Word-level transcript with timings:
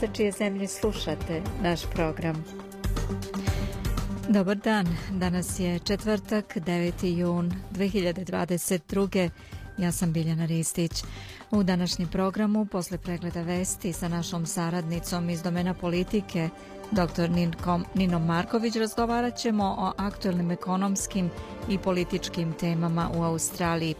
sa 0.00 0.06
čije 0.12 0.32
zemlje 0.32 0.68
slušate 0.68 1.42
naš 1.62 1.80
program. 1.94 2.44
Dobar 4.28 4.56
dan, 4.56 4.86
danas 5.10 5.60
je 5.60 5.78
četvrtak, 5.78 6.56
9. 6.56 7.18
jun 7.18 7.52
2022. 7.72 9.30
Ja 9.78 9.92
sam 9.92 10.12
Biljana 10.12 10.46
Ristić. 10.46 11.04
U 11.50 11.62
današnjem 11.62 12.08
programu, 12.08 12.66
posle 12.66 12.98
pregleda 12.98 13.42
vesti 13.42 13.92
sa 13.92 14.08
našom 14.08 14.46
saradnicom 14.46 15.30
iz 15.30 15.42
domena 15.42 15.74
politike, 15.74 16.48
dr. 16.90 17.30
Nino 17.94 18.18
Marković, 18.18 18.76
razgovarat 18.76 19.36
ćemo 19.36 19.64
o 19.64 19.92
aktuelnim 19.96 20.50
ekonomskim 20.50 21.30
i 21.68 21.78
političkim 21.78 22.52
temama 22.52 23.10
u 23.14 23.22
Australiji. 23.22 23.94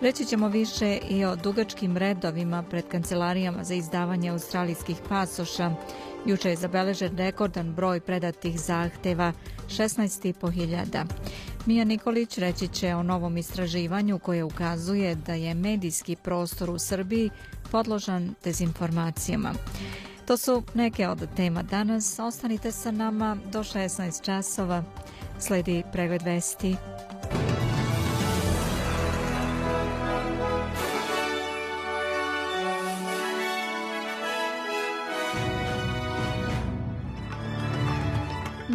Reći 0.00 0.24
ćemo 0.24 0.48
više 0.48 0.98
i 1.10 1.24
o 1.24 1.36
dugačkim 1.36 1.96
redovima 1.96 2.62
pred 2.62 2.88
kancelarijama 2.88 3.64
za 3.64 3.74
izdavanje 3.74 4.30
australijskih 4.30 4.96
pasoša. 5.08 5.74
Juče 6.26 6.50
je 6.50 6.56
zabeležen 6.56 7.16
rekordan 7.16 7.74
broj 7.74 8.00
predatih 8.00 8.60
zahteva, 8.60 9.32
16.500. 9.68 11.04
Mija 11.66 11.84
Nikolić 11.84 12.38
reći 12.38 12.68
će 12.68 12.94
o 12.94 13.02
novom 13.02 13.36
istraživanju 13.36 14.18
koje 14.18 14.44
ukazuje 14.44 15.14
da 15.14 15.34
je 15.34 15.54
medijski 15.54 16.16
prostor 16.16 16.70
u 16.70 16.78
Srbiji 16.78 17.30
podložan 17.70 18.34
dezinformacijama. 18.44 19.52
To 20.26 20.36
su 20.36 20.62
neke 20.74 21.08
od 21.08 21.28
tema 21.36 21.62
danas. 21.62 22.18
Ostanite 22.18 22.72
sa 22.72 22.90
nama 22.90 23.36
do 23.52 23.58
16 23.58 24.24
časova. 24.24 24.84
Sledi 25.38 25.82
pregled 25.92 26.22
vesti. 26.22 26.76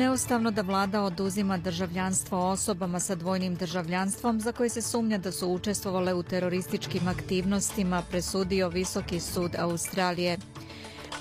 Neustavno 0.02 0.52
da 0.52 0.62
vlada 0.62 1.02
oduzima 1.04 1.58
državljanstvo 1.58 2.50
osobama 2.50 3.00
sa 3.00 3.16
dvojnim 3.16 3.56
državljanstvom 3.56 4.40
za 4.42 4.52
koje 4.52 4.70
se 4.70 4.82
sumnja 4.82 5.18
da 5.18 5.32
su 5.32 5.48
učestvovale 5.48 6.14
u 6.14 6.24
terorističkim 6.24 7.08
aktivnostima, 7.08 8.02
presudio 8.10 8.70
Visoki 8.70 9.20
sud 9.20 9.56
Australije. 9.60 10.38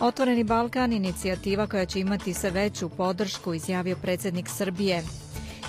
Otvoreni 0.01 0.45
Balkan, 0.45 0.93
inicijativa 0.93 1.67
koja 1.67 1.87
će 1.87 2.01
imati 2.01 2.35
sve 2.35 2.51
veću 2.51 2.89
podršku, 2.89 3.55
izjavio 3.55 3.97
predsjednik 3.97 4.49
Srbije. 4.49 5.03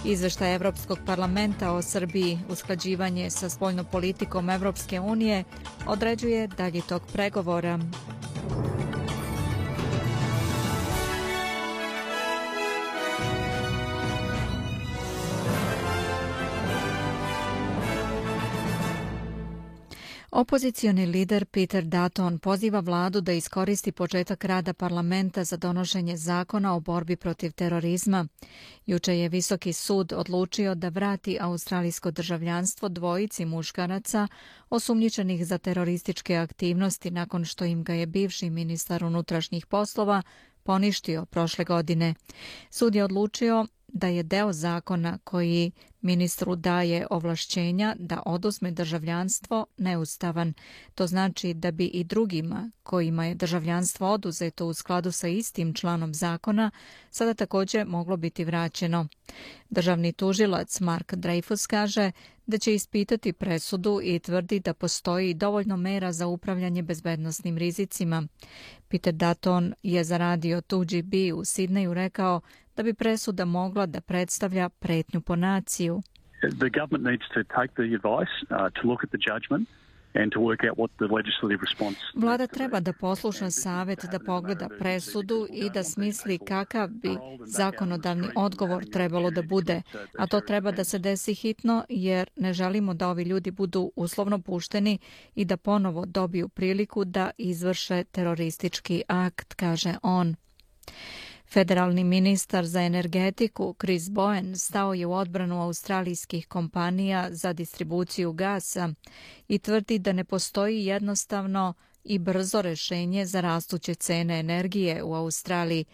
Izveštaj 0.06 0.56
Evropskog 0.56 1.00
parlamenta 1.06 1.72
o 1.72 1.82
Srbiji, 1.82 2.40
usklađivanje 2.50 3.30
sa 3.30 3.50
spoljnom 3.50 3.86
politikom 3.92 4.50
Evropske 4.50 5.00
unije, 5.00 5.44
određuje 5.88 6.48
dalji 6.48 6.82
tok 6.82 7.04
pregovora. 7.14 7.80
Opozicioni 20.32 21.06
lider 21.06 21.46
Peter 21.46 21.84
Dutton 21.84 22.40
poziva 22.40 22.80
vladu 22.80 23.22
da 23.22 23.32
iskoristi 23.32 23.92
početak 23.92 24.46
rada 24.46 24.74
parlamenta 24.74 25.44
za 25.44 25.58
donošenje 25.58 26.18
zakona 26.18 26.76
o 26.76 26.80
borbi 26.80 27.16
protiv 27.16 27.52
terorizma. 27.52 28.28
Juče 28.86 29.18
je 29.18 29.30
Visoki 29.30 29.74
sud 29.74 30.14
odlučio 30.14 30.76
da 30.76 30.90
vrati 30.90 31.38
australijsko 31.42 32.12
državljanstvo 32.12 32.90
dvojici 32.90 33.46
muškaraca 33.46 34.28
osumnjičenih 34.70 35.46
za 35.48 35.58
terorističke 35.58 36.36
aktivnosti 36.36 37.12
nakon 37.12 37.46
što 37.46 37.66
im 37.66 37.84
ga 37.84 37.94
je 37.94 38.06
bivši 38.06 38.50
ministar 38.50 39.04
unutrašnjih 39.04 39.66
poslova 39.66 40.22
poništio 40.64 41.26
prošle 41.26 41.66
godine. 41.66 42.14
Sud 42.70 42.96
je 42.96 43.04
odlučio 43.04 43.68
da 43.88 44.08
je 44.08 44.24
deo 44.24 44.54
zakona 44.54 45.18
koji 45.24 45.72
ministru 46.02 46.56
daje 46.56 47.08
ovlašćenja 47.10 47.96
da 48.00 48.24
oduzme 48.26 48.72
državljanstvo 48.72 49.66
neustavan. 49.78 50.54
To 50.96 51.08
znači 51.08 51.54
da 51.54 51.72
bi 51.72 51.86
i 51.86 52.04
drugima 52.04 52.72
kojima 52.84 53.26
je 53.26 53.36
državljanstvo 53.36 54.12
oduzeto 54.12 54.66
u 54.66 54.74
skladu 54.74 55.12
sa 55.12 55.28
istim 55.28 55.74
članom 55.74 56.14
zakona 56.14 56.72
sada 57.10 57.34
također 57.34 57.86
moglo 57.86 58.18
biti 58.18 58.46
vraćeno. 58.46 59.08
Državni 59.70 60.14
tužilac 60.14 60.80
Mark 60.80 61.14
Dreyfus 61.14 61.70
kaže 61.70 62.12
da 62.52 62.58
će 62.58 62.74
ispitati 62.74 63.34
presudu 63.34 64.00
i 64.04 64.20
tvrdi 64.20 64.60
da 64.60 64.74
postoji 64.74 65.34
dovoljno 65.34 65.78
mera 65.78 66.12
za 66.12 66.28
upravljanje 66.28 66.84
bezbednostnim 66.84 67.58
rizicima. 67.58 68.24
Peter 68.88 69.14
Dutton 69.14 69.74
je 69.84 70.04
zaradio 70.04 70.62
2GB 70.62 71.34
u 71.34 71.46
Sidneju 71.46 71.94
rekao 71.94 72.42
da 72.76 72.84
bi 72.84 72.94
presuda 72.94 73.46
mogla 73.46 73.86
da 73.86 74.02
predstavlja 74.02 74.70
pretnju 74.70 75.22
po 75.22 75.36
naciju. 75.36 76.02
The 76.42 76.70
government 76.80 77.04
needs 77.04 77.28
to 77.34 77.44
take 77.44 77.74
the 77.74 77.88
advice 78.00 78.34
uh, 78.42 78.70
to 78.76 78.88
look 78.88 79.04
at 79.04 79.10
the 79.10 79.22
judgment 79.30 79.70
and 80.14 80.32
to 80.32 80.40
work 80.40 80.64
out 80.70 80.78
what 80.78 80.92
the 80.98 81.16
legislative 81.16 81.62
response. 81.62 81.98
Vlada 82.16 82.48
treba 82.48 82.80
da 82.80 82.94
posluša 82.94 83.52
savet, 83.52 84.06
da 84.12 84.20
pogleda 84.20 84.70
presudu 84.80 85.48
i 85.54 85.70
da 85.70 85.84
smisli 85.84 86.38
kakav 86.38 86.88
bi 86.90 87.18
zakonodavni 87.46 88.28
odgovor 88.36 88.86
trebalo 88.86 89.32
da 89.32 89.42
bude, 89.42 89.82
a 90.18 90.28
to 90.28 90.42
treba 90.42 90.72
da 90.72 90.84
se 90.84 91.00
desi 91.00 91.34
hitno 91.34 91.86
jer 91.90 92.30
ne 92.36 92.54
želimo 92.54 92.94
da 92.94 93.10
ovi 93.10 93.24
ljudi 93.24 93.52
budu 93.52 93.92
uslovno 93.96 94.40
pušteni 94.40 95.00
i 95.36 95.46
da 95.46 95.58
ponovo 95.58 96.06
dobiju 96.06 96.50
priliku 96.50 97.06
da 97.06 97.32
izvrše 97.38 98.04
teroristički 98.04 99.04
akt, 99.08 99.54
kaže 99.54 99.94
on. 100.04 100.36
Federalni 101.54 102.04
ministar 102.04 102.66
za 102.66 102.82
energetiku 102.82 103.76
Chris 103.80 104.04
Bowen 104.10 104.56
stao 104.56 104.94
je 104.94 105.06
u 105.06 105.14
odbranu 105.14 105.62
australijskih 105.62 106.48
kompanija 106.48 107.28
za 107.32 107.54
distribuciju 107.54 108.34
gasa 108.34 108.90
i 109.48 109.60
tvrdi 109.60 110.00
da 110.00 110.12
ne 110.14 110.24
postoji 110.24 110.86
jednostavno 110.86 111.74
i 112.04 112.20
brzo 112.20 112.62
rešenje 112.62 113.26
za 113.26 113.42
rastuće 113.42 113.96
cene 113.96 114.40
energije 114.40 115.04
u 115.04 115.14
Australiji. 115.14 115.86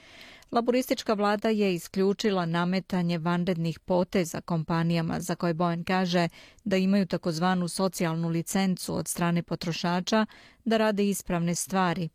Laboristička 0.51 1.13
vlada 1.13 1.50
je 1.50 1.74
isključila 1.74 2.45
nametanje 2.45 3.18
vanrednih 3.18 3.80
poteza 3.80 4.42
kompanijama 4.42 5.19
za 5.19 5.36
koje 5.36 5.53
Bowen 5.53 5.83
kaže 5.83 6.30
da 6.63 6.77
imaju 6.77 7.06
takozvanu 7.06 7.68
socijalnu 7.68 8.30
licencu 8.30 8.95
od 8.95 9.07
strane 9.07 9.44
potrošača 9.44 10.25
da 10.65 10.77
rade 10.77 11.10
ispravne 11.10 11.56
stvari. 11.56 12.10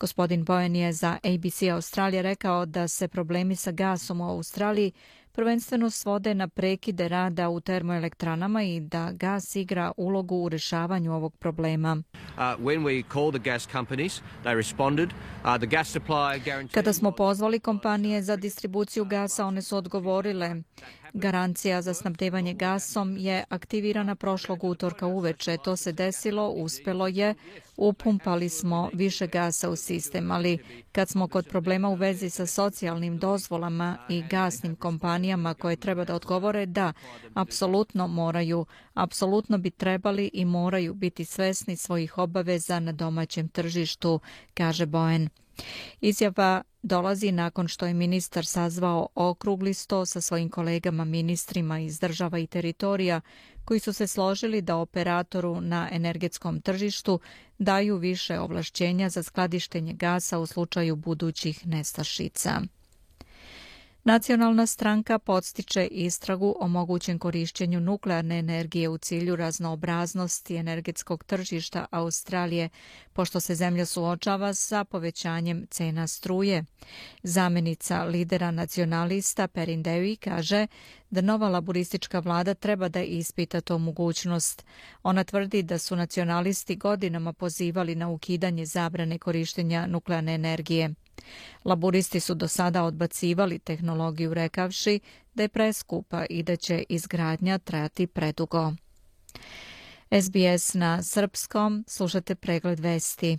Gospodin 0.00 0.44
Bowen 0.44 0.76
je 0.76 0.92
za 0.92 1.18
ABC 1.22 1.62
Australija 1.62 2.22
rekao 2.22 2.66
da 2.66 2.88
se 2.88 3.08
problemi 3.08 3.56
sa 3.56 3.72
gasom 3.72 4.20
u 4.20 4.30
Australiji 4.30 4.92
prvenstveno 5.36 5.90
svode 5.90 6.34
na 6.34 6.48
prekide 6.48 7.08
rada 7.08 7.48
u 7.48 7.60
termoelektranama 7.60 8.62
i 8.62 8.80
da 8.80 9.12
gas 9.12 9.56
igra 9.56 9.92
ulogu 9.96 10.36
u 10.36 10.48
rešavanju 10.48 11.14
ovog 11.14 11.36
problema. 11.36 12.02
Kada 16.72 16.92
smo 16.92 17.10
pozvali 17.10 17.60
kompanije 17.60 18.22
za 18.22 18.36
distribuciju 18.36 19.04
gasa, 19.04 19.46
one 19.46 19.62
su 19.62 19.76
odgovorile 19.76 20.56
Garancija 21.18 21.82
za 21.82 21.94
snabdevanje 21.94 22.54
gasom 22.54 23.16
je 23.16 23.44
aktivirana 23.48 24.14
prošlog 24.14 24.64
utorka 24.64 25.06
uveče. 25.06 25.56
To 25.64 25.76
se 25.76 25.92
desilo, 25.92 26.48
uspelo 26.48 27.06
je, 27.06 27.34
upumpali 27.76 28.48
smo 28.48 28.90
više 28.92 29.26
gasa 29.26 29.70
u 29.70 29.76
sistem, 29.76 30.30
ali 30.30 30.58
kad 30.92 31.08
smo 31.08 31.28
kod 31.28 31.48
problema 31.48 31.88
u 31.88 31.94
vezi 31.94 32.30
sa 32.30 32.46
socijalnim 32.46 33.18
dozvolama 33.18 33.98
i 34.08 34.22
gasnim 34.30 34.76
kompanijama 34.76 35.54
koje 35.54 35.76
treba 35.76 36.04
da 36.04 36.14
odgovore, 36.14 36.66
da, 36.66 36.92
apsolutno 37.34 38.06
moraju, 38.06 38.66
apsolutno 38.94 39.58
bi 39.58 39.70
trebali 39.70 40.30
i 40.32 40.44
moraju 40.44 40.94
biti 40.94 41.24
svesni 41.24 41.76
svojih 41.76 42.18
obaveza 42.18 42.80
na 42.80 42.92
domaćem 42.92 43.48
tržištu, 43.48 44.20
kaže 44.54 44.86
Boen. 44.86 45.28
Izjava 46.00 46.62
dolazi 46.82 47.32
nakon 47.32 47.68
što 47.68 47.86
je 47.86 47.94
ministar 47.94 48.46
sazvao 48.46 49.08
okrugli 49.14 49.74
sto 49.74 50.06
sa 50.06 50.20
svojim 50.20 50.50
kolegama 50.50 51.04
ministrima 51.04 51.78
iz 51.78 52.00
država 52.00 52.38
i 52.38 52.46
teritorija 52.46 53.20
koji 53.64 53.80
su 53.80 53.92
se 53.92 54.06
složili 54.06 54.62
da 54.62 54.76
operatoru 54.76 55.60
na 55.60 55.88
energetskom 55.92 56.60
tržištu 56.60 57.20
daju 57.58 57.96
više 57.96 58.40
ovlašćenja 58.40 59.08
za 59.08 59.22
skladištenje 59.22 59.92
gasa 59.92 60.38
u 60.38 60.46
slučaju 60.46 60.96
budućih 60.96 61.66
nestašica. 61.66 62.60
Nacionalna 64.06 64.66
stranka 64.66 65.18
podstiče 65.18 65.86
istragu 65.86 66.56
o 66.60 66.68
mogućem 66.68 67.18
korišćenju 67.18 67.80
nuklearne 67.80 68.38
energije 68.38 68.88
u 68.88 68.98
cilju 68.98 69.36
raznoobraznosti 69.36 70.56
energetskog 70.56 71.24
tržišta 71.24 71.86
Australije, 71.90 72.68
pošto 73.12 73.40
se 73.40 73.54
zemlja 73.54 73.86
suočava 73.86 74.54
sa 74.54 74.84
povećanjem 74.84 75.66
cena 75.70 76.06
struje. 76.06 76.64
Zamenica 77.22 78.04
lidera 78.04 78.50
nacionalista 78.50 79.48
Perin 79.48 79.84
Dewi 79.84 80.16
kaže 80.16 80.66
da 81.10 81.20
nova 81.20 81.48
laboristička 81.48 82.18
vlada 82.18 82.54
treba 82.54 82.88
da 82.88 83.02
ispita 83.02 83.60
to 83.60 83.78
mogućnost. 83.78 84.64
Ona 85.02 85.24
tvrdi 85.24 85.62
da 85.62 85.78
su 85.78 85.96
nacionalisti 85.96 86.76
godinama 86.76 87.32
pozivali 87.32 87.94
na 87.94 88.08
ukidanje 88.08 88.66
zabrane 88.66 89.18
korištenja 89.18 89.86
nuklearne 89.86 90.34
energije. 90.34 90.94
Laburisti 91.64 92.20
su 92.20 92.34
do 92.34 92.48
sada 92.48 92.82
odbacivali 92.84 93.58
tehnologiju 93.58 94.34
rekavši 94.34 95.00
da 95.34 95.42
je 95.42 95.48
preskupa 95.48 96.24
i 96.30 96.42
da 96.42 96.56
će 96.56 96.84
izgradnja 96.88 97.58
trajati 97.58 98.06
predugo. 98.06 98.72
SBS 100.22 100.74
na 100.74 101.02
srpskom 101.02 101.84
slušate 101.88 102.34
pregled 102.34 102.80
vesti. 102.80 103.38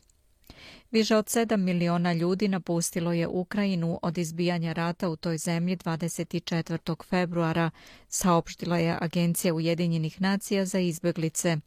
Više 0.92 1.16
od 1.16 1.26
7 1.26 1.58
miliona 1.58 2.14
ljudi 2.14 2.48
napustilo 2.48 3.14
je 3.14 3.28
Ukrajinu 3.28 4.00
od 4.02 4.18
izbijanja 4.18 4.74
rata 4.74 5.10
u 5.10 5.16
toj 5.16 5.38
zemlji 5.38 5.78
24. 5.78 7.04
februara, 7.04 7.72
saopštila 8.10 8.78
je 8.78 8.98
Agencija 9.02 9.54
Ujedinjenih 9.54 10.22
nacija 10.22 10.66
za 10.66 10.80
izbeglice. 10.80 11.58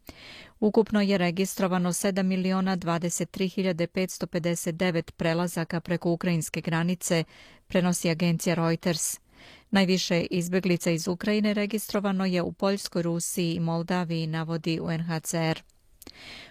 Ukupno 0.61 1.01
je 1.01 1.19
registrovano 1.19 1.93
7 1.93 2.23
miliona 2.23 2.77
23.559 2.77 5.11
prelazaka 5.11 5.81
preko 5.81 6.11
ukrajinske 6.11 6.61
granice, 6.61 7.25
prenosi 7.67 8.11
agencija 8.11 8.55
Reuters. 8.55 9.21
Najviše 9.71 10.27
izbeglica 10.31 10.91
iz 10.91 11.09
Ukrajine 11.09 11.55
registrovano 11.55 12.25
je 12.25 12.43
u 12.43 12.53
Poljskoj, 12.53 13.03
Rusiji 13.03 13.55
i 13.55 13.61
Moldaviji, 13.61 14.27
navodi 14.27 14.81
UNHCR. 14.81 15.63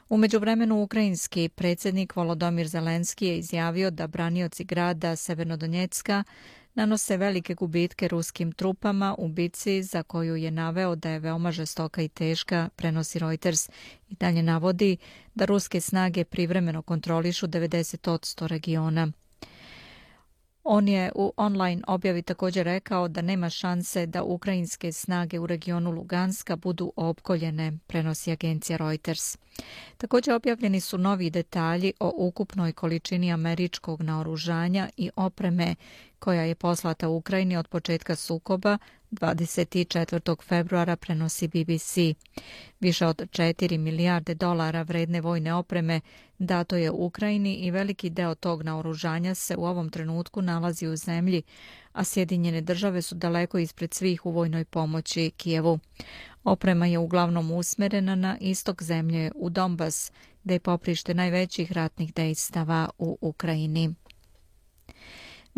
Umeđu 0.10 0.40
vremenu 0.40 0.84
ukrajinski 0.84 1.50
predsjednik 1.50 2.16
Volodomir 2.16 2.68
Zelenski 2.68 3.26
je 3.26 3.38
izjavio 3.38 3.92
da 3.92 4.08
branioci 4.08 4.64
grada 4.64 5.16
Severnodonjecka 5.16 6.24
nanose 6.74 7.18
velike 7.18 7.54
gubitke 7.54 8.08
ruskim 8.08 8.52
trupama 8.52 9.16
u 9.18 9.28
bici 9.28 9.84
za 9.84 10.04
koju 10.04 10.36
je 10.36 10.52
naveo 10.52 10.96
da 10.96 11.10
je 11.10 11.20
veoma 11.20 11.52
žestoka 11.52 12.02
i 12.02 12.08
teška, 12.08 12.70
prenosi 12.76 13.20
Reuters 13.20 13.70
i 14.10 14.16
dalje 14.16 14.44
navodi 14.44 14.98
da 15.36 15.46
ruske 15.46 15.82
snage 15.82 16.24
privremeno 16.24 16.82
kontrolišu 16.82 17.48
90% 17.48 18.48
regiona. 18.48 19.12
On 20.72 20.88
je 20.88 21.12
u 21.16 21.34
online 21.38 21.82
objavi 21.88 22.22
također 22.22 22.66
rekao 22.66 23.08
da 23.08 23.22
nema 23.22 23.50
šanse 23.50 24.06
da 24.06 24.24
ukrajinske 24.24 24.92
snage 24.92 25.40
u 25.40 25.48
regionu 25.48 25.92
Luganska 25.92 26.56
budu 26.56 26.94
opkoljene, 26.96 27.78
prenosi 27.88 28.32
agencija 28.32 28.78
Reuters. 28.78 29.38
Također 29.98 30.34
objavljeni 30.34 30.80
su 30.80 30.98
novi 30.98 31.30
detalji 31.30 31.94
o 32.00 32.14
ukupnoj 32.16 32.74
količini 32.74 33.34
američkog 33.34 34.02
naoružanja 34.02 34.90
i 34.98 35.10
opreme 35.16 35.76
koja 36.20 36.42
je 36.42 36.56
poslata 36.56 37.10
Ukrajini 37.10 37.58
od 37.58 37.68
početka 37.68 38.16
sukoba 38.16 38.78
24. 39.12 40.44
februara 40.44 40.96
prenosi 40.96 41.48
BBC. 41.48 41.98
Više 42.80 43.06
od 43.06 43.18
4 43.18 43.78
milijarde 43.78 44.34
dolara 44.34 44.82
vredne 44.82 45.22
vojne 45.22 45.54
opreme 45.54 46.02
dato 46.40 46.76
je 46.76 46.92
Ukrajini 46.92 47.56
i 47.56 47.72
veliki 47.72 48.10
deo 48.10 48.36
tog 48.36 48.64
naoružanja 48.64 49.36
se 49.36 49.56
u 49.58 49.66
ovom 49.66 49.90
trenutku 49.90 50.42
nalazi 50.42 50.88
u 50.88 50.96
zemlji, 50.96 51.42
a 51.92 52.04
Sjedinjene 52.04 52.62
države 52.62 53.02
su 53.02 53.16
daleko 53.16 53.58
ispred 53.58 53.94
svih 53.94 54.26
u 54.26 54.32
vojnoj 54.32 54.66
pomoći 54.66 55.32
Kijevu. 55.38 55.80
Oprema 56.44 56.86
je 56.86 56.98
uglavnom 56.98 57.52
usmerena 57.52 58.16
na 58.16 58.38
istok 58.42 58.84
zemlje 58.84 59.32
u 59.36 59.50
Donbas, 59.50 60.12
gde 60.44 60.56
je 60.56 60.60
poprište 60.60 61.14
najvećih 61.14 61.72
ratnih 61.72 62.14
dejstava 62.14 62.90
u 62.98 63.18
Ukrajini. 63.22 63.96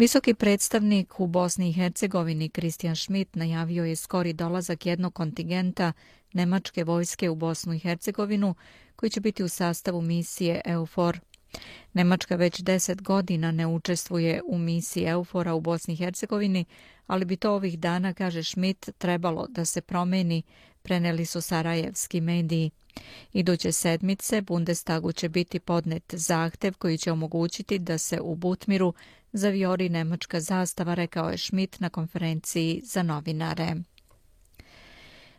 Visoki 0.01 0.33
predstavnik 0.33 1.19
u 1.19 1.27
Bosni 1.27 1.69
i 1.69 1.73
Hercegovini 1.73 2.49
Kristijan 2.49 2.95
Schmidt 2.95 3.35
najavio 3.35 3.85
je 3.85 3.95
skori 3.95 4.33
dolazak 4.33 4.85
jednog 4.85 5.13
kontingenta 5.13 5.93
Nemačke 6.33 6.83
vojske 6.83 7.29
u 7.29 7.35
Bosnu 7.35 7.73
i 7.73 7.79
Hercegovinu 7.79 8.55
koji 8.95 9.09
će 9.09 9.19
biti 9.19 9.43
u 9.43 9.49
sastavu 9.49 10.01
misije 10.01 10.61
EUFOR. 10.65 11.19
Nemačka 11.93 12.35
već 12.35 12.61
deset 12.61 13.01
godina 13.01 13.51
ne 13.51 13.67
učestvuje 13.67 14.41
u 14.47 14.57
misiji 14.57 15.05
EUFOR-a 15.05 15.53
u 15.53 15.61
Bosni 15.61 15.93
i 15.93 15.97
Hercegovini, 15.97 16.65
ali 17.07 17.25
bi 17.25 17.35
to 17.35 17.53
ovih 17.53 17.79
dana, 17.79 18.13
kaže 18.13 18.43
Schmidt, 18.43 18.89
trebalo 18.97 19.47
da 19.49 19.65
se 19.65 19.81
promeni, 19.81 20.43
preneli 20.81 21.25
su 21.25 21.41
sarajevski 21.41 22.21
mediji. 22.21 22.71
Iduće 23.33 23.71
sedmice 23.71 24.41
Bundestagu 24.41 25.11
će 25.11 25.29
biti 25.29 25.59
podnet 25.59 26.03
zahtev 26.13 26.73
koji 26.77 26.97
će 26.97 27.11
omogućiti 27.11 27.79
da 27.79 27.97
se 27.97 28.21
u 28.21 28.35
Butmiru 28.35 28.93
zaviori 29.33 29.89
nemačka 29.89 30.39
zastava, 30.39 30.93
rekao 30.93 31.29
je 31.29 31.37
Schmidt 31.37 31.79
na 31.79 31.89
konferenciji 31.89 32.81
za 32.85 33.03
novinare. 33.03 33.75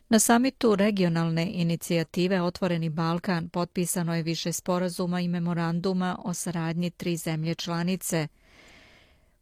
Na 0.09 0.19
samitu 0.19 0.77
regionalne 0.77 1.51
inicijative 1.53 2.43
Otvoreni 2.43 2.89
Balkan 2.89 3.49
potpisano 3.49 4.15
je 4.15 4.23
više 4.23 4.53
sporazuma 4.53 5.21
i 5.21 5.29
memoranduma 5.29 6.19
o 6.25 6.35
saradnji 6.35 6.91
tri 6.91 7.17
zemlje 7.17 7.55
članice. 7.55 8.29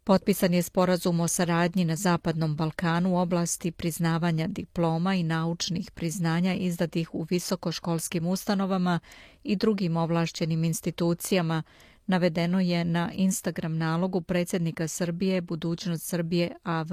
Potpisan 0.05 0.55
je 0.55 0.63
sporazum 0.63 1.21
o 1.21 1.29
saradnji 1.29 1.85
na 1.85 1.97
Zapadnom 1.97 2.57
Balkanu 2.57 3.15
u 3.15 3.17
oblasti 3.17 3.71
priznavanja 3.71 4.47
diploma 4.47 5.15
i 5.15 5.23
naučnih 5.23 5.91
priznanja 5.91 6.55
izdatih 6.55 7.15
u 7.15 7.27
visokoškolskim 7.31 8.27
ustanovama 8.27 9.01
i 9.45 9.57
drugim 9.57 9.97
ovlašćenim 9.97 10.65
institucijama, 10.65 11.63
navedeno 12.11 12.61
je 12.61 12.85
na 12.85 13.13
Instagram 13.13 13.79
nalogu 13.79 14.21
predsjednika 14.21 14.89
Srbije 14.89 15.41
Budućnost 15.41 16.07
Srbije 16.07 16.57
AV. 16.63 16.89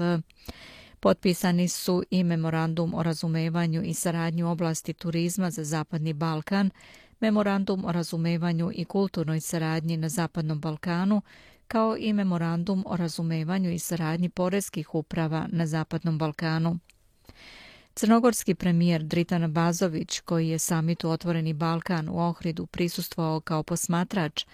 Potpisani 1.00 1.68
su 1.68 2.04
i 2.10 2.24
memorandum 2.24 2.94
o 2.94 3.02
razumevanju 3.02 3.82
i 3.82 3.94
saradnju 3.94 4.50
oblasti 4.50 4.92
turizma 4.92 5.50
za 5.50 5.64
Zapadni 5.64 6.12
Balkan, 6.12 6.70
memorandum 7.20 7.84
o 7.84 7.92
razumevanju 7.92 8.70
i 8.74 8.84
kulturnoj 8.84 9.40
saradnji 9.40 9.96
na 9.96 10.08
Zapadnom 10.08 10.60
Balkanu, 10.60 11.22
kao 11.68 11.96
i 11.96 12.12
memorandum 12.12 12.84
o 12.86 12.96
razumevanju 12.96 13.70
i 13.70 13.78
saradnji 13.78 14.28
porezkih 14.28 14.94
uprava 14.94 15.46
na 15.52 15.66
Zapadnom 15.66 16.18
Balkanu. 16.18 16.78
Crnogorski 17.94 18.54
premijer 18.54 19.02
Dritan 19.02 19.52
Bazović, 19.52 20.20
koji 20.20 20.48
je 20.48 20.58
samitu 20.58 21.10
Otvoreni 21.10 21.52
Balkan 21.52 22.08
u 22.08 22.18
Ohridu 22.18 22.66
prisustvovao 22.66 23.40
kao 23.40 23.62
posmatrač, 23.62 24.44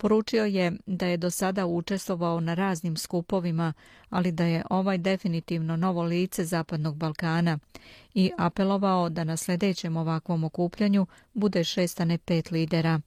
Poručio 0.00 0.44
je 0.44 0.72
da 0.86 1.06
je 1.06 1.16
do 1.16 1.30
sada 1.30 1.66
učestvovao 1.66 2.40
na 2.40 2.54
raznim 2.54 2.96
skupovima, 2.96 3.72
ali 4.10 4.32
da 4.32 4.44
je 4.44 4.64
ovaj 4.70 4.98
definitivno 4.98 5.76
novo 5.76 6.02
lice 6.02 6.44
Zapadnog 6.44 6.96
Balkana 6.96 7.58
i 8.14 8.30
apelovao 8.38 9.08
da 9.08 9.24
na 9.24 9.36
sljedećem 9.36 9.96
ovakvom 9.96 10.44
okupljanju 10.44 11.06
bude 11.34 11.64
šest, 11.64 12.00
a 12.00 12.04
ne 12.04 12.18
pet 12.18 12.50
lidera. 12.50 13.00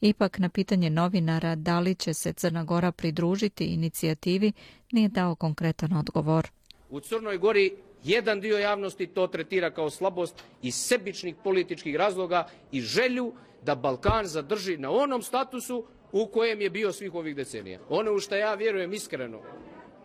Ipak 0.00 0.38
na 0.38 0.48
pitanje 0.48 0.90
novinara 0.90 1.54
da 1.54 1.80
li 1.80 1.94
će 1.94 2.14
se 2.14 2.32
Crna 2.32 2.64
Gora 2.64 2.92
pridružiti 2.92 3.64
inicijativi 3.64 4.52
nije 4.92 5.08
dao 5.08 5.34
konkretan 5.34 5.92
odgovor. 5.92 6.48
U 6.90 7.00
Crnoj 7.00 7.38
Gori 7.38 7.76
jedan 8.04 8.40
dio 8.40 8.58
javnosti 8.58 9.06
to 9.06 9.26
tretira 9.26 9.70
kao 9.70 9.90
slabost 9.90 10.42
i 10.62 10.70
sebičnih 10.70 11.34
političkih 11.44 11.96
razloga 11.96 12.48
i 12.72 12.80
želju 12.80 13.32
da 13.64 13.74
Balkan 13.74 14.26
zadrži 14.26 14.76
na 14.76 14.90
onom 14.90 15.22
statusu 15.22 15.84
u 16.12 16.26
kojem 16.26 16.60
je 16.60 16.70
bio 16.70 16.92
svih 16.92 17.14
ovih 17.14 17.36
decenija. 17.36 17.80
Ono 17.88 18.12
u 18.12 18.20
što 18.20 18.36
ja 18.36 18.54
vjerujem 18.54 18.92
iskreno, 18.92 19.40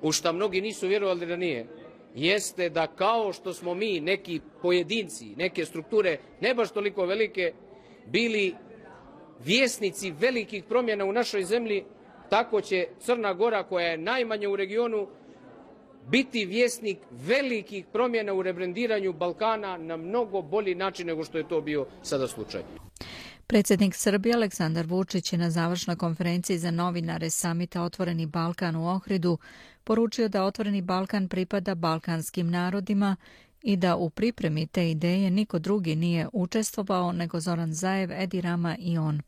u 0.01 0.11
što 0.11 0.33
mnogi 0.33 0.61
nisu 0.61 0.87
vjerovali 0.87 1.25
da 1.25 1.35
nije, 1.35 1.67
jeste 2.15 2.69
da 2.69 2.87
kao 2.87 3.33
što 3.33 3.53
smo 3.53 3.73
mi 3.73 3.99
neki 3.99 4.41
pojedinci, 4.61 5.35
neke 5.35 5.65
strukture, 5.65 6.17
ne 6.41 6.53
baš 6.53 6.71
toliko 6.71 7.05
velike, 7.05 7.53
bili 8.05 8.55
vjesnici 9.45 10.13
velikih 10.19 10.63
promjena 10.63 11.05
u 11.05 11.11
našoj 11.11 11.43
zemlji, 11.43 11.83
tako 12.29 12.61
će 12.61 12.87
Crna 12.99 13.33
Gora, 13.33 13.63
koja 13.63 13.87
je 13.87 13.97
najmanja 13.97 14.49
u 14.49 14.55
regionu, 14.55 15.07
biti 16.07 16.45
vjesnik 16.45 16.97
velikih 17.11 17.85
promjena 17.93 18.33
u 18.33 18.41
rebrendiranju 18.41 19.13
Balkana 19.13 19.77
na 19.77 19.97
mnogo 19.97 20.41
bolji 20.41 20.75
način 20.75 21.07
nego 21.07 21.23
što 21.23 21.37
je 21.37 21.47
to 21.47 21.61
bio 21.61 21.85
sada 22.01 22.27
slučaj. 22.27 22.61
Predsjednik 23.49 23.95
Srbije 23.95 24.35
Aleksandar 24.35 24.85
Vučić 24.85 25.33
je 25.33 25.39
na 25.39 25.49
završnoj 25.49 25.95
konferenciji 25.95 26.57
za 26.57 26.71
novinare 26.71 27.29
samita 27.29 27.81
Otvoreni 27.81 28.25
Balkan 28.25 28.75
u 28.75 28.87
Ohridu 28.87 29.37
poručio 29.83 30.27
da 30.29 30.43
Otvoreni 30.43 30.81
Balkan 30.81 31.27
pripada 31.27 31.75
balkanskim 31.75 32.49
narodima 32.49 33.15
i 33.61 33.75
da 33.75 33.95
u 33.95 34.09
pripremi 34.09 34.67
te 34.67 34.91
ideje 34.91 35.31
niko 35.31 35.59
drugi 35.59 35.95
nije 35.95 36.27
učestvovao 36.33 37.11
nego 37.11 37.39
Zoran 37.39 37.73
Zajev, 37.73 38.11
Edi 38.11 38.41
Rama 38.41 38.75
i 38.79 38.97
on. 38.97 39.21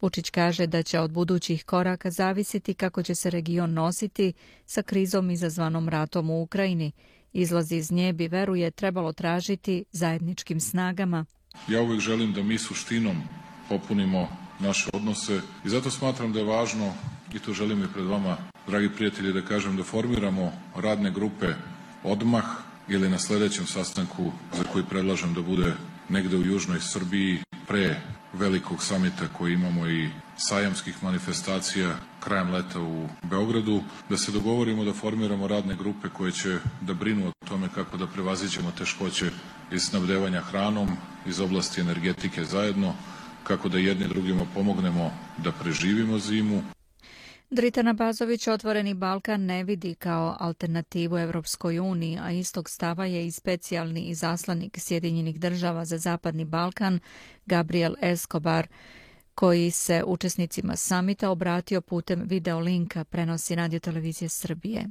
Vučić 0.00 0.30
kaže 0.30 0.66
da 0.66 0.82
će 0.82 1.00
od 1.00 1.10
budućih 1.10 1.64
koraka 1.64 2.10
zavisiti 2.10 2.74
kako 2.74 3.02
će 3.02 3.14
se 3.14 3.30
region 3.30 3.72
nositi 3.72 4.32
sa 4.66 4.82
krizom 4.82 5.30
izazvanom 5.30 5.88
ratom 5.88 6.30
u 6.30 6.42
Ukrajini. 6.42 6.92
Izlazi 7.32 7.76
iz 7.76 7.92
nje 7.92 8.12
bi, 8.12 8.28
veruje, 8.28 8.70
trebalo 8.70 9.12
tražiti 9.12 9.84
zajedničkim 9.92 10.60
snagama. 10.60 11.24
Ja 11.68 11.82
uvijek 11.82 12.00
želim 12.00 12.32
da 12.32 12.42
mi 12.42 12.58
suštinom 12.58 13.45
popunimo 13.68 14.28
naše 14.58 14.90
odnose 14.92 15.40
i 15.64 15.68
zato 15.68 15.90
smatram 15.90 16.32
da 16.32 16.38
je 16.38 16.44
važno 16.44 16.94
i 17.34 17.38
to 17.38 17.52
želim 17.52 17.84
i 17.84 17.92
pred 17.92 18.06
vama, 18.06 18.36
dragi 18.66 18.88
prijatelji, 18.88 19.32
da 19.32 19.42
kažem 19.42 19.76
da 19.76 19.84
formiramo 19.84 20.52
radne 20.76 21.10
grupe 21.10 21.54
odmah 22.04 22.44
ili 22.88 23.10
na 23.10 23.18
sljedećem 23.18 23.66
sastanku 23.66 24.32
za 24.52 24.64
koji 24.72 24.84
predlažem 24.84 25.34
da 25.34 25.42
bude 25.42 25.72
negde 26.08 26.36
u 26.36 26.46
južnoj 26.46 26.80
Srbiji 26.80 27.42
pre 27.66 28.00
velikog 28.32 28.82
samita 28.82 29.28
koji 29.32 29.52
imamo 29.52 29.88
i 29.88 30.08
sajamskih 30.36 31.02
manifestacija 31.02 31.96
krajem 32.20 32.50
leta 32.50 32.80
u 32.80 33.08
Beogradu, 33.22 33.82
da 34.08 34.16
se 34.16 34.32
dogovorimo 34.32 34.84
da 34.84 34.92
formiramo 34.92 35.48
radne 35.48 35.76
grupe 35.76 36.08
koje 36.08 36.32
će 36.32 36.58
da 36.80 36.94
brinu 36.94 37.28
o 37.28 37.46
tome 37.48 37.68
kako 37.74 37.96
da 37.96 38.06
prevaziđemo 38.06 38.70
teškoće 38.70 39.30
iz 39.72 39.82
snabdevanja 39.82 40.40
hranom, 40.40 40.88
iz 41.26 41.40
oblasti 41.40 41.80
energetike 41.80 42.44
zajedno, 42.44 42.94
kako 43.46 43.68
da 43.68 43.78
jedni 43.78 44.08
drugima 44.08 44.46
pomognemo 44.54 45.10
da 45.38 45.52
preživimo 45.52 46.18
zimu. 46.18 46.62
Dritana 47.50 47.92
Bazović 47.92 48.48
otvoreni 48.48 48.94
Balkan 48.94 49.44
ne 49.44 49.64
vidi 49.64 49.94
kao 49.94 50.36
alternativu 50.40 51.18
Evropskoj 51.18 51.78
uniji, 51.78 52.18
a 52.22 52.30
istog 52.30 52.70
stava 52.70 53.06
je 53.06 53.26
i 53.26 53.30
specijalni 53.30 54.00
izaslanik 54.00 54.78
Sjedinjenih 54.78 55.40
država 55.40 55.84
za 55.84 55.98
Zapadni 55.98 56.44
Balkan, 56.44 57.00
Gabriel 57.46 57.94
Escobar 58.00 58.66
koji 59.36 59.70
se 59.70 60.02
učesnicima 60.06 60.76
samita 60.76 61.30
obratio 61.30 61.80
putem 61.80 62.22
videolinka 62.24 63.04
prenosi 63.04 63.54
Radio 63.54 63.78
Televizije 63.78 64.28
Srbije. 64.28 64.86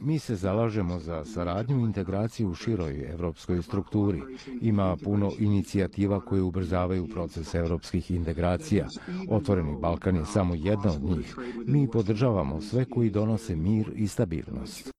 Mi 0.00 0.18
se 0.18 0.36
zalažemo 0.36 0.98
za 1.00 1.24
saradnju 1.24 1.80
i 1.80 1.82
integraciju 1.82 2.48
u 2.48 2.54
široj 2.54 3.10
evropskoj 3.10 3.62
strukturi. 3.62 4.22
Ima 4.60 4.96
puno 4.96 5.32
inicijativa 5.38 6.20
koje 6.20 6.42
ubrzavaju 6.42 7.08
proces 7.08 7.54
evropskih 7.54 8.10
integracija. 8.10 8.88
Otvoreni 9.30 9.76
Balkan 9.80 10.16
je 10.16 10.26
samo 10.26 10.54
jedna 10.54 10.92
od 10.92 11.02
njih. 11.02 11.36
Mi 11.66 11.90
podržavamo 11.90 12.60
sve 12.60 12.84
koji 12.84 13.10
donose 13.10 13.56
mir 13.56 13.92
i 13.96 14.08
stabilnost. 14.08 14.90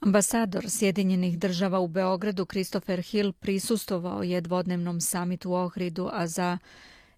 Ambasador 0.00 0.64
Sjedinjenih 0.68 1.38
država 1.38 1.80
u 1.80 1.88
Beogradu 1.88 2.44
Christopher 2.44 3.00
Hill 3.00 3.32
prisustovao 3.32 4.22
je 4.22 4.40
dvodnevnom 4.40 5.00
samitu 5.00 5.50
u 5.50 5.54
Ohridu, 5.54 6.08
a 6.12 6.26
za 6.26 6.58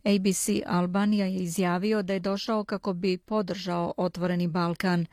ABC 0.05 0.49
Albanija 0.67 1.27
je 1.27 1.37
izjavio 1.37 2.03
da 2.03 2.13
je 2.13 2.21
došao 2.21 2.65
kako 2.65 2.93
bi 2.93 3.19
podržao 3.19 3.95
Otvoreni 3.97 4.49
Balkan. 4.49 5.07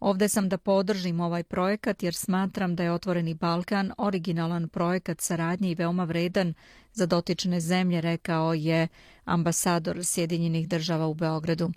Ovde 0.00 0.28
sam 0.28 0.48
da 0.48 0.58
podržim 0.58 1.20
ovaj 1.20 1.42
projekat 1.42 2.02
jer 2.02 2.14
smatram 2.14 2.76
da 2.76 2.82
je 2.82 2.92
Otvoreni 2.92 3.34
Balkan 3.34 3.92
originalan 3.98 4.68
projekat 4.68 5.20
saradnje 5.20 5.70
i 5.70 5.74
veoma 5.74 6.04
vredan 6.04 6.54
za 6.92 7.06
dotične 7.06 7.60
zemlje, 7.60 8.00
rekao 8.00 8.54
je 8.54 8.88
ambasador 9.24 10.04
Sjedinjenih 10.04 10.68
država 10.68 11.06
u 11.06 11.14
Beogradu. 11.14 11.70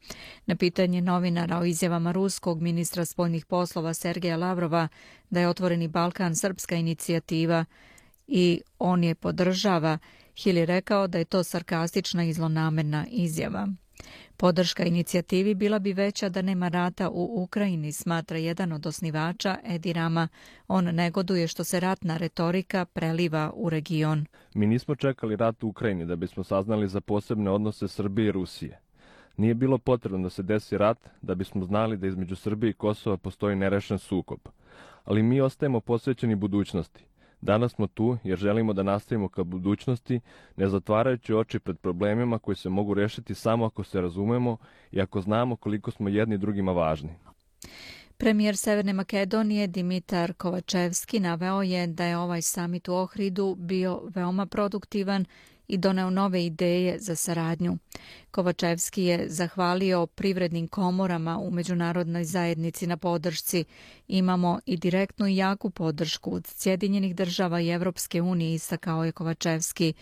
Na 0.45 0.55
pitanje 0.55 1.01
novinara 1.01 1.57
o 1.57 1.65
izjavama 1.65 2.11
ruskog 2.11 2.61
ministra 2.61 3.05
spoljnih 3.05 3.45
poslova 3.45 3.93
Sergeja 3.93 4.37
Lavrova 4.37 4.87
da 5.29 5.39
je 5.39 5.47
Otvoreni 5.47 5.87
Balkan 5.87 6.35
srpska 6.35 6.75
inicijativa 6.75 7.65
i 8.29 8.61
on 8.79 9.03
je 9.03 9.15
podržava, 9.15 9.97
Hill 10.43 10.57
je 10.57 10.65
rekao 10.65 11.07
da 11.07 11.17
je 11.17 11.25
to 11.25 11.43
sarkastična 11.43 12.23
i 12.23 12.33
zlonamerna 12.33 13.05
izjava. 13.11 13.67
Podrška 14.37 14.83
inicijativi 14.83 15.55
bila 15.55 15.79
bi 15.79 15.93
veća 15.93 16.29
da 16.29 16.41
nema 16.41 16.67
rata 16.67 17.09
u 17.09 17.43
Ukrajini, 17.43 17.91
smatra 17.91 18.37
jedan 18.37 18.71
od 18.71 18.85
osnivača 18.85 19.57
Edi 19.63 19.93
Rama. 19.93 20.27
On 20.67 20.85
negoduje 20.85 21.47
što 21.47 21.63
se 21.63 21.79
ratna 21.79 22.17
retorika 22.17 22.85
preliva 22.85 23.51
u 23.55 23.69
region. 23.69 24.25
Mi 24.53 24.67
nismo 24.67 24.95
čekali 24.95 25.35
rat 25.35 25.63
u 25.63 25.67
Ukrajini 25.67 26.05
da 26.05 26.15
bismo 26.15 26.43
saznali 26.43 26.87
za 26.87 27.01
posebne 27.01 27.51
odnose 27.51 27.87
Srbije 27.87 28.27
i 28.27 28.31
Rusije. 28.31 28.79
Nije 29.37 29.53
bilo 29.53 29.77
potrebno 29.77 30.23
da 30.23 30.29
se 30.29 30.43
desi 30.43 30.77
rat 30.77 30.97
da 31.21 31.35
bismo 31.35 31.65
znali 31.65 31.97
da 31.97 32.07
između 32.07 32.35
Srbije 32.35 32.69
i 32.69 32.73
Kosova 32.73 33.17
postoji 33.17 33.55
nerešen 33.55 33.99
sukob. 33.99 34.39
Ali 35.05 35.23
mi 35.23 35.41
ostajemo 35.41 35.79
posvećeni 35.79 36.35
budućnosti. 36.35 37.08
Danas 37.41 37.71
smo 37.71 37.87
tu 37.87 38.17
jer 38.23 38.37
želimo 38.37 38.73
da 38.73 38.83
nastavimo 38.83 39.29
ka 39.29 39.43
budućnosti, 39.43 40.19
ne 40.55 40.69
zatvarajući 40.69 41.33
oči 41.33 41.59
pred 41.59 41.77
problemima 41.77 42.39
koji 42.39 42.55
se 42.55 42.69
mogu 42.69 42.93
rešiti 42.93 43.35
samo 43.35 43.65
ako 43.65 43.83
se 43.83 44.01
razumemo 44.01 44.57
i 44.91 45.01
ako 45.01 45.21
znamo 45.21 45.55
koliko 45.55 45.91
smo 45.91 46.09
jedni 46.09 46.37
drugima 46.37 46.71
važni. 46.71 47.09
Premijer 48.17 48.57
Severne 48.57 48.93
Makedonije 48.93 49.67
Dimitar 49.67 50.33
Kovačevski 50.33 51.19
naveo 51.19 51.61
je 51.61 51.87
da 51.87 52.05
je 52.05 52.17
ovaj 52.17 52.41
samit 52.41 52.87
u 52.87 52.93
Ohridu 52.93 53.55
bio 53.59 54.01
veoma 54.15 54.45
produktivan 54.45 55.25
i 55.69 55.77
doneo 55.77 56.09
nove 56.09 56.45
ideje 56.45 56.99
za 56.99 57.15
saradnju. 57.15 57.77
Kovačevski 58.31 59.03
je 59.03 59.25
zahvalio 59.29 60.05
privrednim 60.07 60.67
komorama 60.67 61.37
u 61.37 61.51
međunarodnoj 61.51 62.23
zajednici 62.23 62.87
na 62.87 62.97
podršci. 62.97 63.63
Imamo 64.07 64.59
i 64.65 64.77
direktnu 64.77 65.27
i 65.27 65.35
jaku 65.35 65.69
podršku 65.69 66.33
od 66.35 66.47
Sjedinjenih 66.47 67.15
država 67.15 67.61
i 67.61 67.69
Evropske 67.69 68.21
unije, 68.21 68.53
istakao 68.53 69.05
je 69.05 69.11
Kovačevski. 69.11 69.93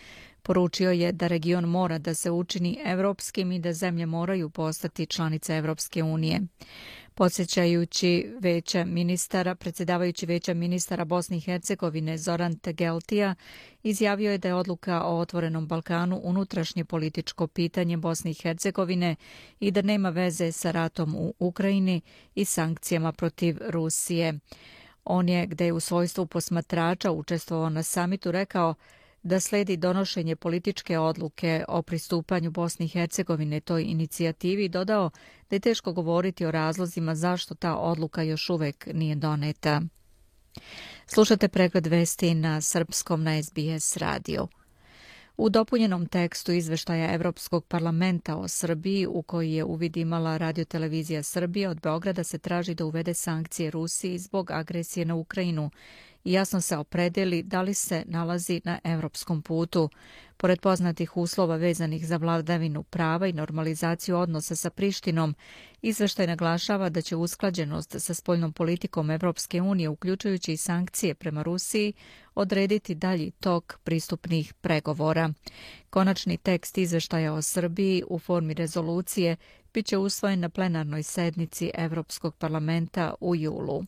Poručio 0.42 0.90
je 0.90 1.12
da 1.12 1.26
region 1.26 1.64
mora 1.64 1.98
da 1.98 2.14
se 2.14 2.30
učini 2.30 2.78
evropskim 2.84 3.52
i 3.52 3.58
da 3.58 3.72
zemlje 3.72 4.06
moraju 4.06 4.50
postati 4.50 5.06
članice 5.06 5.56
Evropske 5.56 6.02
unije. 6.02 6.40
Podsjećajući 7.18 8.32
veća 8.40 8.84
ministara, 8.84 9.54
predsjedavajući 9.54 10.26
veća 10.26 10.54
ministara 10.54 11.04
Bosne 11.04 11.36
i 11.36 11.40
Hercegovine 11.40 12.18
Zoran 12.18 12.58
Tegeltija, 12.58 13.34
izjavio 13.82 14.32
je 14.32 14.38
da 14.38 14.48
je 14.48 14.54
odluka 14.54 15.02
o 15.04 15.18
otvorenom 15.18 15.66
Balkanu 15.66 16.20
unutrašnje 16.24 16.84
političko 16.84 17.46
pitanje 17.46 17.96
Bosne 17.96 18.30
i 18.30 18.34
Hercegovine 18.34 19.16
i 19.60 19.70
da 19.70 19.82
nema 19.82 20.10
veze 20.10 20.52
sa 20.52 20.70
ratom 20.70 21.14
u 21.14 21.34
Ukrajini 21.38 22.00
i 22.34 22.44
sankcijama 22.44 23.12
protiv 23.12 23.58
Rusije. 23.68 24.38
On 25.04 25.28
je, 25.28 25.46
gde 25.46 25.66
je 25.66 25.72
u 25.72 25.80
svojstvu 25.80 26.26
posmatrača 26.26 27.12
učestvovao 27.12 27.70
na 27.70 27.82
samitu, 27.82 28.32
rekao 28.32 28.74
da 29.22 29.40
sledi 29.40 29.76
donošenje 29.76 30.36
političke 30.36 30.98
odluke 30.98 31.64
o 31.68 31.82
pristupanju 31.82 32.50
Bosni 32.50 32.86
i 32.86 32.88
Hercegovine 32.88 33.60
toj 33.60 33.82
inicijativi 33.82 34.68
dodao 34.68 35.10
da 35.50 35.56
je 35.56 35.60
teško 35.60 35.92
govoriti 35.92 36.46
o 36.46 36.50
razlozima 36.50 37.14
zašto 37.14 37.54
ta 37.54 37.76
odluka 37.76 38.22
još 38.22 38.50
uvek 38.50 38.88
nije 38.92 39.14
doneta. 39.14 39.82
Slušate 41.06 41.48
pregled 41.48 41.86
vesti 41.86 42.34
na 42.34 42.60
srpskom 42.60 43.22
na 43.22 43.42
SBS 43.42 43.96
radio. 43.96 44.48
U 45.36 45.48
dopunjenom 45.48 46.06
tekstu 46.06 46.52
izveštaja 46.52 47.14
Evropskog 47.14 47.64
parlamenta 47.64 48.36
o 48.36 48.48
Srbiji, 48.48 49.06
u 49.06 49.22
koji 49.22 49.52
je 49.52 49.64
uvid 49.64 49.96
imala 49.96 50.36
radiotelevizija 50.36 51.22
Srbije, 51.22 51.68
od 51.68 51.80
Beograda 51.80 52.24
se 52.24 52.38
traži 52.38 52.74
da 52.74 52.84
uvede 52.84 53.14
sankcije 53.14 53.70
Rusiji 53.70 54.18
zbog 54.18 54.50
agresije 54.50 55.06
na 55.06 55.14
Ukrajinu 55.14 55.70
i 56.28 56.32
jasno 56.32 56.60
se 56.60 56.76
opredeli 56.76 57.42
da 57.42 57.62
li 57.62 57.74
se 57.74 58.04
nalazi 58.06 58.60
na 58.64 58.78
evropskom 58.84 59.42
putu. 59.42 59.88
Pored 60.36 60.60
poznatih 60.60 61.16
uslova 61.16 61.56
vezanih 61.56 62.06
za 62.06 62.16
vladavinu 62.16 62.82
prava 62.82 63.26
i 63.26 63.32
normalizaciju 63.32 64.18
odnosa 64.18 64.56
sa 64.56 64.70
Prištinom, 64.70 65.34
izveštaj 65.82 66.26
naglašava 66.26 66.88
da 66.88 67.00
će 67.02 67.16
usklađenost 67.16 67.94
sa 67.98 68.14
spoljnom 68.14 68.52
politikom 68.52 69.10
Evropske 69.10 69.62
unije, 69.62 69.88
uključujući 69.88 70.52
i 70.52 70.56
sankcije 70.56 71.14
prema 71.14 71.42
Rusiji, 71.42 71.92
odrediti 72.34 72.94
dalji 72.94 73.30
tok 73.30 73.78
pristupnih 73.84 74.54
pregovora. 74.54 75.32
Konačni 75.90 76.36
tekst 76.36 76.78
izveštaja 76.78 77.32
o 77.34 77.42
Srbiji 77.42 78.02
u 78.08 78.18
formi 78.18 78.54
rezolucije 78.54 79.36
biće 79.74 79.96
usvojen 79.98 80.40
na 80.40 80.48
plenarnoj 80.48 81.02
sednici 81.02 81.70
Evropskog 81.74 82.36
parlamenta 82.36 83.14
u 83.20 83.36
julu. 83.36 83.84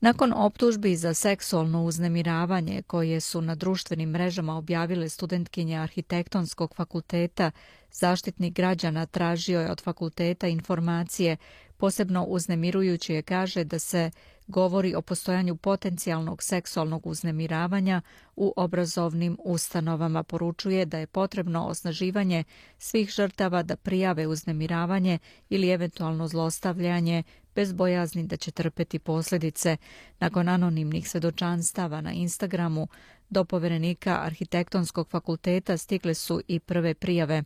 Nakon 0.00 0.32
optužbi 0.36 0.96
za 0.96 1.14
seksualno 1.14 1.84
uznemiravanje 1.84 2.82
koje 2.82 3.20
su 3.20 3.40
na 3.40 3.54
društvenim 3.54 4.10
mrežama 4.10 4.56
objavile 4.56 5.08
studentkinje 5.08 5.76
arhitektonskog 5.76 6.74
fakulteta, 6.74 7.50
zaštitnik 7.92 8.54
građana 8.54 9.06
tražio 9.06 9.60
je 9.60 9.70
od 9.70 9.82
fakulteta 9.82 10.48
informacije, 10.48 11.36
posebno 11.76 12.24
uznemirujući 12.24 13.14
je 13.14 13.22
kaže 13.22 13.64
da 13.64 13.78
se 13.78 14.10
govori 14.46 14.94
o 14.94 15.02
postojanju 15.02 15.56
potencijalnog 15.56 16.42
seksualnog 16.42 17.06
uznemiravanja 17.06 18.02
u 18.36 18.52
obrazovnim 18.56 19.38
ustanovama. 19.44 20.22
Poručuje 20.22 20.84
da 20.84 20.98
je 20.98 21.06
potrebno 21.06 21.66
osnaživanje 21.66 22.44
svih 22.78 23.10
žrtava 23.10 23.62
da 23.62 23.76
prijave 23.76 24.26
uznemiravanje 24.26 25.18
ili 25.48 25.70
eventualno 25.70 26.28
zlostavljanje 26.28 27.22
bez 27.60 27.72
bojazni 27.72 28.26
da 28.26 28.36
će 28.36 28.50
trpeti 28.50 28.98
posljedice. 28.98 29.76
Nakon 30.20 30.48
anonimnih 30.48 31.08
svedočanstava 31.08 32.00
na 32.00 32.12
Instagramu 32.12 32.88
do 33.30 33.44
poverenika 33.44 34.20
arhitektonskog 34.22 35.08
fakulteta 35.08 35.76
stigle 35.76 36.14
su 36.14 36.40
i 36.48 36.60
prve 36.60 36.94
prijave. 36.94 37.42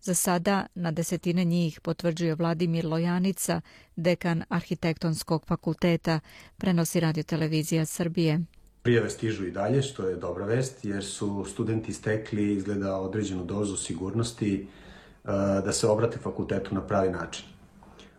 Za 0.00 0.14
sada 0.14 0.66
na 0.74 0.90
desetine 0.90 1.44
njih 1.44 1.80
potvrđuje 1.80 2.34
Vladimir 2.34 2.86
Lojanica, 2.86 3.60
dekan 3.96 4.44
arhitektonskog 4.48 5.46
fakulteta, 5.46 6.20
prenosi 6.56 7.00
radiotelevizija 7.00 7.86
Srbije. 7.86 8.40
Prijave 8.82 9.10
stižu 9.10 9.46
i 9.46 9.50
dalje, 9.50 9.82
što 9.82 10.08
je 10.08 10.16
dobra 10.16 10.44
vest, 10.46 10.84
jer 10.84 11.04
su 11.04 11.44
studenti 11.50 11.92
stekli 11.92 12.52
izgleda 12.52 12.96
određenu 12.96 13.44
dozu 13.44 13.76
sigurnosti 13.76 14.66
eh, 15.24 15.28
da 15.64 15.72
se 15.72 15.86
obrate 15.86 16.18
fakultetu 16.18 16.74
na 16.74 16.86
pravi 16.86 17.10
način 17.10 17.57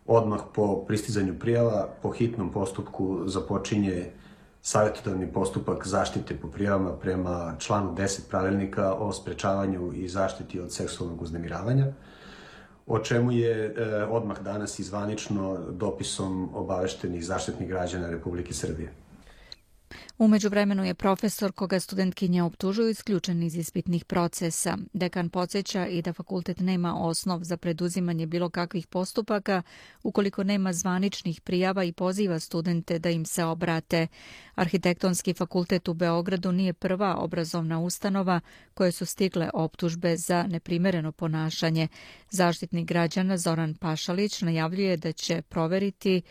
odmah 0.09 0.41
po 0.53 0.85
pristizanju 0.87 1.39
prijava, 1.39 1.87
po 2.01 2.09
hitnom 2.09 2.51
postupku 2.51 3.21
započinje 3.25 4.11
savjetodavni 4.61 5.27
postupak 5.33 5.87
zaštite 5.87 6.37
po 6.37 6.47
prijavama 6.47 6.91
prema 6.91 7.55
članu 7.59 7.95
10 7.95 8.29
pravilnika 8.29 8.93
o 8.93 9.13
sprečavanju 9.13 9.93
i 9.93 10.07
zaštiti 10.07 10.59
od 10.59 10.73
seksualnog 10.73 11.21
uznemiravanja, 11.21 11.85
o 12.87 12.99
čemu 12.99 13.31
je 13.31 13.73
e, 13.77 14.03
odmah 14.03 14.39
danas 14.41 14.79
izvanično 14.79 15.57
dopisom 15.71 16.49
obavešteni 16.55 17.21
zaštitni 17.21 17.67
građana 17.67 18.09
Republike 18.09 18.53
Srbije. 18.53 18.91
Umeđu 20.19 20.49
vremenu 20.49 20.85
je 20.85 20.93
profesor 20.93 21.51
koga 21.51 21.79
studentkinje 21.79 22.43
optužuju 22.43 22.89
isključen 22.89 23.43
iz 23.43 23.55
ispitnih 23.55 24.05
procesa. 24.05 24.77
Dekan 24.93 25.29
podsjeća 25.29 25.88
i 25.88 26.01
da 26.01 26.13
fakultet 26.13 26.59
nema 26.59 26.95
osnov 26.95 27.43
za 27.43 27.57
preduzimanje 27.57 28.25
bilo 28.25 28.49
kakvih 28.49 28.88
postupaka 28.88 29.61
ukoliko 30.03 30.43
nema 30.43 30.73
zvaničnih 30.73 31.41
prijava 31.41 31.83
i 31.83 31.91
poziva 31.91 32.39
studente 32.39 32.99
da 32.99 33.09
im 33.09 33.25
se 33.25 33.43
obrate. 33.43 34.07
Arhitektonski 34.55 35.33
fakultet 35.33 35.88
u 35.88 35.93
Beogradu 35.93 36.51
nije 36.51 36.73
prva 36.73 37.15
obrazovna 37.15 37.79
ustanova 37.79 38.39
koje 38.73 38.91
su 38.91 39.05
stigle 39.05 39.49
optužbe 39.53 40.17
za 40.17 40.43
neprimereno 40.43 41.11
ponašanje. 41.11 41.88
Zaštitnik 42.29 42.88
građana 42.88 43.38
Zoran 43.38 43.73
Pašalić 43.73 44.41
najavljuje 44.41 44.97
da 44.97 45.11
će 45.11 45.41
proveriti 45.41 46.21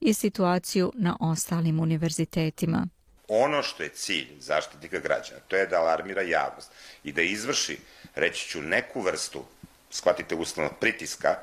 i 0.00 0.14
situaciju 0.14 0.92
na 0.94 1.16
ostalim 1.20 1.80
univerzitetima 1.80 2.86
ono 3.32 3.62
što 3.62 3.82
je 3.82 3.88
cilj 3.88 4.28
zaštitnika 4.38 4.98
građana, 4.98 5.40
to 5.48 5.56
je 5.56 5.66
da 5.66 5.80
alarmira 5.80 6.22
javnost 6.22 6.70
i 7.04 7.12
da 7.12 7.22
izvrši, 7.22 7.78
reći 8.14 8.48
ću, 8.48 8.62
neku 8.62 9.00
vrstu, 9.00 9.44
shvatite 9.90 10.34
uslovno, 10.34 10.72
pritiska, 10.80 11.36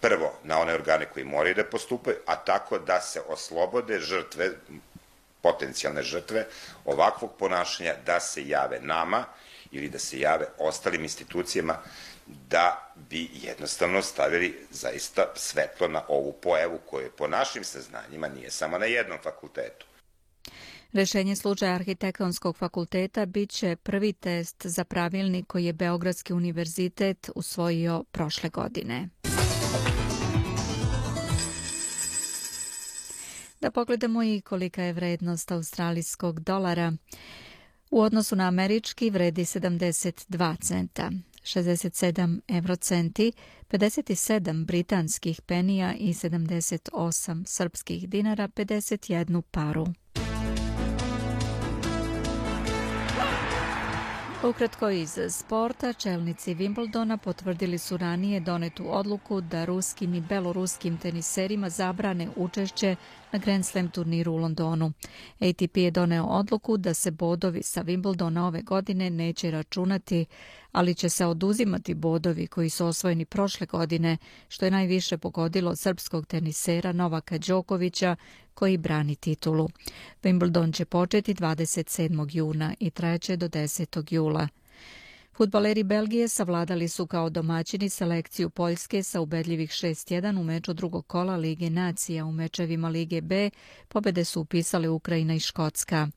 prvo 0.00 0.38
na 0.44 0.58
one 0.58 0.74
organe 0.74 1.06
koji 1.06 1.24
moraju 1.24 1.54
da 1.54 1.64
postupaju, 1.64 2.16
a 2.26 2.36
tako 2.36 2.78
da 2.78 3.00
se 3.00 3.20
oslobode 3.28 3.98
žrtve, 3.98 4.50
potencijalne 5.42 6.02
žrtve 6.02 6.46
ovakvog 6.84 7.30
ponašanja, 7.38 7.94
da 8.06 8.20
se 8.20 8.48
jave 8.48 8.80
nama 8.80 9.24
ili 9.70 9.88
da 9.88 9.98
se 9.98 10.20
jave 10.20 10.46
ostalim 10.58 11.02
institucijama, 11.02 11.78
da 12.26 12.92
bi 12.96 13.30
jednostavno 13.32 14.02
stavili 14.02 14.66
zaista 14.70 15.26
svetlo 15.34 15.88
na 15.88 16.02
ovu 16.08 16.32
pojavu 16.32 16.78
koja 16.86 17.08
po 17.16 17.26
našim 17.28 17.64
saznanjima 17.64 18.28
nije 18.28 18.50
samo 18.50 18.78
na 18.78 18.86
jednom 18.86 19.18
fakultetu. 19.22 19.86
Rešenje 20.94 21.36
slučaja 21.36 21.74
arhitektonskog 21.74 22.56
fakulteta 22.56 23.26
bit 23.26 23.50
će 23.50 23.76
prvi 23.76 24.12
test 24.12 24.66
za 24.66 24.84
pravilnik 24.84 25.46
koji 25.46 25.64
je 25.64 25.72
Beogradski 25.72 26.32
univerzitet 26.32 27.30
usvojio 27.34 28.04
prošle 28.12 28.50
godine. 28.50 29.08
Da 33.60 33.70
pogledamo 33.70 34.22
i 34.22 34.40
kolika 34.40 34.82
je 34.82 34.92
vrednost 34.92 35.52
australijskog 35.52 36.40
dolara. 36.40 36.92
U 37.90 38.00
odnosu 38.00 38.36
na 38.36 38.48
američki 38.48 39.10
vredi 39.10 39.44
72 39.44 40.56
centa, 40.60 41.10
67 41.42 42.40
eurocenti, 42.48 43.32
57 43.70 44.64
britanskih 44.64 45.42
penija 45.42 45.94
i 45.94 46.08
78 46.08 47.46
srpskih 47.46 48.08
dinara, 48.08 48.48
51 48.48 49.42
paru. 49.50 49.86
Ukratko 54.48 54.90
iz 54.90 55.18
sporta, 55.30 55.92
čelnici 55.92 56.54
Wimbledona 56.54 57.16
potvrdili 57.16 57.78
su 57.78 57.96
ranije 57.96 58.40
donetu 58.40 58.84
odluku 58.96 59.40
da 59.40 59.64
ruskim 59.64 60.14
i 60.14 60.20
beloruskim 60.20 60.98
teniserima 60.98 61.70
zabrane 61.70 62.28
učešće 62.36 62.96
na 63.34 63.38
Grand 63.38 63.66
Slam 63.66 63.88
turniru 63.88 64.32
u 64.32 64.36
Londonu. 64.36 64.92
ATP 65.40 65.76
je 65.76 65.90
doneo 65.90 66.24
odluku 66.24 66.76
da 66.76 66.94
se 66.94 67.10
bodovi 67.10 67.62
sa 67.62 67.84
Wimbledona 67.84 68.46
ove 68.46 68.62
godine 68.62 69.10
neće 69.10 69.50
računati, 69.50 70.26
ali 70.72 70.94
će 70.94 71.08
se 71.08 71.26
oduzimati 71.26 71.94
bodovi 71.94 72.46
koji 72.46 72.70
su 72.70 72.86
osvojeni 72.86 73.24
prošle 73.24 73.66
godine, 73.66 74.16
što 74.48 74.64
je 74.64 74.70
najviše 74.70 75.18
pogodilo 75.18 75.76
srpskog 75.76 76.26
tenisera 76.26 76.92
Novaka 76.92 77.38
Đokovića 77.38 78.16
koji 78.54 78.76
brani 78.76 79.16
titulu. 79.16 79.68
Wimbledon 80.22 80.74
će 80.74 80.84
početi 80.84 81.34
27. 81.34 82.36
juna 82.36 82.74
i 82.80 82.90
trajeće 82.90 83.36
do 83.36 83.48
10. 83.48 84.14
jula. 84.14 84.48
Futbaleri 85.36 85.82
Belgije 85.82 86.28
savladali 86.28 86.88
su 86.88 87.06
kao 87.06 87.30
domaćini 87.30 87.88
selekciju 87.88 88.50
Poljske 88.50 89.02
sa 89.02 89.20
ubedljivih 89.20 89.70
6-1 89.70 90.40
u 90.40 90.44
meču 90.44 90.72
drugog 90.72 91.06
kola 91.06 91.36
Lige 91.36 91.70
nacija. 91.70 92.24
U 92.24 92.32
mečevima 92.32 92.88
Lige 92.88 93.20
B 93.20 93.50
pobede 93.88 94.24
su 94.24 94.40
upisali 94.40 94.88
Ukrajina 94.88 95.34
i 95.34 95.40
Škotska. 95.40 96.08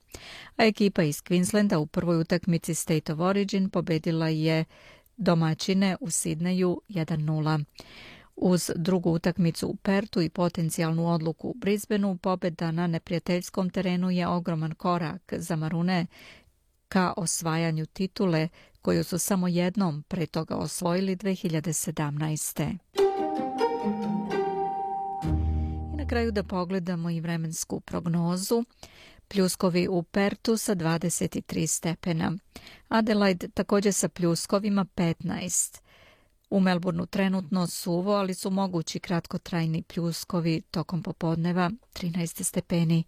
A 0.58 0.66
ekipa 0.66 1.04
iz 1.04 1.24
Queenslanda 1.24 1.78
u 1.78 1.86
prvoj 1.86 2.20
utakmici 2.20 2.76
State 2.76 3.14
of 3.14 3.20
Origin 3.20 3.70
pobedila 3.70 4.28
je 4.28 4.66
domaćine 5.18 5.98
u 6.00 6.10
Sidneju 6.10 6.82
1-0. 6.90 7.64
Uz 8.36 8.72
drugu 8.76 9.12
utakmicu 9.12 9.68
u 9.68 9.76
Pertu 9.76 10.22
i 10.22 10.30
potencijalnu 10.30 11.14
odluku 11.14 11.50
u 11.50 11.54
Brisbaneu, 11.54 12.18
pobeda 12.18 12.72
na 12.72 12.88
neprijateljskom 12.88 13.70
terenu 13.70 14.12
je 14.12 14.28
ogroman 14.28 14.74
korak 14.74 15.34
za 15.38 15.56
Marune 15.56 16.06
ka 16.88 17.14
osvajanju 17.18 17.86
titule 17.86 18.50
koju 18.88 19.04
su 19.04 19.19
samo 19.19 19.47
jednom 19.47 20.04
pre 20.08 20.26
toga 20.26 20.56
osvojili 20.56 21.15
2017. 21.15 22.78
I 25.93 25.97
na 25.97 26.08
kraju 26.08 26.32
da 26.32 26.43
pogledamo 26.43 27.10
i 27.10 27.21
vremensku 27.21 27.80
prognozu. 27.80 28.63
Pljuskovi 29.28 29.88
u 29.88 30.04
Pertu 30.04 30.58
sa 30.58 30.76
23 30.76 31.67
stepena. 31.67 32.34
Adelaide 32.88 33.47
također 33.47 33.93
sa 33.93 34.10
pljuskovima 34.10 34.86
15. 34.95 35.82
U 36.50 36.60
Melbourneu 36.60 37.06
trenutno 37.06 37.67
suvo, 37.67 38.13
ali 38.13 38.34
su 38.34 38.50
mogući 38.50 39.00
kratkotrajni 39.00 39.84
pljuskovi 39.84 40.62
tokom 40.62 41.04
popodneva 41.04 41.71
13 41.93 42.43
stepeni. 42.43 43.04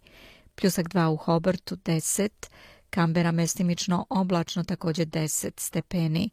Pljusak 0.54 0.88
2 0.88 1.06
u 1.06 1.16
Hobartu 1.16 1.76
10, 1.76 2.28
Kambera 2.90 3.32
mestimično 3.32 4.06
oblačno 4.10 4.64
također 4.64 5.06
10 5.06 5.60
stepeni. 5.60 6.30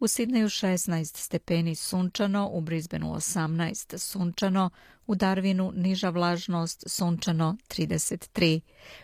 U 0.00 0.08
Sidneju 0.08 0.48
16 0.48 1.16
stepeni 1.16 1.74
sunčano, 1.74 2.48
u 2.52 2.60
Brisbaneu 2.60 3.14
18 3.14 3.98
sunčano, 3.98 4.70
u 5.06 5.14
Darwinu 5.14 5.72
niža 5.74 6.08
vlažnost 6.08 6.84
sunčano 6.86 7.56
33. 7.68 8.60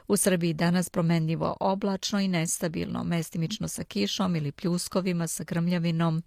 U 0.09 0.17
Srbiji 0.17 0.53
danas 0.53 0.91
promenljivo 0.91 1.57
oblačno 1.61 2.21
i 2.21 2.29
nestabilno, 2.29 3.05
mestimično 3.05 3.69
sa 3.69 3.85
kišom 3.85 4.37
ili 4.37 4.53
pljuskovima 4.53 5.27
sa 5.27 5.45
grmljavinom 5.45 6.23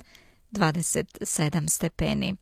27 0.52 1.70
stepeni. 1.70 2.36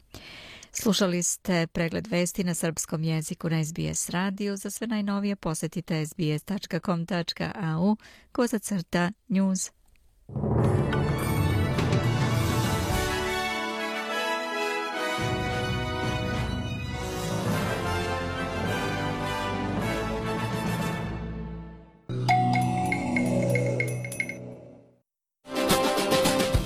Slušali 0.82 1.24
ste 1.24 1.68
pregled 1.68 2.08
vesti 2.08 2.44
na 2.44 2.54
srpskom 2.54 3.04
jeziku 3.04 3.50
na 3.50 3.66
SBS 3.66 4.10
radio. 4.10 4.58
Za 4.58 4.70
sve 4.70 4.88
najnovije 4.88 5.36
posetite 5.36 6.06
sbs.com.au 6.06 7.96
koza 8.32 8.60
crta 8.60 9.12
news. 9.28 9.72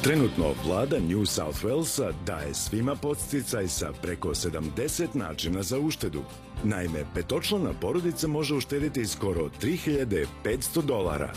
Trenutno 0.09 0.53
vlada 0.65 0.99
New 0.99 1.25
South 1.25 1.63
Walesa 1.63 2.13
daje 2.25 2.53
svima 2.53 2.95
podsticaj 2.95 3.67
sa 3.67 3.91
preko 4.01 4.29
70 4.29 5.07
načina 5.13 5.63
za 5.63 5.79
uštedu. 5.79 6.21
Naime, 6.63 7.05
petočlana 7.15 7.73
porodica 7.81 8.27
može 8.27 8.55
uštediti 8.55 9.05
skoro 9.07 9.49
3500 9.61 10.81
dolara. 10.81 11.33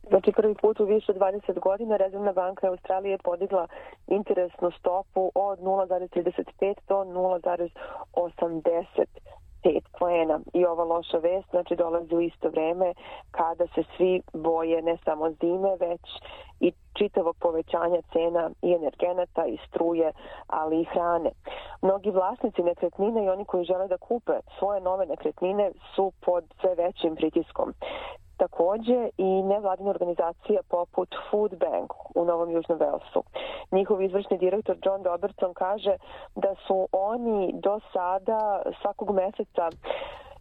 Znači 0.10 0.32
prvi 0.32 0.56
put 0.62 0.80
u 0.80 0.86
više 0.86 1.12
od 1.12 1.18
20 1.18 1.60
godina 1.60 1.98
Rezervna 1.98 2.34
banka 2.34 2.68
Australije 2.68 3.18
podigla 3.18 3.68
interesnu 4.08 4.72
stopu 4.80 5.32
od 5.36 5.60
0,35 5.60 6.76
do 6.88 6.96
0,80 6.96 9.06
pet 9.64 9.84
poena 10.00 10.40
i 10.54 10.66
ova 10.66 10.84
loša 10.84 11.18
vest 11.18 11.50
znači 11.50 11.76
dolazi 11.76 12.16
u 12.16 12.22
isto 12.22 12.50
vreme 12.50 12.94
kada 13.32 13.68
se 13.68 13.84
svi 13.98 14.22
boje 14.34 14.82
ne 14.82 14.98
samo 15.06 15.30
zime 15.30 15.76
već 15.80 16.02
i 16.60 16.72
čitavog 16.94 17.36
povećanja 17.40 18.02
cena 18.14 18.50
i 18.62 18.74
energenata 18.74 19.46
i 19.46 19.58
struje 19.68 20.12
ali 20.48 20.82
i 20.82 20.84
hrane. 20.84 21.32
Mnogi 21.82 22.12
vlasnici 22.12 22.64
nekretnine 22.64 23.26
i 23.26 23.30
oni 23.30 23.46
koji 23.46 23.66
žele 23.66 23.88
da 23.88 23.98
kupe 23.98 24.34
svoje 24.60 24.82
nove 24.82 25.06
nekretnine 25.06 25.72
su 25.96 26.12
pod 26.26 26.44
sve 26.62 26.76
većim 26.76 27.16
pritiskom 27.16 27.74
takođe 28.44 29.10
i 29.18 29.44
nevladina 29.44 29.90
organizacija 29.90 30.62
poput 30.70 31.10
Food 31.30 31.54
Bank 31.64 31.90
u 32.16 32.26
Novom 32.26 32.52
Južnom 32.52 32.78
Velsu. 32.80 33.24
Njihov 33.72 34.02
izvršni 34.02 34.38
direktor 34.38 34.78
John 34.86 35.04
Robertson 35.04 35.54
kaže 35.54 35.96
da 36.36 36.56
su 36.68 36.88
oni 36.92 37.54
do 37.54 37.80
sada 37.94 38.62
svakog 38.82 39.12
meseca 39.12 39.70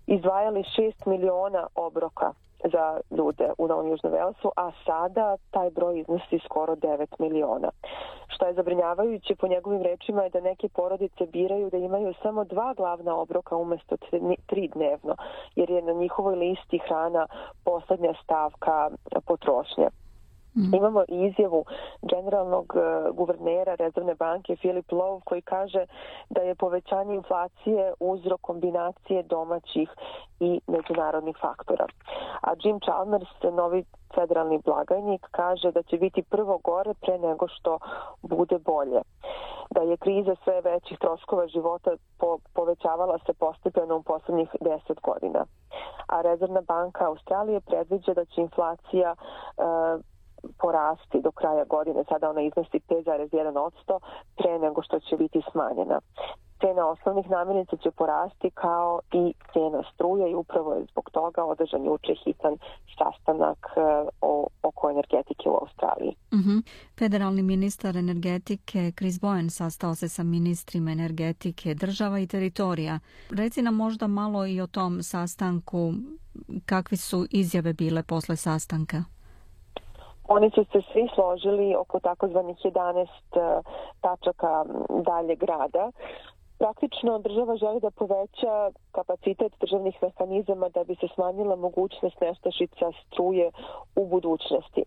izdvajali 0.07 0.63
6 0.63 1.07
miliona 1.07 1.67
obroka 1.75 2.33
za 2.65 3.01
ljude 3.11 3.53
u 3.59 3.69
Novom 3.69 3.89
Južnom 3.89 4.13
Velsu, 4.13 4.51
a 4.57 4.71
sada 4.87 5.37
taj 5.51 5.71
broj 5.71 6.01
iznosi 6.01 6.39
skoro 6.45 6.77
9 6.77 7.07
miliona. 7.19 7.71
Što 8.29 8.47
je 8.47 8.55
zabrinjavajuće 8.55 9.35
po 9.35 9.49
njegovim 9.49 9.83
rečima 9.83 10.23
je 10.23 10.31
da 10.31 10.41
neke 10.41 10.69
porodice 10.69 11.27
biraju 11.27 11.71
da 11.71 11.77
imaju 11.77 12.15
samo 12.23 12.45
dva 12.45 12.75
glavna 12.75 13.17
obroka 13.17 13.57
umesto 13.57 13.97
tri 14.47 14.69
dnevno, 14.69 15.17
jer 15.57 15.71
je 15.71 15.83
na 15.83 15.93
njihovoj 15.93 16.37
listi 16.37 16.79
hrana 16.79 17.27
poslednja 17.65 18.15
stavka 18.25 18.91
potrošnje. 19.27 19.89
Mm. 20.61 20.75
Imamo 20.75 21.03
izjavu 21.09 21.65
generalnog 22.03 22.77
e, 22.77 23.11
guvernera 23.13 23.75
Rezervne 23.75 24.15
banke 24.15 24.57
Filip 24.57 24.93
Lov 24.93 25.21
koji 25.25 25.43
kaže 25.43 25.87
da 26.31 26.41
je 26.41 26.55
povećanje 26.55 27.15
inflacije 27.15 27.93
uzrok 28.01 28.41
kombinacije 28.41 29.23
domaćih 29.23 29.89
i 30.41 30.61
međunarodnih 30.67 31.37
faktora. 31.41 31.87
A 32.43 32.51
Jim 32.63 32.81
Chalmers, 32.81 33.29
novi 33.53 33.85
federalni 34.15 34.59
blagajnik, 34.65 35.27
kaže 35.31 35.73
da 35.73 35.83
će 35.83 35.97
biti 35.97 36.23
prvo 36.23 36.59
gore 36.65 36.95
pre 36.95 37.19
nego 37.19 37.49
što 37.49 37.79
bude 38.23 38.59
bolje. 38.59 39.01
Da 39.71 39.81
je 39.81 39.97
kriza 39.97 40.35
sve 40.45 40.61
većih 40.61 40.99
troškova 40.99 41.47
života 41.47 41.91
po, 42.19 42.39
povećavala 42.55 43.19
se 43.27 43.33
postepeno 43.33 43.97
u 43.97 44.03
poslednjih 44.03 44.49
deset 44.61 45.01
godina. 45.01 45.45
A 46.07 46.21
Rezervna 46.21 46.61
banka 46.61 47.07
Australije 47.07 47.61
predviđa 47.61 48.15
da 48.15 48.25
će 48.25 48.41
inflacija 48.41 49.15
uh, 49.15 50.01
porasti 50.59 51.21
do 51.21 51.31
kraja 51.31 51.65
godine. 51.65 52.05
Sada 52.09 52.31
ona 52.31 52.41
iznosi 52.41 52.81
5,1% 52.89 53.99
pre 54.37 54.59
nego 54.59 54.83
što 54.83 55.01
će 55.01 55.17
biti 55.17 55.43
smanjena. 55.53 56.01
Cena 56.61 56.87
osnovnih 56.87 57.31
namirnica 57.31 57.77
će 57.77 57.91
porasti 57.91 58.51
kao 58.51 59.01
i 59.13 59.35
cena 59.53 59.83
struje 59.95 60.31
i 60.31 60.35
upravo 60.35 60.75
je 60.75 60.87
zbog 60.91 61.11
toga 61.13 61.45
održan 61.45 61.85
juče 61.85 62.15
hitan 62.25 62.57
sastanak 62.99 63.67
e, 63.77 63.81
o, 64.21 64.47
oko 64.63 64.91
energetike 64.91 65.49
u 65.49 65.59
Australiji. 65.63 66.15
Uh 66.33 66.39
mhm. 66.39 66.51
-huh. 66.51 66.63
Federalni 66.99 67.43
ministar 67.43 67.97
energetike 67.97 68.93
Chris 68.99 69.21
Bowen 69.21 69.51
sastao 69.51 69.95
se 69.95 70.09
sa 70.09 70.23
ministrima 70.23 70.91
energetike 70.91 71.75
država 71.75 72.19
i 72.19 72.27
teritorija. 72.27 72.99
Reci 73.31 73.63
nam 73.63 73.75
možda 73.75 74.07
malo 74.07 74.47
i 74.47 74.61
o 74.61 74.67
tom 74.67 75.03
sastanku, 75.03 75.93
kakvi 76.67 76.97
su 76.97 77.27
izjave 77.31 77.73
bile 77.73 78.03
posle 78.03 78.37
sastanka? 78.37 79.05
Oni 80.31 80.51
su 80.51 80.65
se 80.65 80.81
svi 80.93 81.09
složili 81.15 81.75
oko 81.77 82.01
takozvanih 82.01 82.57
11 82.57 83.07
e, 83.07 83.63
tačaka 84.01 84.65
dalje 84.89 85.35
grada. 85.37 85.91
Praktično 86.59 87.19
država 87.19 87.57
želi 87.57 87.81
da 87.81 87.91
poveća 87.91 88.71
kapacitet 88.93 89.53
državnih 89.61 89.95
mehanizama 90.03 90.69
da 90.69 90.85
bi 90.85 90.95
se 90.95 91.09
smanjila 91.15 91.57
mogućnost 91.57 92.21
nestašica 92.21 92.87
struje 93.07 93.51
u 93.97 94.07
budućnosti. 94.07 94.85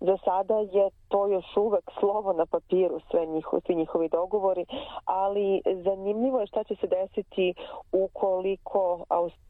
Za 0.00 0.16
sada 0.24 0.58
je 0.58 0.90
to 1.08 1.26
još 1.26 1.56
uvek 1.56 1.90
slovo 1.98 2.32
na 2.32 2.46
papiru, 2.46 3.00
sve 3.10 3.26
njihovi, 3.26 3.62
svi 3.66 3.74
njihovi 3.74 4.08
dogovori, 4.08 4.66
ali 5.04 5.62
zanimljivo 5.84 6.40
je 6.40 6.46
šta 6.46 6.64
će 6.64 6.74
se 6.74 6.86
desiti 6.86 7.54
ukoliko 7.92 9.04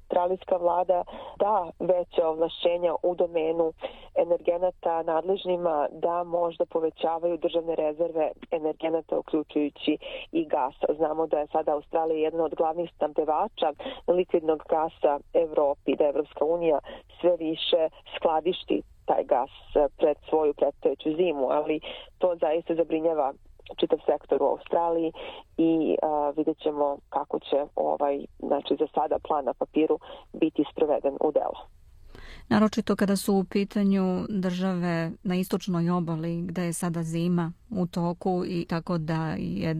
australijska 0.07 0.57
vlada 0.57 1.05
da 1.39 1.71
veće 1.79 2.25
ovlašćenja 2.25 2.95
u 3.03 3.15
domenu 3.15 3.73
energenata 4.15 5.03
nadležnima 5.03 5.89
da 5.93 6.25
možda 6.25 6.67
povećavaju 6.67 7.37
državne 7.37 7.75
rezerve 7.75 8.31
energenata 8.51 9.19
uključujući 9.19 9.99
i 10.33 10.45
gasa. 10.45 10.87
Znamo 10.97 11.27
da 11.27 11.39
je 11.39 11.47
sada 11.47 11.73
Australija 11.73 12.19
jedna 12.25 12.45
od 12.45 12.55
glavnih 12.55 12.91
stampevača 12.95 13.73
likvidnog 14.09 14.63
gasa 14.69 15.19
Evropi, 15.35 15.97
da 15.97 16.05
Evropska 16.05 16.45
unija 16.45 16.79
sve 17.21 17.37
više 17.37 17.89
skladišti 18.17 18.83
taj 19.05 19.25
gas 19.25 19.51
pred 19.97 20.17
svoju 20.29 20.55
predstojeću 20.55 21.11
zimu, 21.17 21.47
ali 21.51 21.81
to 22.19 22.35
zaista 22.41 22.75
zabrinjava 22.75 23.33
čitav 23.77 23.99
sektor 24.07 24.43
u 24.43 24.47
Australiji 24.47 25.13
i 25.57 25.97
a, 26.03 26.33
vidjet 26.37 26.59
ćemo 26.59 26.99
kako 27.09 27.39
će 27.39 27.67
ovaj, 27.77 28.25
znači 28.39 28.77
za 28.79 28.87
sada 28.95 29.19
plan 29.29 29.45
na 29.45 29.55
papiru 29.55 29.99
biti 30.33 30.65
sproveden 30.73 31.15
u 31.21 31.33
delo. 31.33 31.61
naročito 32.49 32.97
kada 32.97 33.17
su 33.17 33.35
u 33.35 33.45
pitanju 33.45 34.27
države 34.29 35.13
na 35.23 35.35
istočnoj 35.35 35.91
obali 35.91 36.43
gde 36.43 36.65
je 36.65 36.73
sada 36.73 37.03
zima 37.03 37.53
u 37.71 37.87
toku 37.87 38.45
i 38.47 38.65
tako 38.69 38.99
da 38.99 39.35
je 39.39 39.75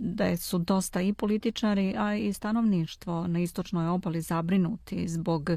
da 0.00 0.36
su 0.36 0.58
dosta 0.58 1.00
i 1.00 1.12
političari 1.12 1.94
a 1.98 2.14
i 2.14 2.32
stanovništvo 2.32 3.26
na 3.26 3.38
istočnoj 3.40 3.88
obali 3.88 4.20
zabrinuti 4.20 5.08
zbog 5.08 5.50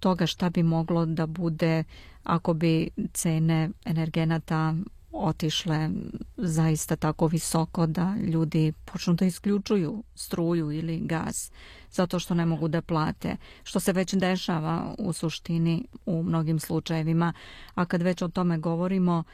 toga 0.00 0.26
šta 0.26 0.50
bi 0.50 0.62
moglo 0.62 1.06
da 1.06 1.26
bude 1.26 1.84
ako 2.24 2.54
bi 2.54 2.90
cene 3.12 3.70
energenata 3.84 4.74
otišle 5.12 5.90
zaista 6.36 6.96
tako 6.96 7.26
visoko 7.26 7.86
da 7.86 8.16
ljudi 8.16 8.72
počnu 8.84 9.14
da 9.14 9.24
isključuju 9.24 10.02
struju 10.14 10.72
ili 10.72 11.00
gaz 11.00 11.50
zato 11.92 12.18
što 12.18 12.34
ne 12.34 12.46
mogu 12.46 12.68
da 12.68 12.82
plate, 12.82 13.36
što 13.62 13.80
se 13.80 13.92
već 13.92 14.14
dešava 14.14 14.94
u 14.98 15.12
suštini 15.12 15.84
u 16.06 16.22
mnogim 16.22 16.58
slučajevima. 16.58 17.32
A 17.74 17.84
kad 17.84 18.02
već 18.02 18.22
o 18.22 18.28
tome 18.28 18.58
govorimo, 18.58 19.24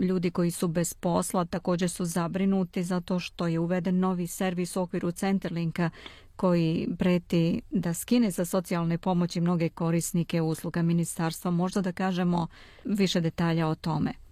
ljudi 0.00 0.30
koji 0.30 0.50
su 0.50 0.68
bez 0.68 0.94
posla 0.94 1.44
također 1.44 1.90
su 1.90 2.04
zabrinuti 2.04 2.82
zato 2.82 3.18
što 3.18 3.46
je 3.46 3.58
uveden 3.58 3.98
novi 3.98 4.26
servis 4.26 4.76
u 4.76 4.80
okviru 4.80 5.12
Centerlinka 5.12 5.90
koji 6.36 6.88
preti 6.98 7.60
da 7.70 7.94
skine 7.94 8.32
sa 8.32 8.44
socijalne 8.44 8.98
pomoći 8.98 9.40
mnoge 9.40 9.68
korisnike 9.68 10.42
usluga 10.42 10.82
ministarstva. 10.82 11.50
Možda 11.50 11.80
da 11.80 11.92
kažemo 11.92 12.46
više 12.84 13.20
detalja 13.20 13.68
o 13.68 13.74
tome. 13.74 14.27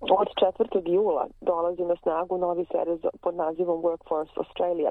Od 0.00 0.28
4. 0.58 0.88
jula 0.88 1.26
dolazi 1.40 1.82
na 1.82 1.96
snagu 1.96 2.38
novi 2.38 2.66
servis 2.72 3.00
pod 3.20 3.34
nazivom 3.34 3.82
Workforce 3.82 4.38
Australia 4.38 4.90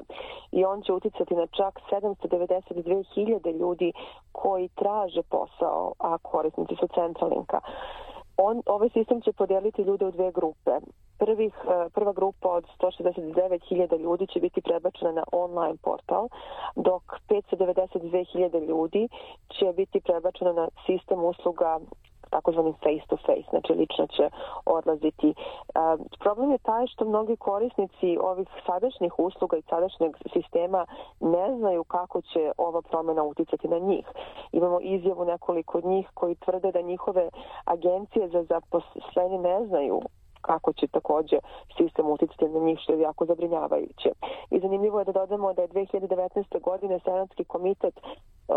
i 0.52 0.64
on 0.64 0.82
će 0.82 0.92
uticati 0.92 1.34
na 1.34 1.46
čak 1.46 1.80
792.000 1.90 3.58
ljudi 3.58 3.92
koji 4.32 4.68
traže 4.68 5.22
posao, 5.22 5.92
a 5.98 6.18
korisnici 6.18 6.74
su 6.80 6.88
Centralinka. 6.94 7.60
On, 8.36 8.62
ovaj 8.66 8.88
sistem 8.88 9.20
će 9.20 9.32
podijeliti 9.32 9.82
ljude 9.82 10.06
u 10.06 10.10
dve 10.10 10.32
grupe. 10.32 10.70
Prvih, 11.18 11.54
e, 11.64 11.88
prva 11.94 12.12
grupa 12.12 12.48
od 12.48 12.64
169.000 12.78 13.98
ljudi 13.98 14.26
će 14.26 14.40
biti 14.40 14.60
prebačena 14.60 15.12
na 15.12 15.24
online 15.32 15.76
portal, 15.82 16.28
dok 16.76 17.02
592.000 17.28 18.66
ljudi 18.66 19.08
će 19.48 19.72
biti 19.76 20.00
prebačena 20.00 20.52
na 20.52 20.68
sistem 20.86 21.24
usluga 21.24 21.78
takozvanim 22.28 22.72
face 22.72 23.06
to 23.08 23.16
face, 23.16 23.48
znači 23.50 23.72
lično 23.72 24.06
će 24.06 24.30
odlaziti. 24.64 25.28
E, 25.28 25.34
problem 26.18 26.50
je 26.50 26.58
taj 26.58 26.86
što 26.86 27.04
mnogi 27.04 27.36
korisnici 27.36 28.18
ovih 28.20 28.48
sadašnjih 28.66 29.18
usluga 29.18 29.56
i 29.56 29.68
sadašnjeg 29.70 30.16
sistema 30.32 30.86
ne 31.20 31.56
znaju 31.58 31.84
kako 31.84 32.20
će 32.20 32.52
ova 32.56 32.82
promjena 32.82 33.22
uticati 33.22 33.68
na 33.68 33.78
njih. 33.78 34.06
Imamo 34.52 34.80
izjavu 34.80 35.24
nekoliko 35.24 35.78
od 35.78 35.84
njih 35.84 36.08
koji 36.14 36.34
tvrde 36.34 36.72
da 36.72 36.80
njihove 36.80 37.28
agencije 37.64 38.28
za 38.28 38.42
zaposlenje 38.42 39.38
ne 39.38 39.66
znaju 39.66 40.00
kako 40.50 40.72
će 40.72 40.86
takođe 40.86 41.38
sistem 41.76 42.06
uticati 42.10 42.48
na 42.48 42.60
njih 42.60 42.78
što 42.82 42.92
je 42.92 43.00
jako 43.00 43.24
zabrinjavajuće. 43.24 44.10
I 44.50 44.60
zanimljivo 44.60 44.98
je 44.98 45.04
da 45.04 45.12
dodamo 45.12 45.52
da 45.54 45.62
je 45.62 45.68
2019. 45.68 46.60
godine 46.60 47.00
Senatski 47.04 47.44
komitet 47.44 47.94
e, 47.96 48.02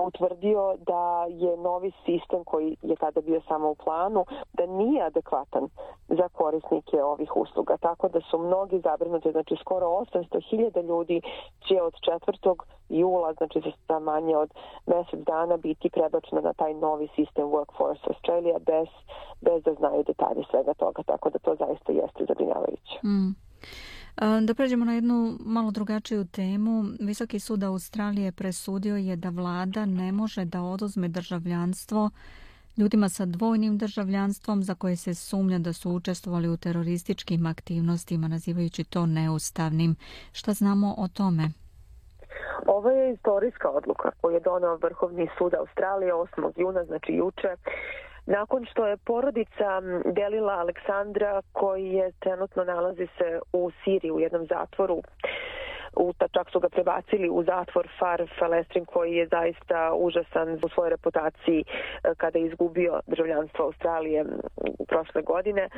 utvrdio 0.08 0.76
da 0.92 1.26
je 1.30 1.58
novi 1.58 1.92
sistem 2.06 2.44
koji 2.44 2.78
je 2.82 2.96
tada 2.96 3.22
bio 3.22 3.42
samo 3.48 3.70
u 3.70 3.76
planu, 3.76 4.26
da 4.54 4.66
nije 4.66 5.04
adekvatan 5.04 5.70
za 6.08 6.28
korisnike 6.30 7.04
ovih 7.04 7.32
usluga. 7.36 7.78
Tako 7.78 8.10
da 8.10 8.22
su 8.22 8.38
mnogi 8.38 8.80
zabrinuti, 8.80 9.32
znači 9.32 9.56
skoro 9.62 9.86
800.000 9.88 10.84
ljudi 10.84 11.22
će 11.68 11.82
od 11.82 11.94
4. 11.94 12.56
jula, 12.90 13.34
znači 13.34 13.62
za 13.88 14.00
manje 14.00 14.38
od 14.38 14.50
mesec 14.86 15.20
dana, 15.20 15.58
biti 15.58 15.90
prebačeno 15.90 16.42
na 16.42 16.54
taj 16.54 16.74
novi 16.74 17.08
sistem 17.16 17.46
Workforce 17.46 18.08
Australia 18.08 18.58
bez, 18.60 18.88
bez 19.42 19.64
da 19.64 19.74
znaju 19.74 20.04
detalje 20.04 20.44
svega 20.52 20.74
toga. 20.74 21.04
Tako 21.04 21.30
da 21.30 21.40
to 21.40 21.56
zaista 21.56 21.81
jeste 21.88 22.26
zabrinjavajuće. 22.28 23.08
Mm. 23.08 23.36
Da 24.46 24.54
pređemo 24.54 24.86
na 24.86 24.94
jednu 24.94 25.38
malo 25.40 25.72
drugačiju 25.72 26.26
temu. 26.26 26.84
Visoki 27.00 27.40
sud 27.40 27.64
Australije 27.64 28.32
presudio 28.32 28.96
je 28.96 29.16
da 29.16 29.30
vlada 29.30 29.86
ne 29.86 30.12
može 30.12 30.46
da 30.46 30.62
oduzme 30.62 31.08
državljanstvo 31.08 32.10
ljudima 32.78 33.10
sa 33.10 33.26
dvojnim 33.26 33.78
državljanstvom 33.78 34.64
za 34.64 34.76
koje 34.76 34.96
se 34.96 35.14
sumnja 35.14 35.60
da 35.60 35.74
su 35.74 35.92
učestvovali 35.92 36.50
u 36.50 36.58
terorističkim 36.58 37.46
aktivnostima, 37.46 38.28
nazivajući 38.28 38.84
to 38.84 39.06
neustavnim. 39.06 39.96
Šta 40.32 40.54
znamo 40.54 40.96
o 40.98 41.08
tome? 41.08 41.52
Ovo 42.66 42.90
je 42.90 43.14
istorijska 43.14 43.70
odluka 43.70 44.12
koju 44.22 44.34
je 44.34 44.40
donao 44.40 44.76
Vrhovni 44.76 45.30
sud 45.38 45.54
Australije 45.54 46.14
8. 46.14 46.52
juna, 46.56 46.84
znači 46.84 47.14
juče, 47.14 47.56
Nakon 48.26 48.66
što 48.66 48.88
je 48.88 48.98
porodica 48.98 49.82
delila 50.06 50.54
Aleksandra 50.54 51.42
koji 51.52 51.86
je 51.86 52.12
trenutno 52.20 52.64
nalazi 52.64 53.08
se 53.18 53.40
u 53.54 53.72
Siriji 53.84 54.12
u 54.12 54.20
jednom 54.20 54.46
zatvoru 54.46 55.02
Uta 55.96 56.28
čak 56.28 56.50
su 56.52 56.60
ga 56.60 56.70
prebacili 56.70 57.30
u 57.30 57.44
zatvor 57.44 57.88
Far 58.00 58.30
Falestrin 58.40 58.86
koji 58.86 59.16
je 59.16 59.28
zaista 59.28 59.94
užasan 59.94 60.60
u 60.64 60.70
svojoj 60.70 60.90
reputaciji 60.90 61.64
e, 61.64 62.16
kada 62.18 62.40
je 62.40 62.46
izgubio 62.46 63.00
državljanstvo 63.08 63.66
Australije 63.66 64.26
prošle 64.88 65.22
godine. 65.22 65.70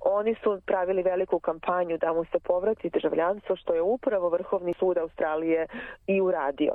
Oni 0.00 0.34
su 0.42 0.60
pravili 0.66 1.02
veliku 1.02 1.38
kampanju 1.40 1.98
da 1.98 2.12
mu 2.12 2.24
se 2.24 2.38
povrati 2.38 2.90
državljanstvo 2.90 3.56
što 3.56 3.74
je 3.74 3.82
upravo 3.82 4.28
Vrhovni 4.28 4.74
sud 4.78 4.98
Australije 4.98 5.66
i 6.06 6.20
uradio. 6.20 6.72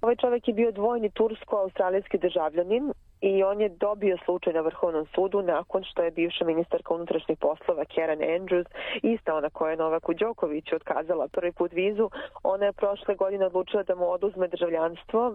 Ovaj 0.00 0.16
čovjek 0.16 0.48
je 0.48 0.54
bio 0.54 0.72
dvojni 0.72 1.10
tursko-australijski 1.10 2.18
državljanin 2.18 2.92
i 3.20 3.42
on 3.42 3.60
je 3.60 3.68
dobio 3.68 4.16
slučaj 4.24 4.52
na 4.52 4.60
Vrhovnom 4.60 5.06
sudu 5.14 5.42
nakon 5.42 5.84
što 5.84 6.02
je 6.02 6.10
bivša 6.10 6.44
ministarka 6.44 6.94
unutrašnjih 6.94 7.38
poslova 7.38 7.84
Karen 7.94 8.20
Andrews, 8.20 8.66
ista 9.02 9.34
ona 9.34 9.50
koja 9.50 9.70
je 9.70 9.76
Novaku 9.76 10.14
Đokoviću 10.14 10.76
otkazala 10.76 11.28
prvi 11.28 11.52
put 11.52 11.72
vizu, 11.72 12.10
ona 12.42 12.66
je 12.66 12.72
prošle 12.72 13.14
godine 13.14 13.46
odlučila 13.46 13.82
da 13.82 13.94
mu 13.94 14.10
oduzme 14.10 14.48
državljanstvo 14.48 15.34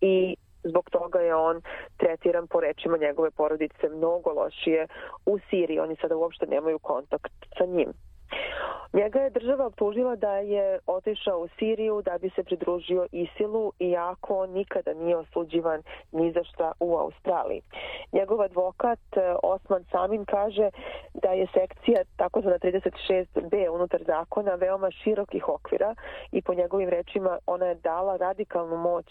i 0.00 0.36
zbog 0.64 0.90
toga 0.90 1.18
je 1.20 1.34
on 1.34 1.62
tretiran 1.96 2.46
po 2.46 2.60
rečima 2.60 2.96
njegove 2.96 3.30
porodice 3.30 3.88
mnogo 3.88 4.30
lošije 4.30 4.86
u 5.26 5.38
Siriji. 5.50 5.78
Oni 5.78 5.96
sada 5.96 6.16
uopšte 6.16 6.46
nemaju 6.46 6.78
kontakt 6.78 7.32
sa 7.58 7.64
njim. 7.64 7.92
Njega 8.94 9.20
je 9.20 9.30
država 9.30 9.66
optužila 9.66 10.16
da 10.16 10.36
je 10.36 10.78
otišao 10.86 11.38
u 11.38 11.48
Siriju 11.58 12.02
da 12.02 12.18
bi 12.18 12.30
se 12.30 12.42
pridružio 12.44 13.06
Isilu, 13.12 13.72
iako 13.78 14.38
on 14.38 14.50
nikada 14.50 14.94
nije 14.94 15.16
osuđivan 15.16 15.82
ni 16.12 16.32
za 16.32 16.44
šta 16.44 16.72
u 16.80 16.96
Australiji. 16.96 17.62
Njegov 18.12 18.42
advokat 18.42 18.98
e, 19.16 19.34
Osman 19.42 19.84
Samin 19.90 20.24
kaže 20.24 20.70
da 21.14 21.28
je 21.28 21.46
sekcija 21.54 22.02
takozvana 22.16 22.58
36b 22.58 23.68
unutar 23.68 24.02
zakona 24.06 24.54
veoma 24.54 24.90
širokih 24.90 25.48
okvira 25.48 25.94
i 26.32 26.42
po 26.42 26.54
njegovim 26.54 26.88
rečima 26.88 27.38
ona 27.46 27.66
je 27.66 27.74
dala 27.74 28.16
radikalnu 28.16 28.76
moć 28.76 29.06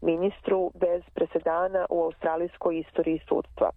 ministru 0.00 0.70
bez 0.74 1.02
presedana 1.14 1.86
u 1.90 2.02
australijskoj 2.02 2.78
istoriji 2.78 3.20
sudstva. 3.28 3.70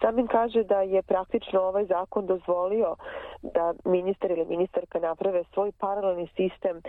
Samin 0.00 0.26
kaže 0.26 0.62
da 0.64 0.80
je 0.80 1.02
praktično 1.02 1.60
ovaj 1.60 1.84
zakon 1.84 2.26
dozvolio 2.26 2.96
da 3.42 3.74
ministar 3.84 4.30
ili 4.30 4.44
ministarka 4.44 4.98
naprave 4.98 5.44
svoj 5.54 5.72
paralelni 5.78 6.28
sistem 6.36 6.80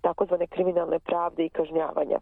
takozvane 0.00 0.46
kriminalne 0.46 0.98
pravde 0.98 1.44
i 1.44 1.48
kažnjavanja. 1.48 2.18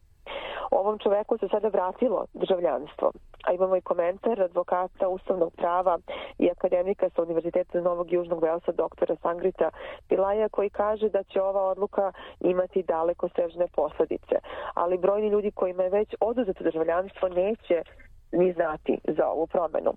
Ovom 0.71 0.99
čoveku 0.99 1.39
se 1.39 1.49
sada 1.49 1.69
vratilo 1.69 2.27
državljanstvo, 2.35 3.13
a 3.47 3.53
imamo 3.53 3.77
i 3.77 3.81
komentar 3.81 4.41
advokata 4.43 5.09
ustavnog 5.09 5.53
prava 5.57 5.99
i 6.39 6.51
akademika 6.51 7.11
sa 7.11 7.23
Univerziteta 7.23 7.81
Novog 7.81 8.13
Južnog 8.13 8.43
Velsa, 8.43 8.73
doktora 8.73 9.17
Sangrita 9.23 9.71
Pilaja, 10.09 10.49
koji 10.49 10.71
kaže 10.71 11.09
da 11.09 11.23
će 11.23 11.43
ova 11.43 11.63
odluka 11.63 12.13
imati 12.41 12.83
daleko 12.83 13.29
sežne 13.29 13.67
posledice. 13.77 14.37
Ali 14.75 14.99
brojni 14.99 15.29
ljudi 15.29 15.51
kojima 15.51 15.83
je 15.83 15.91
već 15.91 16.15
oduzeto 16.21 16.65
državljanstvo 16.65 17.29
neće 17.29 17.83
ni 18.33 18.53
znati 18.53 18.99
za 19.05 19.29
ovu 19.29 19.47
promenu. 19.47 19.93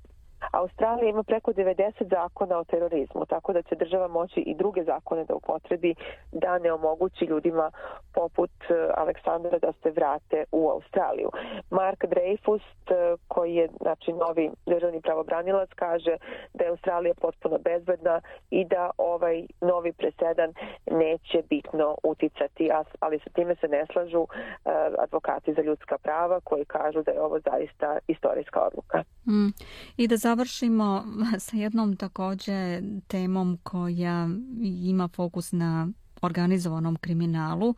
Australija 0.51 1.09
ima 1.09 1.23
preko 1.23 1.51
90 1.51 2.09
zakona 2.09 2.57
o 2.57 2.63
terorizmu, 2.63 3.25
tako 3.25 3.53
da 3.53 3.62
će 3.62 3.75
država 3.75 4.07
moći 4.07 4.39
i 4.39 4.55
druge 4.55 4.83
zakone 4.83 5.25
da 5.25 5.35
upotrebi 5.35 5.95
da 6.31 6.57
ne 6.57 6.71
omogući 6.71 7.25
ljudima 7.25 7.71
poput 8.13 8.51
e, 8.69 8.73
Aleksandra 8.97 9.59
da 9.59 9.71
se 9.83 9.91
vrate 9.91 10.43
u 10.51 10.69
Australiju. 10.69 11.29
Mark 11.69 12.03
Dreyfus, 12.03 12.62
e, 12.62 13.17
koji 13.27 13.55
je 13.55 13.69
znači, 13.81 14.13
novi 14.13 14.51
državni 14.65 15.01
pravobranilac, 15.01 15.69
kaže 15.75 16.17
da 16.53 16.63
je 16.63 16.69
Australija 16.69 17.13
potpuno 17.21 17.57
bezbedna 17.57 18.21
i 18.49 18.65
da 18.65 18.89
ovaj 18.97 19.45
novi 19.62 19.93
presedan 19.93 20.53
neće 20.91 21.43
bitno 21.49 21.95
uticati, 22.03 22.69
ali 22.99 23.19
sa 23.19 23.29
time 23.29 23.55
se 23.55 23.67
ne 23.67 23.85
slažu 23.93 24.23
e, 24.23 24.69
advokati 24.97 25.53
za 25.53 25.62
ljudska 25.62 25.97
prava 25.97 26.39
koji 26.43 26.65
kažu 26.65 27.03
da 27.03 27.12
je 27.12 27.21
ovo 27.21 27.39
zaista 27.39 27.97
istorijska 28.07 28.59
odluka. 28.62 29.03
Mm. 29.27 29.49
I 29.97 30.07
da 30.07 30.17
završimo 30.39 31.06
sa 31.45 31.58
jednom 31.58 31.95
takođe 31.95 32.82
temom 33.08 33.58
koja 33.63 34.30
ima 34.63 35.08
fokus 35.08 35.52
na 35.52 35.88
organizovanom 36.21 36.95
kriminalu, 36.95 37.75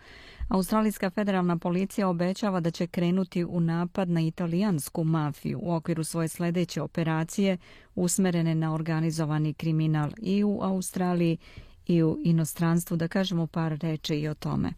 Australijska 0.47 1.09
federalna 1.09 1.57
policija 1.57 2.09
obećava 2.09 2.59
da 2.59 2.71
će 2.71 2.87
krenuti 2.87 3.45
u 3.45 3.59
napad 3.59 4.09
na 4.09 4.21
italijansku 4.21 5.03
mafiju 5.03 5.59
u 5.63 5.73
okviru 5.73 6.03
svoje 6.03 6.27
sljedeće 6.27 6.81
operacije 6.81 7.57
usmerene 7.95 8.55
na 8.55 8.73
organizovani 8.73 9.53
kriminal 9.53 10.09
i 10.17 10.43
u 10.43 10.59
Australiji 10.61 11.37
i 11.87 12.03
u 12.03 12.17
inostranstvu. 12.23 12.97
Da 12.97 13.07
kažemo 13.07 13.47
par 13.47 13.77
reči 13.81 14.15
i 14.15 14.27
o 14.27 14.33
tome. 14.33 14.73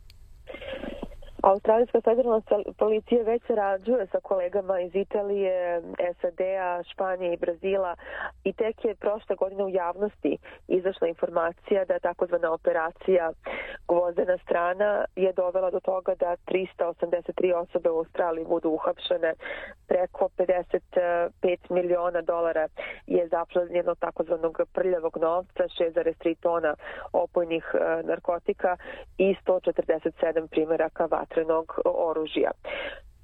Australijska 1.44 2.02
federalna 2.02 2.42
policija 2.78 3.24
već 3.24 3.44
sarađuje 3.48 4.08
sa 4.12 4.20
kolegama 4.20 4.80
iz 4.80 4.96
Italije, 4.96 5.82
SAD-a, 6.22 6.84
Španije 6.84 7.34
i 7.34 7.38
Brazila 7.38 7.96
i 8.44 8.54
tek 8.54 8.86
je 8.86 8.96
prošle 8.96 9.36
godine 9.36 9.64
u 9.64 9.70
javnosti 9.70 10.38
izašla 10.68 11.08
informacija 11.08 11.86
da 11.86 12.00
takozvana 12.00 12.54
operacija 12.54 13.32
Gvozdena 13.88 14.38
strana 14.38 15.06
je 15.16 15.34
dovela 15.34 15.72
do 15.72 15.80
toga 15.80 16.16
da 16.16 16.36
383 16.48 17.54
osobe 17.56 17.90
u 17.90 17.98
Australiji 17.98 18.46
budu 18.46 18.70
uhapšene. 18.70 19.34
Preko 19.88 20.30
55 20.38 21.32
miliona 21.70 22.22
dolara 22.22 22.68
je 23.08 23.28
zaplanjeno 23.28 23.96
takozvanog 23.96 24.62
prljavog 24.74 25.18
novca, 25.18 25.64
6,3 25.64 26.36
tona 26.40 26.76
opojnih 27.14 27.66
eh, 27.74 28.04
narkotika 28.04 28.78
i 29.18 29.36
147 29.46 30.48
primjeraka 30.48 31.06
vatra 31.06 31.33
vatrenog 31.34 31.80
oružja. 31.86 32.52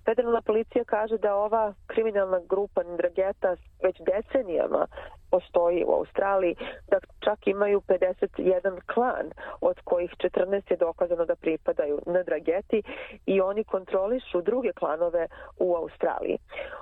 Federalna 0.05 0.41
policija 0.41 0.83
kaže 0.83 1.17
da 1.17 1.35
ova 1.35 1.73
kriminalna 1.87 2.39
grupa 2.49 2.83
Ndrageta 2.83 3.55
već 3.83 3.95
decenijama 3.99 4.87
postoji 5.31 5.83
u 5.87 5.91
Australiji, 5.91 6.55
da 6.87 6.97
čak 7.19 7.47
imaju 7.47 7.81
51 7.81 8.79
klan, 8.93 9.25
od 9.61 9.79
kojih 9.83 10.11
14 10.11 10.71
je 10.71 10.77
dokazano 10.77 11.25
da 11.25 11.35
pripadaju 11.35 11.99
na 12.05 12.23
Drageti 12.23 12.83
i 13.25 13.41
oni 13.41 13.63
kontrolišu 13.63 14.41
druge 14.41 14.71
klanove 14.73 15.27
u 15.59 15.75
Australiji. 15.75 16.37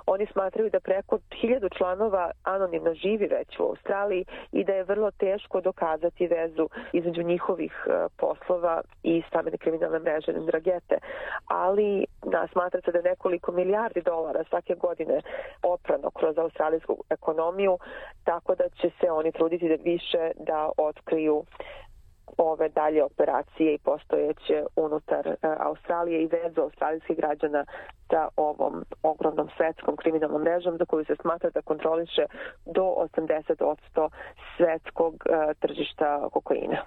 Oni 0.06 0.26
smatraju 0.32 0.70
da 0.70 0.80
preko 0.80 1.18
1000 1.42 1.76
članova 1.78 2.30
anonimno 2.42 2.94
živi 2.94 3.26
već 3.26 3.58
u 3.58 3.62
Australiji 3.62 4.24
i 4.52 4.64
da 4.64 4.72
je 4.72 4.84
vrlo 4.84 5.10
teško 5.10 5.60
dokazati 5.60 6.26
vezu 6.26 6.68
između 6.92 7.22
njihovih 7.22 7.86
e, 7.86 8.06
poslova 8.16 8.82
i 9.02 9.22
same 9.32 9.50
kriminalne 9.50 9.98
mreže 9.98 10.32
na 10.32 10.40
Dragete. 10.40 10.98
Ali 11.46 12.06
da, 12.24 12.46
smatra 12.52 12.80
se 12.84 12.92
da 12.92 13.00
nekoliko 13.02 13.52
milijardi 13.52 14.02
dolara 14.02 14.44
svake 14.48 14.74
godine 14.74 15.20
oprano 15.62 16.10
kroz 16.10 16.38
australijsku 16.38 17.04
ekonomiju, 17.10 17.78
tako 18.38 18.54
da 18.54 18.68
će 18.68 18.90
se 19.00 19.10
oni 19.10 19.32
truditi 19.32 19.68
da 19.68 19.74
više 19.74 20.30
da 20.48 20.70
otkriju 20.76 21.44
ove 22.36 22.68
dalje 22.68 23.04
operacije 23.04 23.74
i 23.74 23.78
postojeće 23.78 24.64
unutar 24.76 25.26
e, 25.28 25.36
Australije 25.42 26.22
i 26.22 26.26
vezu 26.26 26.60
australijskih 26.60 27.16
građana 27.16 27.64
sa 28.10 28.28
ovom 28.36 28.84
ogromnom 29.02 29.48
svetskom 29.56 29.96
kriminalnom 29.96 30.42
mrežom 30.42 30.76
za 30.78 30.84
koju 30.84 31.04
se 31.04 31.16
smatra 31.22 31.50
da 31.50 31.62
kontroliše 31.62 32.24
do 32.66 32.84
80% 33.16 34.08
svetskog 34.56 35.14
e, 35.14 35.54
tržišta 35.60 36.28
kokaina. 36.32 36.78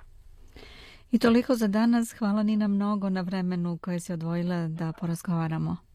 I 1.11 1.19
toliko 1.19 1.55
za 1.55 1.67
danas. 1.67 2.13
Hvala 2.19 2.43
Nina 2.43 2.67
mnogo 2.67 3.09
na 3.09 3.21
vremenu 3.21 3.77
koje 3.81 3.99
se 3.99 4.13
odvojila 4.13 4.67
da 4.67 4.93
porazgovaramo. 4.99 5.90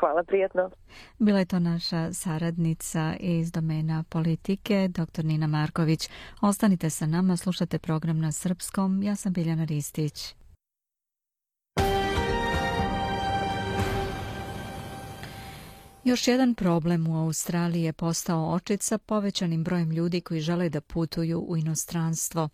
Hvala, 0.00 0.24
prijetno. 0.24 0.70
Bila 1.18 1.38
je 1.38 1.44
to 1.44 1.58
naša 1.58 2.12
saradnica 2.12 3.14
iz 3.20 3.52
domena 3.52 4.04
politike, 4.08 4.88
dr. 4.88 5.24
Nina 5.24 5.46
Marković. 5.46 6.10
Ostanite 6.40 6.90
sa 6.90 7.06
nama, 7.06 7.36
slušate 7.36 7.78
program 7.78 8.18
na 8.18 8.32
srpskom. 8.32 9.02
Ja 9.02 9.16
sam 9.16 9.32
Biljana 9.32 9.64
Ristić. 9.64 10.34
Još 16.06 16.28
jedan 16.28 16.54
problem 16.54 17.06
u 17.06 17.16
Australiji 17.16 17.82
je 17.82 17.92
postao 17.92 18.52
očit 18.52 18.82
sa 18.82 18.98
povećanim 18.98 19.64
brojem 19.64 19.90
ljudi 19.90 20.20
koji 20.20 20.40
žele 20.40 20.68
da 20.68 20.80
putuju 20.80 21.40
u 21.48 21.56
inostranstvo. 21.56 22.48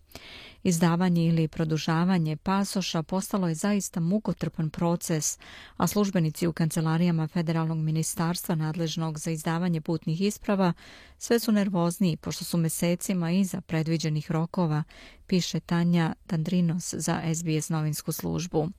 Izdavanje 0.63 1.25
ili 1.25 1.47
produžavanje 1.47 2.37
pasoša 2.37 3.03
postalo 3.03 3.47
je 3.47 3.55
zaista 3.55 3.99
mukotrpan 3.99 4.69
proces, 4.69 5.39
a 5.77 5.87
službenici 5.87 6.47
u 6.47 6.53
kancelarijama 6.53 7.27
Federalnog 7.27 7.77
ministarstva 7.77 8.55
nadležnog 8.55 9.19
za 9.19 9.31
izdavanje 9.31 9.81
putnih 9.81 10.21
isprava 10.21 10.73
sve 11.17 11.39
su 11.39 11.51
nervozniji 11.51 12.17
pošto 12.17 12.43
su 12.43 12.57
mesecima 12.57 13.31
iza 13.31 13.61
predviđenih 13.61 14.31
rokova, 14.31 14.83
piše 15.27 15.59
Tanja 15.59 16.13
Tandrinos 16.27 16.93
za 16.97 17.21
SBS 17.35 17.69
novinsku 17.69 18.11
službu. 18.11 18.69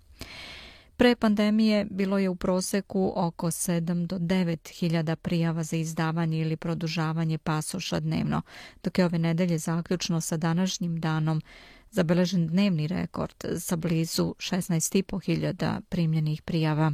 Pre 0.96 1.16
pandemije 1.16 1.87
bilo 1.90 2.18
je 2.18 2.28
u 2.28 2.35
proseku 2.35 3.12
oko 3.16 3.46
7 3.46 4.07
do 4.07 4.18
9 4.18 4.78
hiljada 4.78 5.16
prijava 5.16 5.62
za 5.62 5.76
izdavanje 5.76 6.38
ili 6.38 6.57
produžavanje 6.57 7.38
pasoša 7.38 8.00
dnevno, 8.00 8.42
dok 8.83 8.98
je 8.98 9.04
ove 9.04 9.18
nedelje 9.18 9.59
zaključno 9.59 10.20
sa 10.20 10.37
današnjim 10.37 11.00
danom 11.00 11.42
zabeležen 11.90 12.46
dnevni 12.46 12.87
rekord 12.87 13.44
sa 13.59 13.76
blizu 13.76 14.35
16,5 14.38 15.24
hiljada 15.24 15.80
primljenih 15.88 16.42
prijava. 16.42 16.92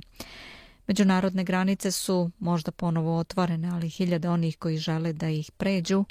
Međunarodne 0.86 1.44
granice 1.44 1.90
su 1.90 2.30
možda 2.38 2.70
ponovo 2.70 3.18
otvorene, 3.18 3.68
ali 3.68 3.88
hiljade 3.88 4.28
onih 4.28 4.58
koji 4.58 4.78
žele 4.78 5.12
da 5.12 5.28
ih 5.28 5.50
pređu 5.56 6.04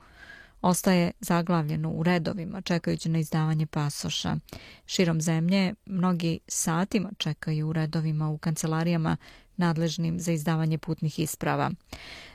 ostaje 0.62 1.12
zaglavljeno 1.20 1.90
u 1.92 2.04
redovima 2.04 2.62
čekajući 2.62 3.10
na 3.10 3.20
izdavanje 3.20 3.66
pasoša. 3.66 4.38
Širom 4.86 5.22
zemlje 5.22 5.74
mnogi 5.86 6.40
satima 6.48 7.10
čekaju 7.18 7.70
u 7.70 7.74
redovima 7.74 8.30
u 8.30 8.38
kancelarijama 8.38 9.18
nadležnim 9.60 10.20
za 10.20 10.32
izdavanje 10.32 10.78
putnih 10.78 11.20
isprava. 11.20 11.72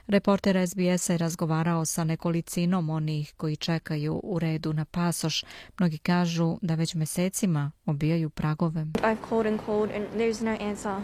Reporter 0.06 0.68
SBS 0.68 1.08
je 1.08 1.18
razgovarao 1.18 1.84
sa 1.84 2.04
nekolicinom 2.04 2.90
onih 2.90 3.34
koji 3.36 3.56
čekaju 3.56 4.20
u 4.24 4.38
redu 4.38 4.72
na 4.72 4.84
pasoš. 4.84 5.44
Mnogi 5.78 5.98
kažu 5.98 6.58
da 6.62 6.74
već 6.74 6.94
mesecima 6.94 7.70
obijaju 7.86 8.30
pragove. 8.30 8.80
I've 8.80 9.28
called 9.28 9.46
and 9.46 9.60
called 9.66 9.90
and 9.90 10.06
there's 10.14 10.44
no 10.44 10.70
answer. 10.70 11.02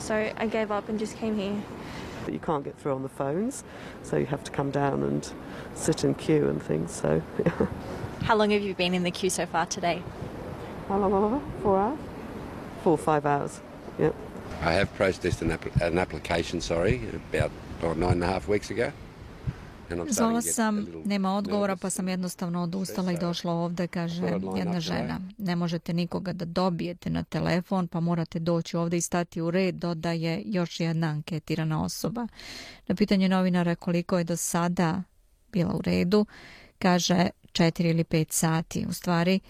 So 0.00 0.14
I 0.14 0.48
gave 0.50 0.78
up 0.78 0.88
and 0.88 1.00
just 1.00 1.18
came 1.20 1.34
here. 1.34 1.60
You 2.32 2.38
can't 2.38 2.64
get 2.64 2.78
through 2.78 2.94
on 2.94 3.02
the 3.02 3.08
phones, 3.08 3.64
so 4.02 4.16
you 4.16 4.26
have 4.26 4.44
to 4.44 4.50
come 4.50 4.70
down 4.70 5.02
and 5.02 5.30
sit 5.74 6.04
in 6.04 6.14
queue 6.14 6.48
and 6.48 6.62
things. 6.62 6.92
So, 6.92 7.22
How 8.22 8.36
long 8.36 8.50
have 8.50 8.62
you 8.62 8.74
been 8.74 8.94
in 8.94 9.04
the 9.04 9.10
queue 9.10 9.30
so 9.30 9.46
far 9.46 9.66
today? 9.66 10.02
How 10.88 10.98
long? 10.98 11.52
Four 11.62 11.78
hours. 11.78 11.98
Four 12.82 12.92
or 12.92 12.98
five 12.98 13.26
hours. 13.26 13.60
Yep. 13.98 14.14
I 14.60 14.72
have 14.72 14.92
processed 14.94 15.42
an, 15.42 15.52
app- 15.52 15.80
an 15.80 15.98
application, 15.98 16.60
sorry, 16.60 17.02
about 17.30 17.50
oh, 17.82 17.92
nine 17.92 18.12
and 18.12 18.24
a 18.24 18.26
half 18.26 18.48
weeks 18.48 18.70
ago. 18.70 18.92
Zvala 20.08 20.42
sam, 20.42 20.86
nema 21.04 21.34
odgovora, 21.34 21.76
pa 21.76 21.90
sam 21.90 22.08
jednostavno 22.08 22.62
odustala 22.62 23.12
i 23.12 23.18
došla 23.18 23.52
ovde, 23.52 23.86
kaže 23.86 24.26
jedna 24.56 24.80
žena. 24.80 25.20
Ne 25.38 25.56
možete 25.56 25.92
nikoga 25.92 26.32
da 26.32 26.44
dobijete 26.44 27.10
na 27.10 27.22
telefon, 27.22 27.88
pa 27.88 28.00
morate 28.00 28.38
doći 28.38 28.76
ovde 28.76 28.96
i 28.96 29.00
stati 29.00 29.40
u 29.40 29.50
red, 29.50 29.74
dodaje 29.74 30.42
još 30.46 30.80
jedna 30.80 31.06
anketirana 31.06 31.84
osoba. 31.84 32.26
Na 32.86 32.94
pitanje 32.94 33.28
novinara 33.28 33.74
koliko 33.74 34.18
je 34.18 34.24
do 34.24 34.36
sada 34.36 35.02
bila 35.52 35.74
u 35.74 35.82
redu, 35.82 36.26
kaže 36.78 37.28
4 37.52 37.90
ili 37.90 38.04
5 38.04 38.32
sati. 38.32 38.86
U 38.88 38.92
stvari, 38.92 39.40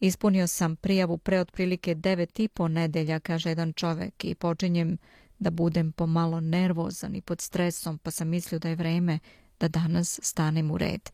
ispunio 0.00 0.46
sam 0.46 0.76
prijavu 0.76 1.18
pre 1.18 1.40
otprilike 1.40 1.94
9 1.94 2.42
i 2.42 2.48
po 2.48 2.68
nedelja, 2.68 3.20
kaže 3.20 3.48
jedan 3.48 3.72
čovek, 3.72 4.24
i 4.24 4.34
počinjem 4.34 4.98
da 5.38 5.50
budem 5.50 5.92
pomalo 5.92 6.40
nervozan 6.40 7.14
i 7.14 7.20
pod 7.20 7.40
stresom, 7.40 7.98
pa 7.98 8.10
sam 8.10 8.28
mislio 8.28 8.58
da 8.58 8.68
je 8.68 8.76
vreme 8.76 9.18
da 9.62 9.68
danas 9.68 10.20
stanem 10.22 10.70
u 10.70 10.78
red. 10.78 11.10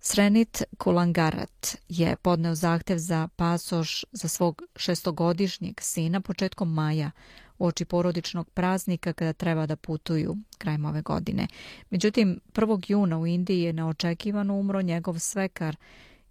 Srenit 0.00 0.62
Kulangarat 0.78 1.76
je 1.88 2.16
podneo 2.16 2.54
zahtev 2.54 2.98
za 2.98 3.28
pasoš 3.36 4.04
za 4.12 4.28
svog 4.28 4.62
šestogodišnjeg 4.76 5.80
sina 5.80 6.20
početkom 6.20 6.72
maja 6.74 7.10
u 7.58 7.66
oči 7.66 7.84
porodičnog 7.84 8.50
praznika 8.50 9.12
kada 9.12 9.32
treba 9.32 9.66
da 9.66 9.76
putuju 9.76 10.36
krajem 10.58 10.84
ove 10.84 11.02
godine. 11.02 11.46
Međutim, 11.90 12.40
1. 12.54 12.84
juna 12.88 13.18
u 13.18 13.26
Indiji 13.26 13.62
je 13.62 13.72
neočekivano 13.72 14.54
umro 14.54 14.82
njegov 14.82 15.18
svekar 15.18 15.76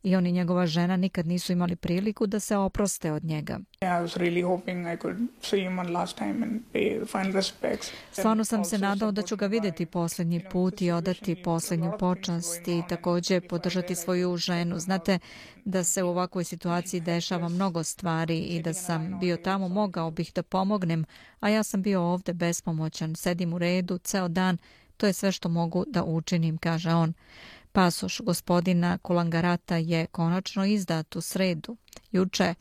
i 0.04 0.16
on 0.16 0.28
i 0.28 0.32
njegova 0.32 0.66
žena 0.66 0.98
nikad 0.98 1.28
nisu 1.28 1.52
imali 1.52 1.76
priliku 1.76 2.28
da 2.28 2.40
se 2.40 2.58
oproste 2.58 3.12
od 3.12 3.24
njega. 3.24 3.60
Stvarno 8.12 8.46
sam 8.46 8.66
se 8.66 8.78
nadao 8.78 9.12
da 9.12 9.22
ću 9.22 9.36
ga 9.36 9.48
videti 9.48 9.86
posljednji 9.86 10.44
put 10.52 10.82
i 10.82 10.92
odati 10.92 11.44
posljednju 11.44 11.92
počast 12.00 12.68
i 12.68 12.84
također 12.90 13.48
podržati 13.48 13.96
svoju 13.96 14.38
ženu. 14.38 14.80
Znate 14.80 15.20
da 15.66 15.84
se 15.84 16.04
u 16.04 16.10
ovakvoj 16.10 16.44
situaciji 16.44 17.00
dešava 17.02 17.50
mnogo 17.50 17.84
stvari 17.84 18.40
i 18.40 18.62
da 18.62 18.74
sam 18.74 19.20
bio 19.20 19.38
tamo, 19.38 19.68
mogao 19.68 20.12
bih 20.12 20.32
da 20.36 20.44
pomognem, 20.44 21.06
a 21.40 21.50
ja 21.50 21.64
sam 21.64 21.82
bio 21.82 22.02
ovde 22.02 22.34
bespomoćan, 22.34 23.16
sedim 23.16 23.54
u 23.54 23.58
redu 23.58 23.98
ceo 23.98 24.28
dan, 24.28 24.58
to 24.98 25.08
je 25.08 25.14
sve 25.14 25.32
što 25.32 25.50
mogu 25.50 25.86
da 25.88 26.04
učinim, 26.04 26.58
kaže 26.58 26.90
on. 26.90 27.14
Pasoš 27.72 28.22
gospodina 28.22 28.98
Kulangarata 28.98 29.76
je 29.76 30.06
konačno 30.06 30.66
izdat 30.66 31.16
u 31.16 31.22
sredu. 31.22 31.78
Juče, 32.12 32.54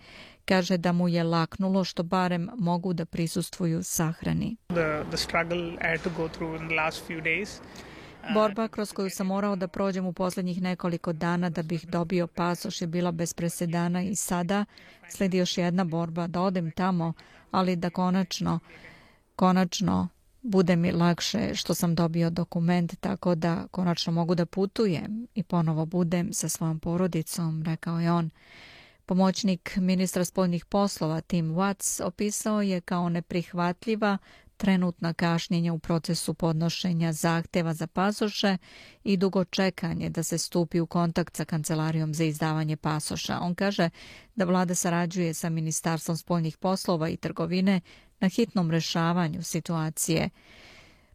Kaže 0.51 0.77
da 0.77 0.93
mu 0.93 1.09
je 1.09 1.23
laknulo 1.23 1.85
što 1.85 2.03
barem 2.03 2.51
mogu 2.59 2.93
da 2.93 3.05
prisustvuju 3.05 3.83
sahrani. 3.83 4.57
The, 4.69 5.05
the 5.09 5.17
struggle 5.17 5.59
I 5.59 5.89
had 5.89 6.03
to 6.03 6.11
go 6.17 6.29
through 6.29 6.61
in 6.61 6.69
the 6.69 6.77
last 6.77 7.03
few 7.09 7.23
days. 7.23 7.61
Borba 8.35 8.69
kroz 8.69 8.93
koju 8.93 9.11
sam 9.11 9.27
morao 9.27 9.57
da 9.57 9.69
prođem 9.69 10.07
u 10.07 10.13
posljednjih 10.13 10.63
nekoliko 10.63 11.13
dana 11.13 11.51
da 11.51 11.63
bih 11.63 11.87
dobio 11.87 12.27
pasoš 12.27 12.81
je 12.81 12.87
bila 12.87 13.13
bez 13.13 13.35
presedana 13.35 14.03
i 14.03 14.17
sada 14.17 14.65
sledi 15.09 15.39
još 15.39 15.59
jedna 15.59 15.85
borba 15.85 16.27
da 16.27 16.41
odem 16.41 16.71
tamo, 16.71 17.13
ali 17.51 17.77
da 17.77 17.91
konačno, 17.91 18.59
konačno 19.37 20.09
bude 20.43 20.77
mi 20.77 20.93
lakše 20.93 21.55
što 21.55 21.75
sam 21.75 21.95
dobio 21.95 22.31
dokument 22.31 23.01
tako 23.01 23.35
da 23.35 23.67
konačno 23.71 24.13
mogu 24.13 24.35
da 24.35 24.47
putujem 24.47 25.27
i 25.35 25.43
ponovo 25.43 25.87
budem 25.87 26.33
sa 26.33 26.49
svojom 26.49 26.81
porodicom, 26.81 27.63
rekao 27.63 28.01
je 28.01 28.13
on. 28.13 28.31
Pomoćnik 29.07 29.77
ministra 29.77 30.25
spoljnih 30.25 30.65
poslova 30.65 31.21
Tim 31.21 31.55
Watts 31.55 32.07
opisao 32.07 32.63
je 32.63 32.81
kao 32.81 33.09
neprihvatljiva 33.09 34.19
trenutna 34.61 35.15
kašnjenja 35.15 35.73
u 35.73 35.79
procesu 35.79 36.35
podnošenja 36.35 37.13
zahteva 37.13 37.75
za 37.75 37.87
pasoše 37.87 38.57
i 39.05 39.17
dugo 39.17 39.45
čekanje 39.45 40.11
da 40.11 40.23
se 40.23 40.39
stupi 40.39 40.81
u 40.81 40.87
kontakt 40.87 41.37
sa 41.37 41.45
kancelarijom 41.45 42.15
za 42.15 42.25
izdavanje 42.25 42.77
pasoša. 42.77 43.39
On 43.41 43.55
kaže 43.55 43.91
da 44.35 44.45
vlada 44.45 44.75
sarađuje 44.75 45.35
sa 45.35 45.49
Ministarstvom 45.49 46.17
spoljnih 46.17 46.57
poslova 46.57 47.09
i 47.09 47.17
trgovine 47.17 47.81
na 48.21 48.29
hitnom 48.29 48.71
rešavanju 48.71 49.43
situacije 49.43 50.31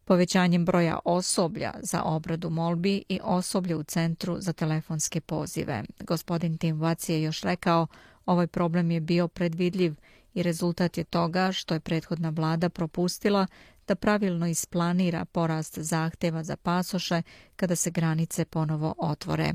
povećanjem 0.06 0.66
broja 0.66 1.00
osoblja 1.06 1.74
za 1.82 2.04
obradu 2.04 2.50
molbi 2.50 3.04
i 3.10 3.20
osoblje 3.24 3.76
u 3.76 3.84
centru 3.84 4.38
za 4.40 4.54
telefonske 4.54 5.22
pozive. 5.22 5.84
Gospodin 6.00 6.58
Tim 6.58 6.82
Vac 6.82 7.10
je 7.10 7.22
još 7.22 7.42
rekao, 7.42 7.88
ovaj 8.26 8.48
problem 8.48 8.92
je 8.92 9.02
bio 9.02 9.28
predvidljiv 9.28 9.96
i 10.36 10.44
rezultat 10.44 10.98
je 10.98 11.04
toga 11.04 11.52
što 11.52 11.74
je 11.74 11.80
prethodna 11.80 12.30
vlada 12.30 12.70
propustila 12.70 13.48
da 13.88 13.96
pravilno 13.96 14.48
isplanira 14.48 15.26
porast 15.26 15.80
zahteva 15.80 16.44
za 16.44 16.56
pasoše 16.56 17.22
kada 17.56 17.76
se 17.76 17.92
granice 17.92 18.46
ponovo 18.46 18.96
otvore. 18.98 19.54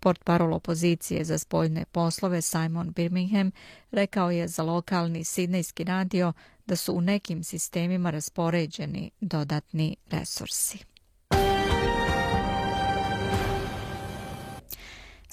Port 0.00 0.24
parol 0.24 0.54
opozicije 0.54 1.24
za 1.24 1.38
spoljne 1.38 1.84
poslove 1.84 2.42
Simon 2.42 2.92
Birmingham 2.92 3.50
rekao 3.90 4.30
je 4.30 4.48
za 4.48 4.62
lokalni 4.62 5.24
sidnejski 5.24 5.84
radio 5.84 6.32
da 6.66 6.76
su 6.76 6.94
u 6.94 7.00
nekim 7.00 7.44
sistemima 7.44 8.10
raspoređeni 8.10 9.10
dodatni 9.20 9.96
resursi. 10.10 10.93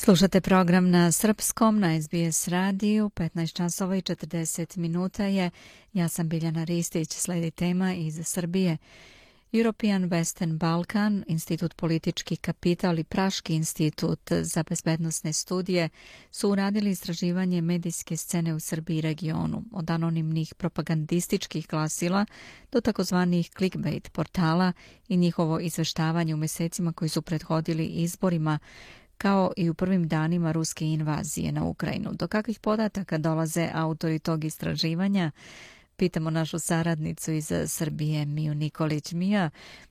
Slušate 0.03 0.41
program 0.41 0.89
na 0.89 1.11
srpskom 1.11 1.79
na 1.79 2.01
SBS 2.01 2.47
radiju, 2.47 3.09
15 3.09 3.53
časova 3.53 3.95
i 3.95 4.01
40 4.01 4.77
minuta 4.77 5.25
je. 5.25 5.49
Ja 5.93 6.07
sam 6.07 6.29
Biljana 6.29 6.63
Ristić, 6.63 7.11
sledi 7.11 7.51
tema 7.51 7.93
iz 7.93 8.19
Srbije. 8.23 8.77
European 9.53 10.09
Western 10.09 10.57
Balkan, 10.57 11.23
Institut 11.27 11.75
politički 11.75 12.35
kapital 12.35 12.99
i 12.99 13.03
Praški 13.03 13.55
institut 13.55 14.19
za 14.41 14.63
bezbednostne 14.63 15.33
studije 15.33 15.89
su 16.31 16.49
uradili 16.49 16.91
istraživanje 16.91 17.61
medijske 17.61 18.17
scene 18.17 18.53
u 18.53 18.59
Srbiji 18.59 18.97
i 18.97 19.01
regionu, 19.01 19.63
od 19.71 19.89
anonimnih 19.89 20.53
propagandističkih 20.55 21.67
glasila 21.67 22.25
do 22.71 22.81
takozvanih 22.81 23.49
clickbait 23.57 24.11
portala 24.11 24.73
i 25.07 25.17
njihovo 25.17 25.59
izveštavanje 25.59 26.33
u 26.33 26.37
mesecima 26.37 26.93
koji 26.93 27.09
su 27.09 27.21
prethodili 27.21 27.85
izborima 27.85 28.59
kao 29.21 29.51
i 29.57 29.69
u 29.69 29.73
prvim 29.73 30.07
danima 30.07 30.51
ruske 30.51 30.85
invazije 30.85 31.51
na 31.51 31.63
Ukrajinu. 31.65 32.09
Do 32.13 32.27
kakvih 32.27 32.59
podataka 32.59 33.17
dolaze 33.17 33.69
autori 33.73 34.19
tog 34.19 34.43
istraživanja? 34.43 35.31
Pitamo 35.95 36.29
našu 36.29 36.59
saradnicu 36.59 37.31
iz 37.31 37.51
Srbije, 37.67 38.25
Miju 38.25 38.55
Nikolić. 38.55 39.11
Mija, 39.11 39.49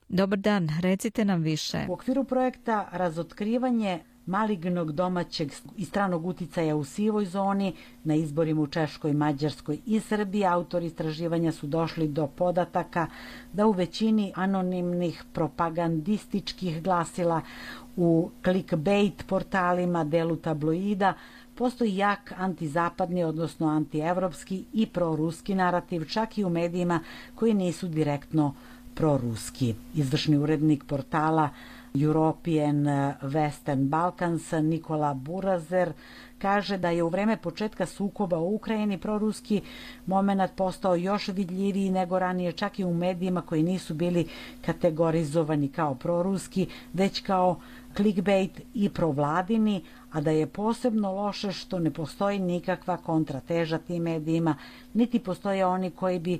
dobar 0.09 0.39
dan, 0.39 0.69
recite 0.81 1.25
nam 1.25 1.41
više. 1.41 1.85
U 1.89 1.93
okviru 1.93 2.23
projekta 2.23 2.89
Razotkrivanje 2.91 3.99
malignog 4.25 4.91
domaćeg 4.91 5.51
i 5.77 5.85
stranog 5.85 6.25
uticaja 6.25 6.75
u 6.75 6.83
sivoj 6.83 7.25
zoni 7.25 7.73
na 8.03 8.15
izborima 8.15 8.61
u 8.61 8.67
Češkoj, 8.67 9.13
Mađarskoj 9.13 9.79
i 9.85 9.99
Srbiji 9.99 10.45
autori 10.45 10.85
istraživanja 10.85 11.51
su 11.51 11.67
došli 11.67 12.07
do 12.07 12.27
podataka 12.27 13.07
da 13.53 13.65
u 13.65 13.71
većini 13.71 14.33
anonimnih 14.35 15.23
propagandističkih 15.33 16.83
glasila 16.83 17.41
u 17.97 18.29
clickbait 18.43 19.23
portalima, 19.27 20.03
delu 20.03 20.35
tabloida, 20.35 21.13
postoji 21.55 21.97
jak 21.97 22.33
antizapadni, 22.37 23.23
odnosno 23.23 23.67
antievropski 23.67 24.63
i 24.73 24.87
proruski 24.87 25.55
narativ, 25.55 26.05
čak 26.05 26.37
i 26.37 26.43
u 26.43 26.49
medijima 26.49 26.99
koji 27.35 27.53
nisu 27.53 27.87
direktno 27.87 28.53
proruski. 28.95 29.75
Izvršni 29.95 30.37
urednik 30.37 30.83
portala 30.83 31.49
European 31.93 32.87
eh, 32.87 33.15
Western 33.21 33.89
Balkans 33.89 34.51
Nikola 34.51 35.13
Burazer 35.13 35.93
kaže 36.41 36.77
da 36.77 36.89
je 36.89 37.03
u 37.03 37.09
vreme 37.09 37.37
početka 37.37 37.85
sukoba 37.85 38.37
u 38.37 38.55
Ukrajini 38.55 38.97
proruski 38.97 39.61
moment 40.05 40.51
postao 40.55 40.95
još 40.95 41.27
vidljiviji 41.27 41.89
nego 41.89 42.19
ranije 42.19 42.51
čak 42.51 42.79
i 42.79 42.83
u 42.83 42.93
medijima 42.93 43.41
koji 43.41 43.63
nisu 43.63 43.93
bili 43.93 44.27
kategorizovani 44.65 45.67
kao 45.67 45.95
proruski, 45.95 46.67
već 46.93 47.21
kao 47.21 47.59
clickbait 47.95 48.61
i 48.73 48.89
provladini, 48.89 49.81
a 50.11 50.21
da 50.21 50.31
je 50.31 50.47
posebno 50.47 51.11
loše 51.11 51.51
što 51.51 51.79
ne 51.79 51.91
postoji 51.91 52.39
nikakva 52.39 52.97
kontrateža 52.97 53.77
tim 53.77 54.03
medijima, 54.03 54.55
niti 54.93 55.19
postoje 55.19 55.65
oni 55.65 55.91
koji 55.91 56.19
bi 56.19 56.39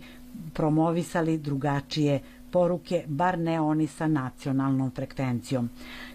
promovisali 0.53 1.37
drugačije 1.37 2.19
poruke, 2.51 3.03
bar 3.07 3.39
ne 3.39 3.61
oni 3.61 3.87
sa 3.87 4.07
nacionalnom 4.07 4.91
frekvencijom. 4.91 5.69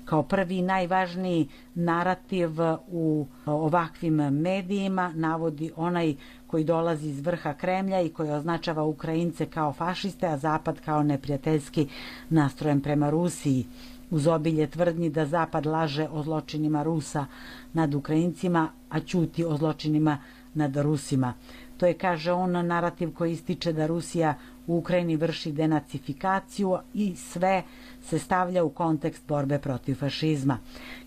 Kao 0.05 0.23
prvi 0.23 0.63
najvažniji 0.63 1.49
narativ 1.75 2.51
u 2.89 3.27
ovakvim 3.47 4.15
medijima 4.15 5.13
navodi 5.15 5.73
onaj 5.77 6.15
koji 6.47 6.65
dolazi 6.65 7.09
iz 7.09 7.21
vrha 7.21 7.55
Kremlja 7.55 8.01
i 8.01 8.09
koji 8.09 8.31
označava 8.31 8.85
Ukrajince 8.85 9.47
kao 9.47 9.73
fašiste, 9.73 10.27
a 10.27 10.39
Zapad 10.39 10.81
kao 10.81 11.03
neprijateljski 11.03 11.89
nastrojen 12.29 12.81
prema 12.81 13.11
Rusiji 13.11 13.67
uz 14.11 14.27
obilje 14.27 14.67
tvrdnji 14.67 15.11
da 15.11 15.27
Zapad 15.27 15.67
laže 15.67 16.09
o 16.09 16.23
zločinima 16.23 16.83
Rusa 16.83 17.27
nad 17.73 17.95
Ukrajincima, 17.95 18.69
a 18.89 19.01
ćuti 19.01 19.45
o 19.45 19.57
zločinima 19.57 20.19
nad 20.55 20.77
Rusima. 20.77 21.35
To 21.77 21.87
je, 21.87 21.95
kaže 21.95 22.33
on, 22.33 22.67
narativ 22.67 23.15
koji 23.15 23.33
ističe 23.33 23.73
da 23.73 23.87
Rusija 23.87 24.35
u 24.67 24.77
Ukrajini 24.77 25.17
vrši 25.17 25.53
denacifikaciju 25.53 26.79
i 26.95 27.17
sve 27.17 27.63
se 28.03 28.19
stavlja 28.19 28.65
u 28.65 28.71
kontekst 28.71 29.23
borbe 29.29 29.59
protiv 29.59 29.95
fašizma. 29.95 30.59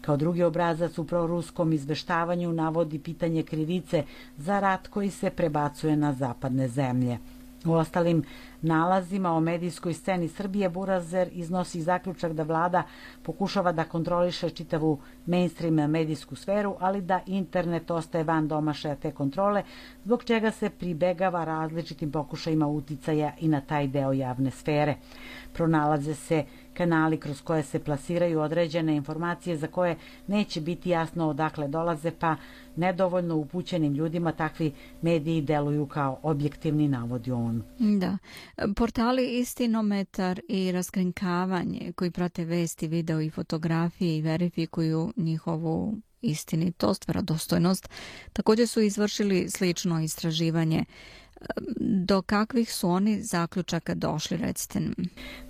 Kao 0.02 0.18
drugi 0.18 0.44
obrazac 0.44 0.98
u 0.98 1.04
proruskom 1.04 1.74
izveštavanju 1.74 2.54
navodi 2.54 3.00
pitanje 3.00 3.44
krivice 3.44 4.04
za 4.38 4.60
rat 4.60 4.88
koji 4.88 5.10
se 5.10 5.30
prebacuje 5.30 5.96
na 5.96 6.14
zapadne 6.14 6.68
zemlje. 6.68 7.18
U 7.66 7.74
ostalim 7.74 8.24
nalazima 8.62 9.32
o 9.32 9.40
medijskoj 9.40 9.94
sceni 9.94 10.28
Srbije 10.28 10.70
Burazer 10.70 11.30
iznosi 11.32 11.82
zaključak 11.82 12.34
da 12.34 12.44
vlada 12.44 12.84
pokušava 13.24 13.72
da 13.72 13.84
kontroliše 13.84 14.50
čitavu 14.50 15.00
mainstream 15.26 15.76
medijsku 15.76 16.36
sferu, 16.36 16.76
ali 16.80 17.02
da 17.02 17.20
internet 17.26 17.92
ostaje 17.92 18.24
van 18.24 18.48
domašaja 18.48 18.96
te 18.96 19.12
kontrole, 19.12 19.64
zbog 20.04 20.24
čega 20.24 20.52
se 20.52 20.70
pribegava 20.70 21.44
različitim 21.46 22.12
pokušajima 22.12 22.68
uticaja 22.68 23.32
i 23.40 23.48
na 23.48 23.62
taj 23.62 23.88
deo 23.88 24.14
javne 24.14 24.52
sfere. 24.52 24.96
Pronalaze 25.54 26.16
se 26.16 26.46
kanali 26.80 27.18
kroz 27.20 27.42
koje 27.42 27.64
se 27.64 27.80
plasiraju 27.80 28.40
određene 28.40 28.96
informacije 28.96 29.58
za 29.58 29.68
koje 29.68 29.98
neće 30.28 30.62
biti 30.62 30.90
jasno 30.90 31.30
odakle 31.30 31.68
dolaze, 31.68 32.12
pa 32.12 32.36
nedovoljno 32.76 33.36
upućenim 33.36 33.94
ljudima 33.94 34.32
takvi 34.32 34.72
mediji 35.02 35.42
deluju 35.42 35.86
kao 35.88 36.20
objektivni 36.24 36.88
navodi 36.88 37.32
on. 37.32 37.64
Da. 37.80 38.18
Portali 38.76 39.40
Istinometar 39.40 40.40
i 40.48 40.72
raskrinkavanje 40.72 41.92
koji 41.96 42.12
prate 42.12 42.46
vesti, 42.46 42.88
video 42.88 43.22
i 43.22 43.30
fotografije 43.30 44.18
i 44.18 44.22
verifikuju 44.22 45.14
njihovu 45.18 45.98
istinitost, 46.22 47.08
verodostojnost, 47.08 47.90
također 48.34 48.68
su 48.68 48.82
izvršili 48.82 49.50
slično 49.50 50.02
istraživanje. 50.02 50.86
Do 51.80 52.22
kakvih 52.22 52.74
su 52.74 52.90
oni 52.90 53.22
zaključaka 53.22 53.96
došli, 53.96 54.38
recite 54.38 54.80
nam? 54.80 54.96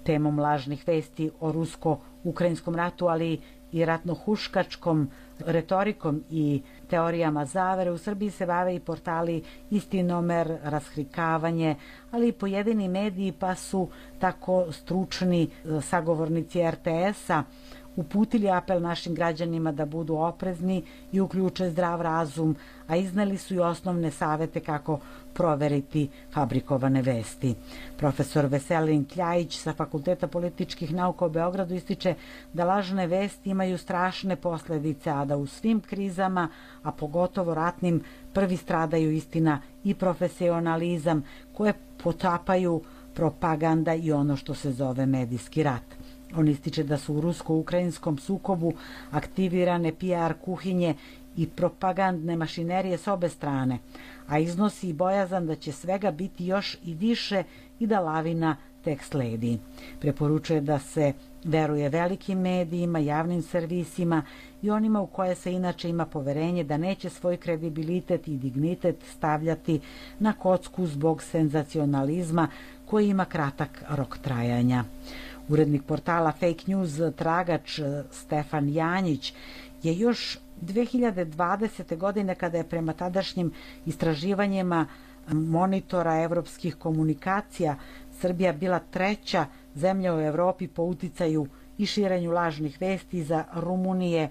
Temom 0.04 0.40
lažnih 0.40 0.88
vesti 0.88 1.32
o 1.40 1.52
rusko-ukrajinskom 1.52 2.76
ratu, 2.76 3.08
ali 3.08 3.40
i 3.72 3.86
ratno-huškačkom 3.86 5.08
retorikom 5.40 6.24
i 6.30 6.62
teorijama 6.90 7.46
zavere. 7.46 7.92
U 7.92 7.98
Srbiji 7.98 8.32
se 8.32 8.46
bave 8.46 8.76
i 8.76 8.80
portali 8.80 9.44
Istinomer, 9.70 10.58
Rashrikavanje, 10.64 11.76
ali 12.12 12.28
i 12.28 12.32
pojedini 12.32 12.88
mediji 12.88 13.32
pa 13.40 13.56
su 13.56 13.90
tako 14.20 14.72
stručni 14.72 15.44
eh, 15.44 15.82
sagovornici 15.82 16.72
RTS-a 16.72 17.44
uputili 17.96 18.50
apel 18.50 18.82
našim 18.82 19.16
građanima 19.16 19.72
da 19.72 19.86
budu 19.86 20.16
oprezni 20.16 20.84
i 21.12 21.22
uključe 21.22 21.70
zdrav 21.70 22.02
razum, 22.02 22.56
a 22.88 22.96
izneli 22.96 23.38
su 23.38 23.56
i 23.56 23.60
osnovne 23.60 24.12
savete 24.12 24.60
kako 24.60 25.00
proveriti 25.34 26.10
fabrikovane 26.34 27.02
vesti. 27.02 27.56
Profesor 27.98 28.46
Veselin 28.46 29.06
Kljajić 29.06 29.58
sa 29.58 29.74
Fakulteta 29.74 30.28
političkih 30.28 30.94
nauka 30.94 31.26
u 31.26 31.30
Beogradu 31.30 31.76
ističe 31.76 32.16
da 32.54 32.66
lažne 32.66 33.08
vesti 33.08 33.50
imaju 33.50 33.78
strašne 33.78 34.36
posledice, 34.36 35.10
a 35.10 35.26
da 35.26 35.38
u 35.38 35.48
svim 35.48 35.82
krizama, 35.82 36.50
a 36.84 36.92
pogotovo 36.92 37.54
ratnim, 37.54 38.04
prvi 38.34 38.58
stradaju 38.58 39.12
istina 39.12 39.62
i 39.84 39.94
profesionalizam 39.94 41.24
koje 41.54 41.74
potapaju 42.04 42.82
propaganda 43.14 43.94
i 43.94 44.12
ono 44.12 44.36
što 44.36 44.54
se 44.54 44.72
zove 44.72 45.06
medijski 45.06 45.64
rat. 45.64 45.99
On 46.36 46.48
ističe 46.48 46.84
da 46.84 46.98
su 46.98 47.14
u 47.14 47.22
rusko-ukrajinskom 47.22 48.18
sukobu 48.18 48.74
aktivirane 49.12 49.92
PR 49.92 50.34
kuhinje 50.42 50.96
i 51.38 51.48
propagandne 51.48 52.36
mašinerije 52.36 52.98
s 52.98 53.08
obe 53.08 53.30
strane, 53.30 53.80
a 54.28 54.40
iznosi 54.40 54.90
i 54.90 54.94
bojazan 54.94 55.48
da 55.48 55.56
će 55.56 55.72
svega 55.72 56.12
biti 56.12 56.46
još 56.46 56.78
i 56.86 56.94
više 56.94 57.44
i 57.80 57.88
da 57.88 58.00
lavina 58.00 58.56
tek 58.84 59.04
sledi. 59.04 59.60
Preporučuje 60.00 60.62
da 60.62 60.80
se 60.80 61.14
veruje 61.44 61.90
velikim 61.90 62.40
medijima, 62.40 63.00
javnim 63.00 63.42
servisima 63.42 64.24
i 64.62 64.70
onima 64.70 65.02
u 65.02 65.08
koje 65.08 65.36
se 65.36 65.54
inače 65.54 65.90
ima 65.90 66.06
poverenje 66.06 66.64
da 66.64 66.78
neće 66.78 67.10
svoj 67.10 67.38
kredibilitet 67.38 68.28
i 68.28 68.38
dignitet 68.38 68.96
stavljati 69.12 69.80
na 70.20 70.34
kocku 70.34 70.86
zbog 70.86 71.24
senzacionalizma 71.24 72.48
koji 72.86 73.10
ima 73.10 73.26
kratak 73.26 73.84
rok 73.90 74.18
trajanja. 74.18 74.84
Urednik 75.50 75.84
portala 75.84 76.32
Fake 76.32 76.64
News 76.68 77.00
Tragač 77.16 77.80
e, 77.80 78.04
Stefan 78.12 78.70
Janjić 78.70 79.34
je 79.84 79.98
još 79.98 80.40
2020. 80.62 81.98
godine 81.98 82.36
kada 82.36 82.58
je 82.58 82.64
prema 82.64 82.94
tadašnjim 82.94 83.52
istraživanjima 83.86 84.86
monitora 85.32 86.22
evropskih 86.22 86.76
komunikacija 86.76 87.76
Srbija 88.20 88.54
bila 88.54 88.80
treća 88.80 89.46
zemlja 89.76 90.16
u 90.16 90.20
Evropi 90.20 90.68
po 90.68 90.84
uticaju 90.84 91.48
i 91.78 91.86
širenju 91.86 92.32
lažnih 92.32 92.78
vesti 92.82 93.24
za 93.24 93.44
Rumunije 93.54 94.30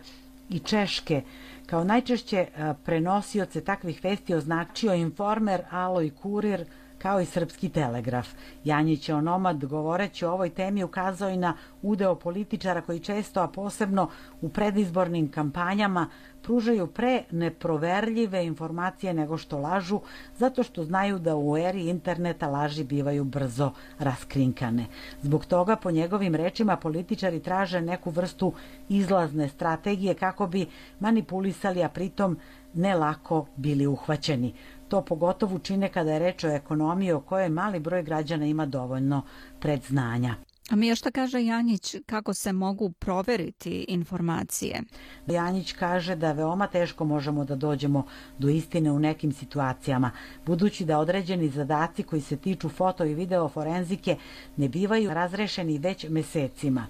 i 0.48 0.58
Češke. 0.58 1.22
Kao 1.66 1.84
najčešće 1.84 2.36
e, 2.38 2.74
prenosioce 2.84 3.60
takvih 3.60 4.00
vesti 4.04 4.34
označio 4.34 4.94
Informer, 4.94 5.62
Alo 5.70 6.02
i 6.02 6.10
Kurir, 6.10 6.64
kao 6.98 7.20
i 7.20 7.26
Srpski 7.26 7.68
telegraf. 7.68 8.28
Janjić 8.64 9.08
je 9.08 9.14
onomad, 9.14 9.64
govoreći 9.64 10.24
o 10.24 10.32
ovoj 10.32 10.50
temi, 10.50 10.84
ukazao 10.84 11.30
i 11.30 11.36
na 11.36 11.54
udeo 11.82 12.14
političara 12.14 12.80
koji 12.80 13.00
često, 13.00 13.40
a 13.40 13.48
posebno 13.48 14.08
u 14.40 14.48
predizbornim 14.48 15.30
kampanjama, 15.30 16.08
pružaju 16.42 16.86
pre 16.86 17.22
neproverljive 17.30 18.46
informacije 18.46 19.14
nego 19.14 19.36
što 19.38 19.58
lažu, 19.58 20.00
zato 20.38 20.62
što 20.62 20.84
znaju 20.84 21.18
da 21.18 21.36
u 21.36 21.56
eri 21.56 21.88
interneta 21.88 22.48
laži 22.48 22.84
bivaju 22.84 23.24
brzo 23.24 23.72
raskrinkane. 23.98 24.86
Zbog 25.22 25.44
toga, 25.46 25.76
po 25.76 25.90
njegovim 25.90 26.34
rečima, 26.34 26.76
političari 26.76 27.40
traže 27.40 27.80
neku 27.80 28.10
vrstu 28.10 28.52
izlazne 28.88 29.48
strategije 29.48 30.14
kako 30.14 30.46
bi 30.46 30.66
manipulisali, 31.00 31.82
a 31.82 31.88
pritom 31.88 32.38
ne 32.74 32.94
lako 32.94 33.46
bili 33.56 33.86
uhvaćeni. 33.86 34.54
To 34.88 35.02
pogotovo 35.04 35.58
čine 35.58 35.88
kada 35.88 36.12
je 36.12 36.18
reč 36.18 36.44
o 36.44 36.48
ekonomiji 36.48 37.12
o 37.12 37.20
kojoj 37.20 37.48
mali 37.48 37.80
broj 37.80 38.02
građana 38.02 38.46
ima 38.46 38.66
dovoljno 38.66 39.22
predznanja. 39.60 40.34
A 40.70 40.76
mi 40.76 40.86
još 40.88 40.98
šta 40.98 41.10
kaže 41.10 41.44
Janjić 41.44 41.96
kako 42.06 42.34
se 42.34 42.52
mogu 42.52 42.90
proveriti 42.90 43.84
informacije? 43.88 44.82
Janjić 45.26 45.72
kaže 45.72 46.16
da 46.16 46.32
veoma 46.32 46.66
teško 46.66 47.04
možemo 47.04 47.44
da 47.44 47.56
dođemo 47.56 48.06
do 48.38 48.48
istine 48.48 48.92
u 48.92 48.98
nekim 48.98 49.32
situacijama, 49.32 50.10
budući 50.46 50.84
da 50.84 50.98
određeni 50.98 51.48
zadaci 51.48 52.02
koji 52.02 52.22
se 52.22 52.36
tiču 52.36 52.68
foto 52.68 53.04
i 53.04 53.14
video 53.14 53.48
forenzike 53.48 54.16
ne 54.56 54.68
bivaju 54.68 55.14
razrešeni 55.14 55.78
već 55.78 56.08
mesecima. 56.08 56.86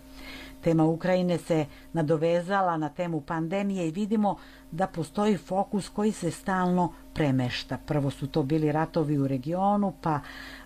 Tema 0.61 0.85
Ukrajine 0.85 1.39
se 1.39 1.67
nadovezala 1.93 2.77
na 2.77 2.89
temu 2.89 3.21
pandemije 3.21 3.89
i 3.89 3.91
vidimo 3.91 4.37
da 4.71 4.87
postoji 4.87 5.37
fokus 5.37 5.89
koji 5.89 6.13
se 6.13 6.31
stalno 6.31 6.93
premešta. 7.15 7.79
Prvo 7.87 8.11
su 8.11 8.27
to 8.27 8.43
bili 8.43 8.73
ratovi 8.73 9.19
u 9.19 9.29
regionu, 9.29 9.93
pa 10.01 10.21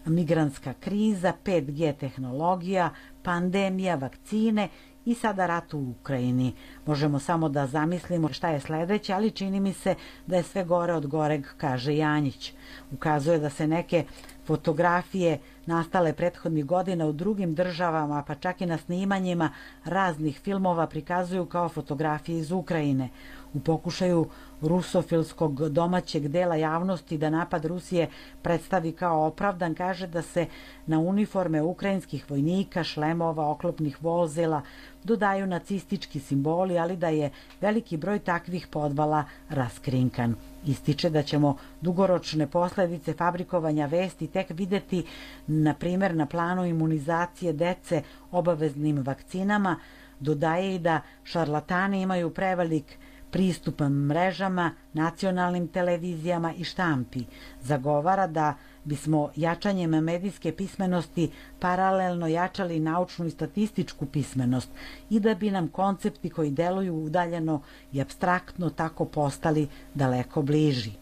migranska 0.07 0.75
kriza, 0.81 1.33
5G 1.45 1.97
tehnologija, 1.97 2.91
pandemija, 3.23 3.95
vakcine 3.95 4.69
i 5.05 5.15
sada 5.15 5.47
rat 5.47 5.75
u 5.75 5.95
Ukrajini. 6.01 6.55
Možemo 6.87 7.19
samo 7.19 7.49
da 7.49 7.67
zamislimo 7.67 8.29
šta 8.33 8.49
je 8.49 8.61
sledeće, 8.61 9.13
ali 9.13 9.31
čini 9.31 9.61
mi 9.61 9.73
se 9.73 9.95
da 10.27 10.37
je 10.37 10.43
sve 10.43 10.65
gore 10.65 10.95
od 10.95 11.07
goreg, 11.07 11.47
kaže 11.57 11.97
Janjić. 11.97 12.53
Ukazuje 12.93 13.39
da 13.39 13.51
se 13.51 13.67
neke 13.67 14.05
fotografije 14.47 15.39
nastale 15.67 16.13
prethodnih 16.13 16.65
godina 16.67 17.07
u 17.07 17.13
drugim 17.13 17.55
državama, 17.55 18.23
pa 18.27 18.35
čak 18.35 18.61
i 18.61 18.67
na 18.67 18.79
snimanjima 18.79 19.51
raznih 19.85 20.41
filmova 20.41 20.87
prikazuju 20.87 21.47
kao 21.47 21.69
fotografije 21.69 22.39
iz 22.39 22.51
Ukrajine. 22.51 23.09
U 23.55 23.61
pokušaju 23.61 24.27
rusofilskog 24.63 25.69
domaćeg 25.69 26.29
dela 26.29 26.57
javnosti 26.57 27.19
da 27.19 27.31
napad 27.31 27.65
Rusije 27.65 28.09
predstavi 28.43 28.93
kao 28.93 29.27
opravdan, 29.27 29.75
kaže 29.75 30.07
da 30.07 30.23
se 30.23 30.47
na 30.87 30.99
uniforme 30.99 31.63
ukrajinskih 31.63 32.31
vojnika, 32.31 32.85
šlemova, 32.85 33.51
oklopnih 33.51 34.03
vozila 34.03 34.63
dodaju 35.05 35.47
nacistički 35.47 36.21
simboli, 36.21 36.79
ali 36.79 36.97
da 36.97 37.09
je 37.09 37.31
veliki 37.61 37.97
broj 37.97 38.19
takvih 38.19 38.67
podvala 38.67 39.25
raskrinkan. 39.49 40.35
Ističe 40.67 41.11
da 41.11 41.23
ćemo 41.23 41.57
dugoročne 41.81 42.47
posledice 42.47 43.13
fabrikovanja 43.13 43.87
vesti 43.87 44.27
tek 44.27 44.51
videti, 44.51 45.05
na 45.47 45.75
primjer, 45.75 46.15
na 46.15 46.27
planu 46.27 46.67
imunizacije 46.67 47.53
dece 47.53 48.03
obaveznim 48.31 49.03
vakcinama, 49.03 49.77
dodaje 50.21 50.75
i 50.75 50.79
da 50.79 51.01
šarlatani 51.25 52.03
imaju 52.03 52.31
prevelik 52.31 52.99
pristupom 53.33 53.93
mrežama, 54.07 54.71
nacionalnim 54.93 55.69
televizijama 55.69 56.53
i 56.55 56.65
štampi. 56.65 57.25
Zagovara 57.63 58.27
da 58.27 58.55
bismo 58.85 59.31
jačanjem 59.37 59.91
medijske 59.91 60.53
pismenosti 60.53 61.31
paralelno 61.61 62.27
jačali 62.27 62.81
naučnu 62.81 63.27
i 63.27 63.31
statističku 63.31 64.07
pismenost 64.07 64.71
i 65.11 65.21
da 65.21 65.35
bi 65.35 65.51
nam 65.51 65.69
koncepti 65.69 66.31
koji 66.31 66.51
deluju 66.51 66.95
udaljeno 66.95 67.63
i 67.93 68.01
abstraktno 68.01 68.71
tako 68.71 69.05
postali 69.05 69.69
daleko 69.95 70.43
bliži. 70.43 70.93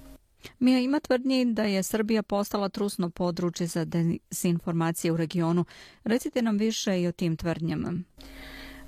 Mija 0.58 0.78
ima 0.78 1.00
tvrdnje 1.00 1.44
da 1.44 1.62
je 1.62 1.82
Srbija 1.82 2.22
postala 2.22 2.68
trusno 2.68 3.10
područje 3.10 3.66
za 3.66 3.84
desinformacije 3.84 5.12
u 5.12 5.16
regionu. 5.16 5.64
Recite 6.04 6.42
nam 6.42 6.58
više 6.58 7.02
i 7.02 7.06
o 7.06 7.12
tim 7.12 7.36
tvrdnjama. 7.36 7.92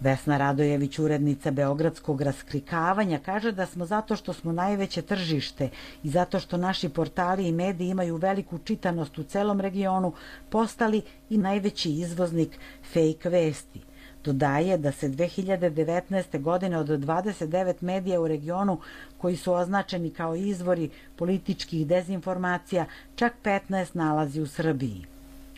Vesna 0.03 0.39
Radojević, 0.39 0.99
urednica 0.99 1.51
Beogradskog 1.51 2.23
raskrikavanja, 2.23 3.19
kaže 3.25 3.53
da 3.53 3.67
smo 3.67 3.87
zato 3.87 4.17
što 4.17 4.33
smo 4.33 4.53
najveće 4.53 5.03
tržište 5.03 5.69
i 6.03 6.11
zato 6.11 6.41
što 6.41 6.57
naši 6.57 6.89
portali 6.89 7.49
i 7.49 7.53
mediji 7.53 7.89
imaju 7.89 8.17
veliku 8.17 8.59
čitanost 8.59 9.19
u 9.19 9.23
celom 9.23 9.61
regionu, 9.61 10.13
postali 10.51 11.03
i 11.31 11.39
najveći 11.39 11.91
izvoznik 11.91 12.59
fake 12.93 13.29
vesti. 13.29 13.81
Dodaje 14.25 14.79
da 14.79 14.93
se 14.93 15.09
2019. 15.09 16.41
godine 16.41 16.79
od 16.79 16.89
29 16.89 17.75
medija 17.81 18.21
u 18.21 18.29
regionu 18.29 18.79
koji 19.19 19.37
su 19.37 19.53
označeni 19.53 20.11
kao 20.11 20.35
izvori 20.35 20.91
političkih 21.17 21.87
dezinformacija, 21.87 22.87
čak 23.15 23.33
15 23.45 23.97
nalazi 23.97 24.41
u 24.41 24.47
Srbiji. 24.47 25.12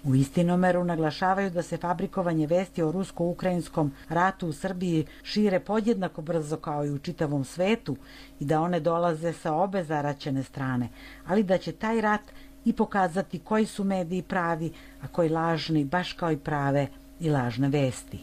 U 0.04 0.14
istinomeru 0.14 0.84
naglašavaju 0.84 1.50
da 1.50 1.62
se 1.62 1.76
fabrikovanje 1.76 2.46
vesti 2.46 2.82
o 2.82 2.92
rusko-ukrajinskom 2.92 3.90
ratu 4.08 4.48
u 4.48 4.52
Srbiji 4.52 5.06
šire 5.22 5.60
podjednako 5.60 6.22
brzo 6.22 6.56
kao 6.56 6.84
i 6.86 6.90
u 6.90 6.98
čitavom 6.98 7.44
svetu 7.44 7.96
i 8.40 8.44
da 8.44 8.60
one 8.60 8.80
dolaze 8.80 9.32
sa 9.32 9.54
obe 9.54 9.84
zaraćene 9.84 10.42
strane, 10.42 10.88
ali 11.26 11.42
da 11.42 11.58
će 11.58 11.72
taj 11.72 12.00
rat 12.00 12.20
i 12.64 12.72
pokazati 12.72 13.38
koji 13.38 13.66
su 13.66 13.84
mediji 13.84 14.22
pravi, 14.22 14.72
a 15.02 15.08
koji 15.08 15.28
lažni, 15.28 15.84
baš 15.84 16.12
kao 16.12 16.32
i 16.32 16.36
prave 16.36 16.86
i 17.20 17.30
lažne 17.30 17.68
vesti. 17.68 18.18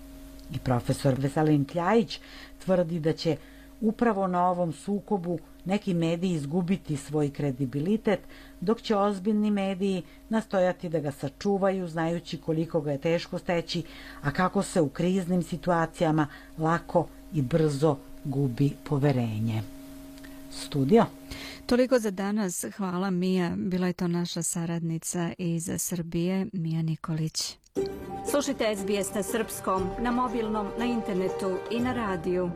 I 0.51 0.59
profesor 0.59 1.15
Veselin 1.17 1.65
Kljajić 1.65 2.19
tvrdi 2.65 2.99
da 2.99 3.13
će 3.13 3.37
upravo 3.81 4.27
na 4.27 4.49
ovom 4.49 4.73
sukobu 4.73 5.39
neki 5.65 5.93
mediji 5.93 6.31
izgubiti 6.31 6.97
svoj 6.97 7.29
kredibilitet, 7.29 8.19
dok 8.61 8.81
će 8.81 8.95
ozbiljni 8.95 9.51
mediji 9.51 10.03
nastojati 10.29 10.89
da 10.89 10.99
ga 10.99 11.11
sačuvaju, 11.11 11.87
znajući 11.87 12.37
koliko 12.37 12.81
ga 12.81 12.91
je 12.91 13.01
teško 13.01 13.37
steći, 13.37 13.83
a 14.21 14.31
kako 14.31 14.63
se 14.63 14.81
u 14.81 14.89
kriznim 14.89 15.43
situacijama 15.43 16.27
lako 16.57 17.07
i 17.33 17.41
brzo 17.41 17.97
gubi 18.23 18.71
poverenje. 18.83 19.63
studio. 20.51 21.05
Toliko 21.65 21.99
za 21.99 22.11
danas. 22.11 22.65
Hvala 22.77 23.09
Mija. 23.09 23.53
Bila 23.57 23.87
je 23.87 23.93
to 23.93 24.07
naša 24.07 24.43
saradnica 24.43 25.31
iz 25.37 25.69
Srbije, 25.77 26.47
Mija 26.53 26.81
Nikolić. 26.81 27.57
Slušajte 28.31 28.75
SBS 28.75 29.13
na 29.13 29.23
srpskom, 29.23 29.83
na 29.99 30.11
mobilnom, 30.11 30.67
na 30.79 30.85
internetu 30.85 31.57
i 31.71 31.79
na 31.79 31.93
radiju. 31.93 32.51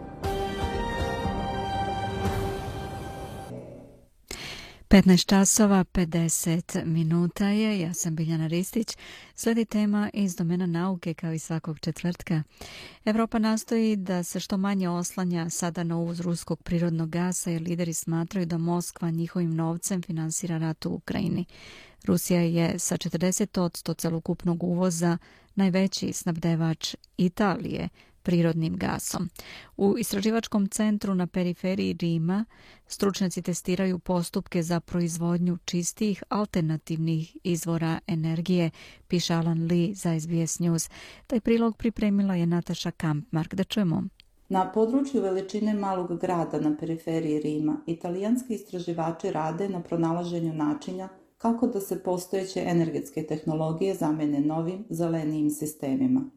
15 4.89 5.25
časova 5.25 5.83
50 5.83 6.85
minuta 6.85 7.47
je, 7.47 7.79
ja 7.79 7.93
sam 7.93 8.15
Biljana 8.15 8.47
Ristić. 8.47 8.97
Sledi 9.35 9.65
tema 9.65 10.09
iz 10.13 10.35
domena 10.35 10.65
nauke 10.65 11.13
kao 11.13 11.33
i 11.33 11.39
svakog 11.39 11.79
četvrtka. 11.79 12.43
Evropa 13.05 13.39
nastoji 13.39 13.95
da 13.95 14.23
se 14.23 14.39
što 14.39 14.57
manje 14.57 14.89
oslanja 14.89 15.49
sada 15.49 15.83
na 15.83 15.97
uvoz 15.97 16.19
ruskog 16.19 16.63
prirodnog 16.63 17.09
gasa 17.09 17.49
jer 17.51 17.61
lideri 17.61 17.93
smatraju 17.93 18.45
da 18.45 18.57
Moskva 18.57 19.09
njihovim 19.09 19.55
novcem 19.55 20.01
finansira 20.01 20.57
rat 20.57 20.85
u 20.85 20.93
Ukrajini. 20.93 21.45
Rusija 22.03 22.41
je 22.41 22.79
sa 22.79 22.97
40% 22.97 23.95
celokupnog 23.97 24.63
uvoza 24.63 25.17
najveći 25.55 26.13
snabdevač 26.13 26.95
Italije, 27.17 27.89
prirodnim 28.25 28.77
gasom. 28.77 29.29
U 29.77 29.97
istraživačkom 29.97 30.67
centru 30.67 31.15
na 31.15 31.27
periferiji 31.27 31.97
Rima 32.01 32.45
stručnjaci 32.87 33.41
testiraju 33.41 33.99
postupke 33.99 34.63
za 34.63 34.79
proizvodnju 34.79 35.57
čistih 35.65 36.23
alternativnih 36.29 37.37
izvora 37.43 37.99
energije, 38.07 38.71
piše 39.07 39.33
Alan 39.33 39.67
Lee 39.67 39.93
za 39.93 40.19
SBS 40.19 40.59
News. 40.59 40.89
Taj 41.27 41.39
prilog 41.39 41.77
pripremila 41.77 42.35
je 42.35 42.45
Nataša 42.45 42.91
Kampmark. 42.91 43.53
Da 43.55 43.63
čujemo. 43.63 44.03
Na 44.49 44.71
području 44.71 45.21
veličine 45.21 45.73
malog 45.73 46.19
grada 46.19 46.59
na 46.59 46.77
periferiji 46.79 47.39
Rima, 47.41 47.77
italijanski 47.87 48.53
istraživači 48.53 49.31
rade 49.31 49.69
na 49.69 49.81
pronalaženju 49.83 50.53
načinja 50.53 51.09
kako 51.37 51.67
da 51.67 51.81
se 51.81 52.03
postojeće 52.03 52.63
energetske 52.67 53.23
tehnologije 53.23 53.95
zamene 53.95 54.39
novim, 54.39 54.85
zelenijim 54.89 55.49
sistemima. 55.49 56.29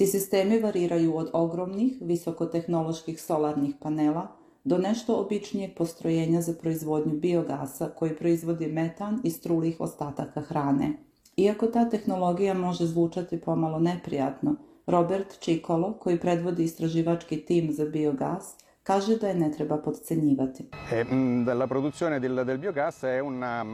Ti 0.00 0.06
sistemi 0.06 0.58
variraju 0.58 1.16
od 1.16 1.30
ogromnih, 1.32 1.96
visokotehnoloških 2.00 3.22
solarnih 3.22 3.74
panela 3.80 4.28
do 4.64 4.78
nešto 4.78 5.16
običnijeg 5.16 5.74
postrojenja 5.76 6.40
za 6.40 6.54
proizvodnju 6.54 7.14
biogasa 7.14 7.88
koji 7.98 8.16
proizvodi 8.16 8.66
metan 8.66 9.20
iz 9.24 9.40
trulih 9.40 9.80
ostataka 9.80 10.40
hrane. 10.40 10.92
Iako 11.36 11.66
ta 11.66 11.90
tehnologija 11.90 12.54
može 12.54 12.86
zvučati 12.86 13.40
pomalo 13.40 13.78
neprijatno, 13.78 14.56
Robert 14.86 15.40
Čikolo, 15.40 15.92
koji 15.92 16.20
predvodi 16.20 16.64
istraživački 16.64 17.36
tim 17.36 17.72
za 17.72 17.84
biogas, 17.84 18.56
kaže 18.82 19.16
da 19.16 19.28
je 19.28 19.34
ne 19.34 19.52
treba 19.52 19.78
podcenjivati. 19.78 20.64
E, 20.92 21.04
la 21.54 21.66
produzione 21.66 22.20
del, 22.20 22.44
del 22.44 22.58
biogas 22.58 23.02
è 23.02 23.20
una, 23.20 23.64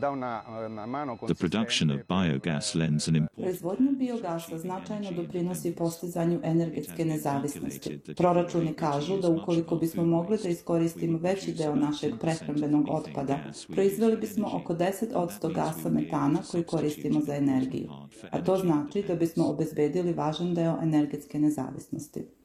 da 0.00 0.10
una, 0.10 0.42
mano 0.86 1.18
The 1.26 1.34
production 1.34 1.90
of 1.90 2.00
biogas 2.06 2.74
lends 2.74 3.08
an 3.08 3.14
important... 3.14 3.46
Proizvodnju 3.46 3.92
biogasa 3.92 4.58
značajno 4.58 5.10
doprinosi 5.10 5.74
postizanju 5.74 6.40
energetske 6.42 7.04
nezavisnosti. 7.04 8.00
Proračuni 8.16 8.72
kažu 8.74 9.20
da 9.20 9.28
ukoliko 9.28 9.76
bismo 9.76 10.04
mogli 10.04 10.38
da 10.42 10.48
iskoristimo 10.48 11.18
veći 11.18 11.54
deo 11.54 11.74
našeg 11.74 12.14
prehrambenog 12.20 12.86
otpada, 12.90 13.38
proizveli 13.72 14.16
bismo 14.16 14.50
oko 14.52 14.74
10 14.74 15.14
od 15.14 15.30
100 15.42 15.54
gasa 15.54 15.88
metana 15.88 16.38
koji 16.50 16.64
koristimo 16.64 17.20
za 17.20 17.34
energiju. 17.34 17.88
A 18.30 18.44
to 18.44 18.56
znači 18.56 19.02
da 19.02 19.14
bismo 19.14 19.46
obezbedili 19.46 20.12
važan 20.12 20.54
deo 20.54 20.78
energetske 20.82 21.38
nezavisnosti. 21.38 22.39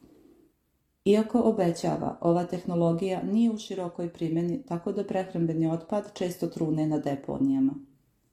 Iako 1.06 1.40
obećava, 1.40 2.18
ova 2.20 2.44
tehnologija 2.44 3.22
nije 3.22 3.50
u 3.50 3.58
širokoj 3.58 4.08
primjeni, 4.08 4.62
tako 4.62 4.92
da 4.92 5.04
prehrambeni 5.04 5.66
otpad 5.66 6.12
često 6.14 6.46
trune 6.46 6.86
na 6.86 6.98
deponijama. 6.98 7.74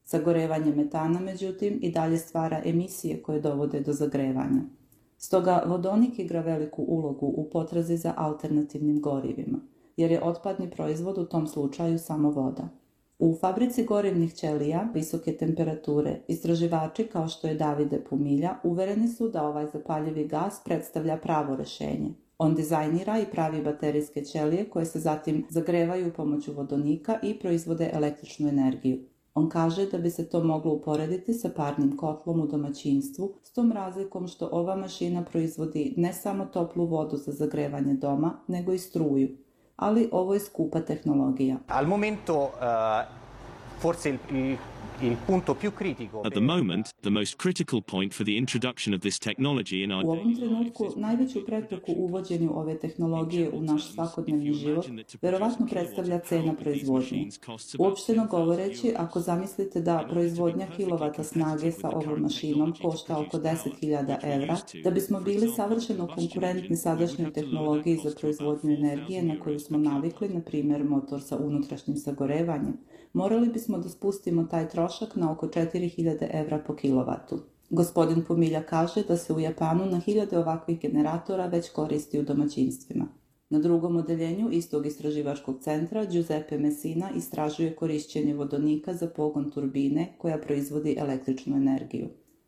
Zagorevanje 0.06 0.76
metana, 0.76 1.20
međutim, 1.20 1.80
i 1.82 1.92
dalje 1.92 2.18
stvara 2.18 2.62
emisije 2.66 3.22
koje 3.22 3.42
dovode 3.42 3.80
do 3.80 3.94
zagrevanja. 3.94 4.62
Stoga 5.18 5.64
vodonik 5.68 6.20
igra 6.20 6.42
veliku 6.42 6.84
ulogu 6.88 7.26
u 7.26 7.50
potrazi 7.50 7.98
za 7.98 8.14
alternativnim 8.18 9.02
gorivima, 9.02 9.60
jer 9.98 10.12
je 10.12 10.24
otpadni 10.24 10.70
proizvod 10.70 11.18
u 11.18 11.26
tom 11.26 11.48
slučaju 11.48 12.00
samo 12.00 12.32
voda. 12.32 12.70
U 13.20 13.36
fabrici 13.42 13.84
gorivnih 13.84 14.34
ćelija 14.34 14.88
visoke 14.94 15.38
temperature 15.38 16.20
istraživači 16.28 17.04
kao 17.04 17.28
što 17.28 17.48
je 17.48 17.56
Davide 17.56 18.04
Pumilja 18.10 18.56
uvereni 18.64 19.08
su 19.08 19.30
da 19.30 19.48
ovaj 19.48 19.68
zapaljivi 19.68 20.28
gas 20.28 20.62
predstavlja 20.66 21.18
pravo 21.18 21.56
rešenje, 21.56 22.14
On 22.44 22.56
dizajnira 22.56 23.20
i 23.20 23.26
pravi 23.32 23.62
baterijske 23.62 24.24
ćelije 24.24 24.70
koje 24.70 24.86
se 24.86 25.00
zatim 25.00 25.46
zagrevaju 25.50 26.14
pomoću 26.14 26.54
vodonika 26.54 27.20
i 27.24 27.40
proizvode 27.40 27.90
električnu 27.94 28.50
energiju. 28.50 29.00
On 29.34 29.50
kaže 29.50 29.86
da 29.86 29.98
bi 29.98 30.10
se 30.10 30.30
to 30.30 30.44
moglo 30.44 30.74
uporediti 30.74 31.34
sa 31.34 31.50
parnim 31.50 31.98
kotlom 31.98 32.42
u 32.42 32.48
domaćinstvu, 32.48 33.34
s 33.44 33.54
tom 33.54 33.72
razlikom 33.72 34.28
što 34.28 34.50
ova 34.52 34.76
mašina 34.76 35.24
proizvodi 35.24 35.94
ne 35.98 36.14
samo 36.14 36.46
toplu 36.46 36.86
vodu 36.86 37.18
za 37.18 37.32
zagrevanje 37.32 37.94
doma, 37.94 38.34
nego 38.48 38.74
i 38.74 38.80
struju. 38.80 39.30
Ali 39.76 40.10
ovo 40.12 40.34
je 40.34 40.40
skupa 40.40 40.82
tehnologija. 40.82 41.58
Al 41.68 41.88
momento, 41.88 42.44
uh, 42.44 42.50
forse 43.82 44.10
il, 44.10 44.18
il 44.32 44.58
At 46.26 46.34
the 46.34 46.42
moment, 46.42 46.86
the 47.02 47.10
most 47.10 47.38
critical 47.38 47.82
point 47.82 48.14
for 48.14 48.26
the 48.26 48.38
introduction 48.38 48.94
of 48.94 49.02
this 49.02 49.20
technology 49.20 49.84
in 49.84 49.92
our 49.92 50.06
U 50.06 50.12
ovom 50.12 50.36
trenutku 50.36 50.94
najveću 50.96 51.46
prepreku 51.46 51.94
uvođenju 51.98 52.52
ove 52.60 52.80
tehnologije 52.80 53.50
u 53.50 53.62
naš 53.62 53.94
svakodnevni 53.94 54.54
život 54.54 54.86
verovatno 55.22 55.68
predstavlja 55.68 56.20
cena 56.20 56.54
proizvodnje. 56.54 57.30
Uopšteno 57.80 58.28
govoreći, 58.28 58.94
ako 58.98 59.20
zamislite 59.20 59.82
da 59.82 60.08
proizvodnja 60.10 60.68
kilovata 60.76 61.24
snage 61.24 61.72
sa 61.72 61.90
ovom 61.90 62.22
mašinom 62.22 62.74
košta 62.82 63.20
oko 63.20 63.38
10.000 63.38 64.18
evra, 64.24 64.58
da 64.84 64.92
bismo 64.92 65.20
bili 65.20 65.48
savršeno 65.48 66.08
konkurentni 66.08 66.78
sadašnjoj 66.78 67.34
tehnologiji 67.34 68.00
za 68.04 68.12
proizvodnju 68.22 68.74
energije 68.74 69.24
na 69.24 69.40
koju 69.40 69.60
smo 69.60 69.78
navikli, 69.78 70.30
na 70.30 70.42
primjer 70.42 70.84
motor 70.84 71.22
sa 71.22 71.38
unutrašnjim 71.38 71.98
sagorevanjem, 71.98 72.78
morali 73.14 73.50
bismo 73.50 73.78
da 73.78 73.90
spustimo 73.90 74.44
taj 74.44 74.70
trošak 74.74 75.16
na 75.16 75.32
oko 75.32 75.48
4000 75.48 76.28
evra 76.34 76.60
po 76.68 76.76
kilovatu. 76.76 77.40
Gospodin 77.70 78.24
Pomilja 78.28 78.64
kaže 78.64 79.04
da 79.08 79.18
se 79.18 79.34
u 79.34 79.40
Japanu 79.40 79.86
na 79.86 80.00
hiljade 80.00 80.38
ovakvih 80.38 80.80
generatora 80.80 81.46
već 81.46 81.70
koristi 81.70 82.20
u 82.20 82.24
domaćinstvima. 82.24 83.08
Na 83.50 83.60
drugom 83.60 83.98
odeljenju 83.98 84.50
istog 84.52 84.86
istraživačkog 84.86 85.60
centra 85.62 86.06
Giuseppe 86.06 86.58
Messina 86.58 87.10
istražuje 87.16 87.76
korišćenje 87.76 88.34
vodonika 88.34 88.94
za 88.94 89.08
pogon 89.08 89.52
turbine 89.52 90.14
koja 90.18 90.38
proizvodi 90.38 90.96
električnu 91.00 91.58
energiju. 91.58 92.08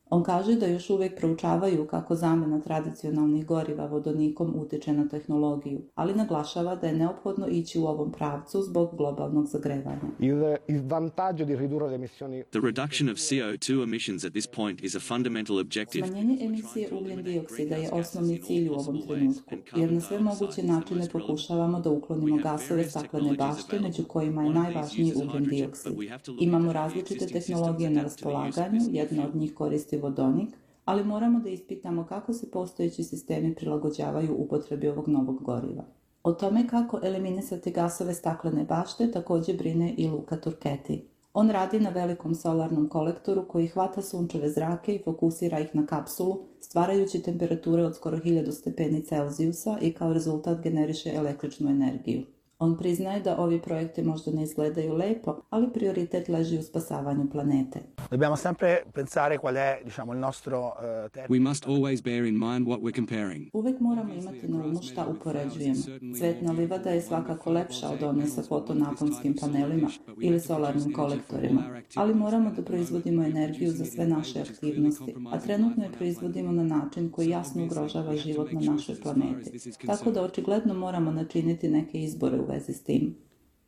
On 0.09 0.23
kaže 0.23 0.55
da 0.55 0.65
još 0.65 0.89
uvijek 0.89 1.17
proučavaju 1.17 1.87
kako 1.87 2.15
zamena 2.15 2.61
tradicionalnih 2.61 3.45
goriva 3.45 3.85
vodonikom 3.85 4.53
utiče 4.55 4.93
na 4.93 5.07
tehnologiju, 5.07 5.81
ali 5.95 6.13
naglašava 6.13 6.75
da 6.75 6.87
je 6.87 6.93
neophodno 6.93 7.47
ići 7.47 7.79
u 7.79 7.85
ovom 7.85 8.11
pravcu 8.11 8.61
zbog 8.61 8.97
globalnog 8.97 9.45
zagrevanja. 9.47 10.01
Il, 10.19 10.55
il 10.67 10.81
vantaggio 10.87 11.45
di 11.45 11.55
ridurre 11.55 11.87
le 11.87 11.95
emissioni 11.95 12.43
The 12.49 12.59
reduction 12.59 13.09
of 13.09 13.17
CO2 13.17 13.83
emissions 13.83 14.25
at 14.25 14.31
this 14.31 14.47
point 14.47 14.83
is 14.83 14.95
a 14.95 14.99
fundamental 14.99 15.57
objective. 15.59 16.07
Smanjenje 16.07 16.37
emisije 16.41 16.89
ugljen 16.91 17.23
dioksida 17.23 17.75
je 17.75 17.89
osnovni 17.91 18.41
cilj 18.41 18.69
u 18.69 18.73
ovom 18.73 19.01
trenutku, 19.07 19.55
jer 19.75 19.91
na 19.91 20.01
sve 20.01 20.19
moguće 20.19 20.63
načine 20.63 21.07
pokušavamo 21.11 21.79
da 21.79 21.89
uklonimo 21.89 22.37
gasove 22.37 22.83
staklene 22.83 23.33
bašte, 23.33 23.79
među 23.79 24.03
kojima 24.03 24.43
je 24.43 24.49
najvažniji 24.49 25.13
ugljen 25.15 25.43
dioksid. 25.43 25.93
Imamo 26.39 26.73
različite 26.73 27.27
tehnologije 27.27 27.89
na 27.89 28.01
raspolaganju, 28.01 28.81
jedna 28.91 29.27
od 29.27 29.35
njih 29.35 29.53
koristi 29.53 29.94
vodonik, 29.97 30.49
ali 30.85 31.03
moramo 31.03 31.39
da 31.39 31.49
ispitamo 31.49 32.05
kako 32.05 32.33
se 32.33 32.51
postojeći 32.51 33.03
sistemi 33.03 33.55
prilagođavaju 33.55 34.35
upotrebi 34.37 34.89
ovog 34.89 35.07
novog 35.07 35.43
goriva. 35.43 35.83
O 36.23 36.33
tome 36.33 36.67
kako 36.67 36.99
eliminisati 37.03 37.71
gasove 37.71 38.13
staklene 38.13 38.63
bašte 38.63 39.11
također 39.11 39.57
brine 39.57 39.93
i 39.97 40.07
Luka 40.07 40.37
Turketi. 40.37 41.07
On 41.33 41.49
radi 41.49 41.79
na 41.79 41.89
velikom 41.89 42.35
solarnom 42.35 42.89
kolektoru 42.89 43.47
koji 43.47 43.67
hvata 43.67 44.01
sunčeve 44.01 44.49
zrake 44.49 44.95
i 44.95 45.01
fokusira 45.03 45.59
ih 45.59 45.75
na 45.75 45.85
kapsulu, 45.85 46.39
stvarajući 46.59 47.21
temperature 47.21 47.83
od 47.83 47.95
skoro 47.95 48.17
1000 48.17 48.51
stepeni 48.51 49.05
Celzijusa 49.05 49.77
i 49.81 49.93
kao 49.93 50.13
rezultat 50.13 50.63
generiše 50.63 51.13
električnu 51.15 51.69
energiju. 51.69 52.23
On 52.65 52.77
priznaje 52.77 53.19
da 53.19 53.37
ovi 53.37 53.61
projekti 53.61 54.03
možda 54.03 54.31
ne 54.31 54.43
izgledaju 54.43 54.93
lepo, 54.93 55.35
ali 55.49 55.73
prioritet 55.73 56.29
leži 56.29 56.57
u 56.57 56.63
spasavanju 56.63 57.29
planete. 57.31 57.79
Dobbiamo 58.11 58.35
sempre 58.35 58.83
pensare 58.93 59.37
qual 59.37 59.55
è, 59.55 59.83
diciamo, 59.83 60.13
il 60.13 60.19
nostro 60.19 60.59
uh, 60.59 61.29
We 61.29 61.39
must 61.39 61.65
always 61.65 62.01
bear 62.03 62.25
in 62.25 62.37
mind 62.39 62.67
what 62.67 62.79
we're 62.81 62.95
comparing. 62.95 63.49
Uvek 63.53 63.79
moramo 63.79 64.13
imati 64.13 64.47
na 64.47 64.65
umu 64.65 64.81
šta 64.81 65.05
upoređujemo. 65.07 65.75
Cvetna 66.17 66.51
livada 66.51 66.89
je 66.89 67.01
svakako 67.01 67.51
lepša 67.51 67.89
od 67.89 68.03
one 68.03 68.27
sa 68.27 68.41
fotonaponskim 68.43 69.35
panelima 69.41 69.89
ili 70.21 70.39
solarnim 70.39 70.93
kolektorima, 70.93 71.81
ali 71.95 72.13
moramo 72.13 72.51
da 72.51 72.61
proizvodimo 72.61 73.23
energiju 73.23 73.71
za 73.71 73.85
sve 73.85 74.07
naše 74.07 74.39
aktivnosti, 74.41 75.15
a 75.31 75.39
trenutno 75.39 75.83
je 75.83 75.91
proizvodimo 75.91 76.51
na 76.51 76.63
način 76.63 77.11
koji 77.11 77.29
jasno 77.29 77.65
ugrožava 77.65 78.15
život 78.15 78.51
na 78.51 78.61
našoj 78.61 78.95
planeti. 79.03 79.71
Tako 79.85 80.11
da 80.11 80.21
očigledno 80.21 80.73
moramo 80.73 81.11
načiniti 81.11 81.69
neke 81.69 81.99
izbore 81.99 82.39
u 82.39 82.47
vezi 82.55 82.73
s 82.73 82.83
tim. 82.83 83.15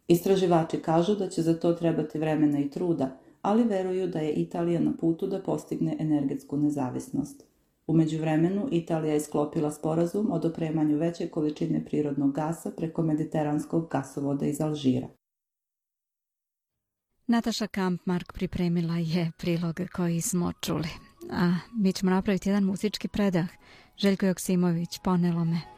Istraživači 0.07 0.79
kažu 0.81 1.15
da 1.15 1.29
će 1.29 1.41
za 1.41 1.59
to 1.59 1.73
trebati 1.73 2.19
vremena 2.19 2.59
i 2.59 2.69
truda, 2.69 3.17
ali 3.41 3.63
veruju 3.63 4.07
da 4.07 4.19
je 4.19 4.33
Italija 4.33 4.79
na 4.79 4.93
putu 4.99 5.27
da 5.27 5.41
postigne 5.43 5.95
energetsku 5.99 6.57
nezavisnost. 6.57 7.43
U 7.87 7.93
međuvremenu 7.93 8.67
Italija 8.71 9.13
je 9.13 9.19
sklopila 9.19 9.71
sporazum 9.71 10.31
o 10.31 10.39
dopremanju 10.39 10.97
veće 10.97 11.27
količine 11.27 11.85
prirodnog 11.85 12.33
gasa 12.35 12.71
preko 12.71 13.01
mediteranskog 13.01 13.89
gasovoda 13.91 14.45
iz 14.45 14.61
Alžira. 14.61 15.07
Nataša 17.27 17.67
Kampmark 17.67 18.33
pripremila 18.33 18.97
je 18.97 19.31
prilog 19.37 19.79
koji 19.95 20.21
smo 20.21 20.51
čuli. 20.61 20.89
A 21.31 21.53
mi 21.73 21.93
ćemo 21.93 22.11
napraviti 22.11 22.49
jedan 22.49 22.63
muzički 22.63 23.07
predah. 23.07 23.47
Željko 23.97 24.25
Joksimović, 24.25 24.99
ponelo 25.03 25.45
me. 25.45 25.76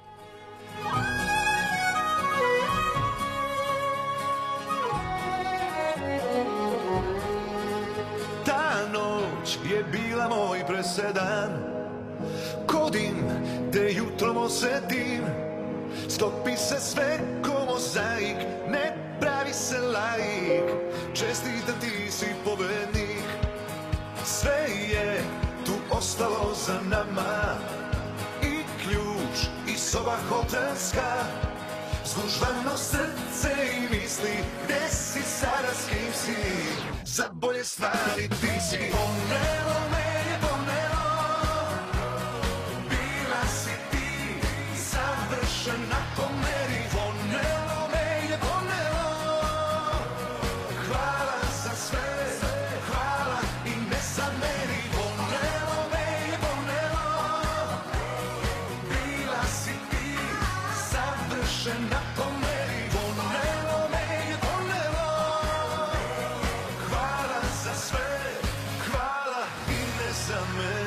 Noć 9.50 9.72
je 9.72 9.84
bila 9.84 10.28
moj 10.28 10.64
presedan. 10.68 11.50
Kodim 12.68 13.16
te 13.72 13.93
jutrom 13.93 14.38
osetim 14.38 15.24
Stopi 16.08 16.58
se 16.58 16.80
sve 16.80 17.20
ko 17.45 17.66
mozaik 17.66 18.38
Ne 18.70 18.95
pravi 19.20 19.54
se 19.54 19.80
laik. 19.80 20.64
Čestitam 21.14 21.76
ti 21.82 22.12
si 22.12 22.26
pobednik 22.45 23.24
Sve 24.26 24.68
je 24.91 25.24
tu 25.66 25.74
ostalo 25.91 26.54
za 26.66 26.80
nama. 26.89 27.56
I 28.41 28.64
ključ 28.84 29.47
i 29.68 29.78
soba 29.78 30.18
hotelska. 30.30 31.26
Zgužvano 32.10 32.78
srce 32.78 33.53
i 33.78 33.82
misli 33.82 34.43
Gde 34.64 34.89
si 34.89 35.22
sada 35.22 35.74
s 35.74 35.89
kim 35.89 36.14
si 36.14 36.36
Za 37.05 37.30
bolje 37.32 37.64
stvari 37.64 38.30
ti 38.30 38.62
si 38.70 38.78
Ponelo 38.78 39.80
me 39.91 40.09
i 70.32 70.78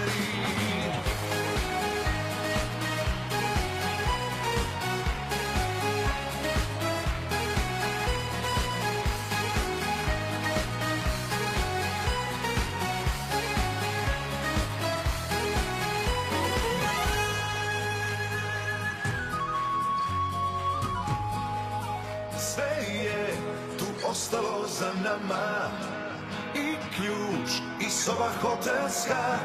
hotelska 28.41 29.39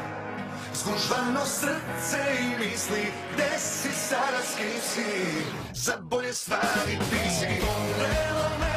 Zgužvano 0.74 1.44
srce 1.46 2.18
i 2.40 2.58
misli 2.58 3.12
Gde 3.34 3.58
si 3.58 3.88
sada 3.92 4.42
s 4.42 4.56
kim 4.56 4.80
si? 4.82 5.44
Za 5.74 5.96
bolje 6.00 6.32
stvari 6.32 6.98
ti 7.10 7.30
si 7.30 7.46
Ponelo 7.46 8.48
me 8.60 8.67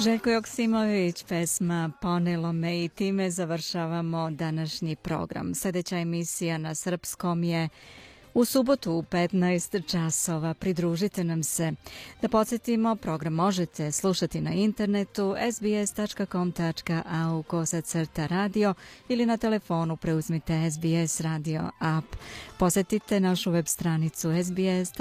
Željko 0.00 0.30
Joksimović, 0.30 1.24
pesma 1.24 1.90
Ponelo 2.00 2.52
me 2.52 2.84
i 2.84 2.88
time 2.88 3.30
završavamo 3.30 4.30
današnji 4.30 4.96
program. 4.96 5.54
Sljedeća 5.54 5.96
emisija 5.98 6.58
na 6.58 6.74
srpskom 6.74 7.44
je 7.44 7.68
u 8.34 8.44
subotu 8.44 8.92
u 8.92 9.02
15 9.02 9.90
časova. 9.90 10.54
Pridružite 10.54 11.24
nam 11.24 11.42
se. 11.42 11.72
Da 12.22 12.28
podsjetimo, 12.28 12.96
program 12.96 13.32
možete 13.32 13.92
slušati 13.92 14.40
na 14.40 14.50
internetu 14.50 15.34
sbs.com.au 15.52 17.42
kosacrta 17.42 18.26
radio 18.26 18.74
ili 19.08 19.26
na 19.26 19.36
telefonu 19.36 19.96
preuzmite 19.96 20.70
SBS 20.70 21.20
radio 21.20 21.70
app. 21.78 22.06
Posjetite 22.60 23.20
našu 23.20 23.50
web 23.50 23.66
stranicu 23.66 24.28
sbs.com.au 24.44 24.92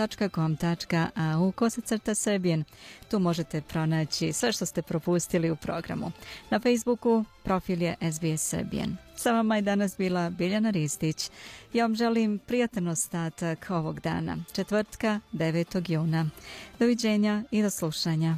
kosacrta 1.51 2.15
srbijen. 2.15 2.63
Tu 3.11 3.19
možete 3.19 3.61
pronaći 3.61 4.33
sve 4.33 4.51
što 4.51 4.65
ste 4.65 4.81
propustili 4.81 5.51
u 5.51 5.55
programu. 5.55 6.11
Na 6.49 6.59
Facebooku 6.59 7.25
profil 7.43 7.81
je 7.81 7.95
SBS 8.11 8.49
Srbijen. 8.49 8.97
Sa 9.15 9.31
vama 9.31 9.55
je 9.55 9.61
danas 9.61 9.97
bila 9.97 10.29
Biljana 10.29 10.69
Ristić. 10.69 11.31
Ja 11.73 11.83
vam 11.83 11.95
želim 11.95 12.39
prijatan 12.39 12.87
ostatak 12.87 13.67
ovog 13.69 13.99
dana, 13.99 14.37
četvrtka 14.53 15.19
9. 15.33 15.91
juna. 15.91 16.25
Doviđenja 16.79 17.43
i 17.51 17.61
do 17.61 17.69
slušanja. 17.69 18.37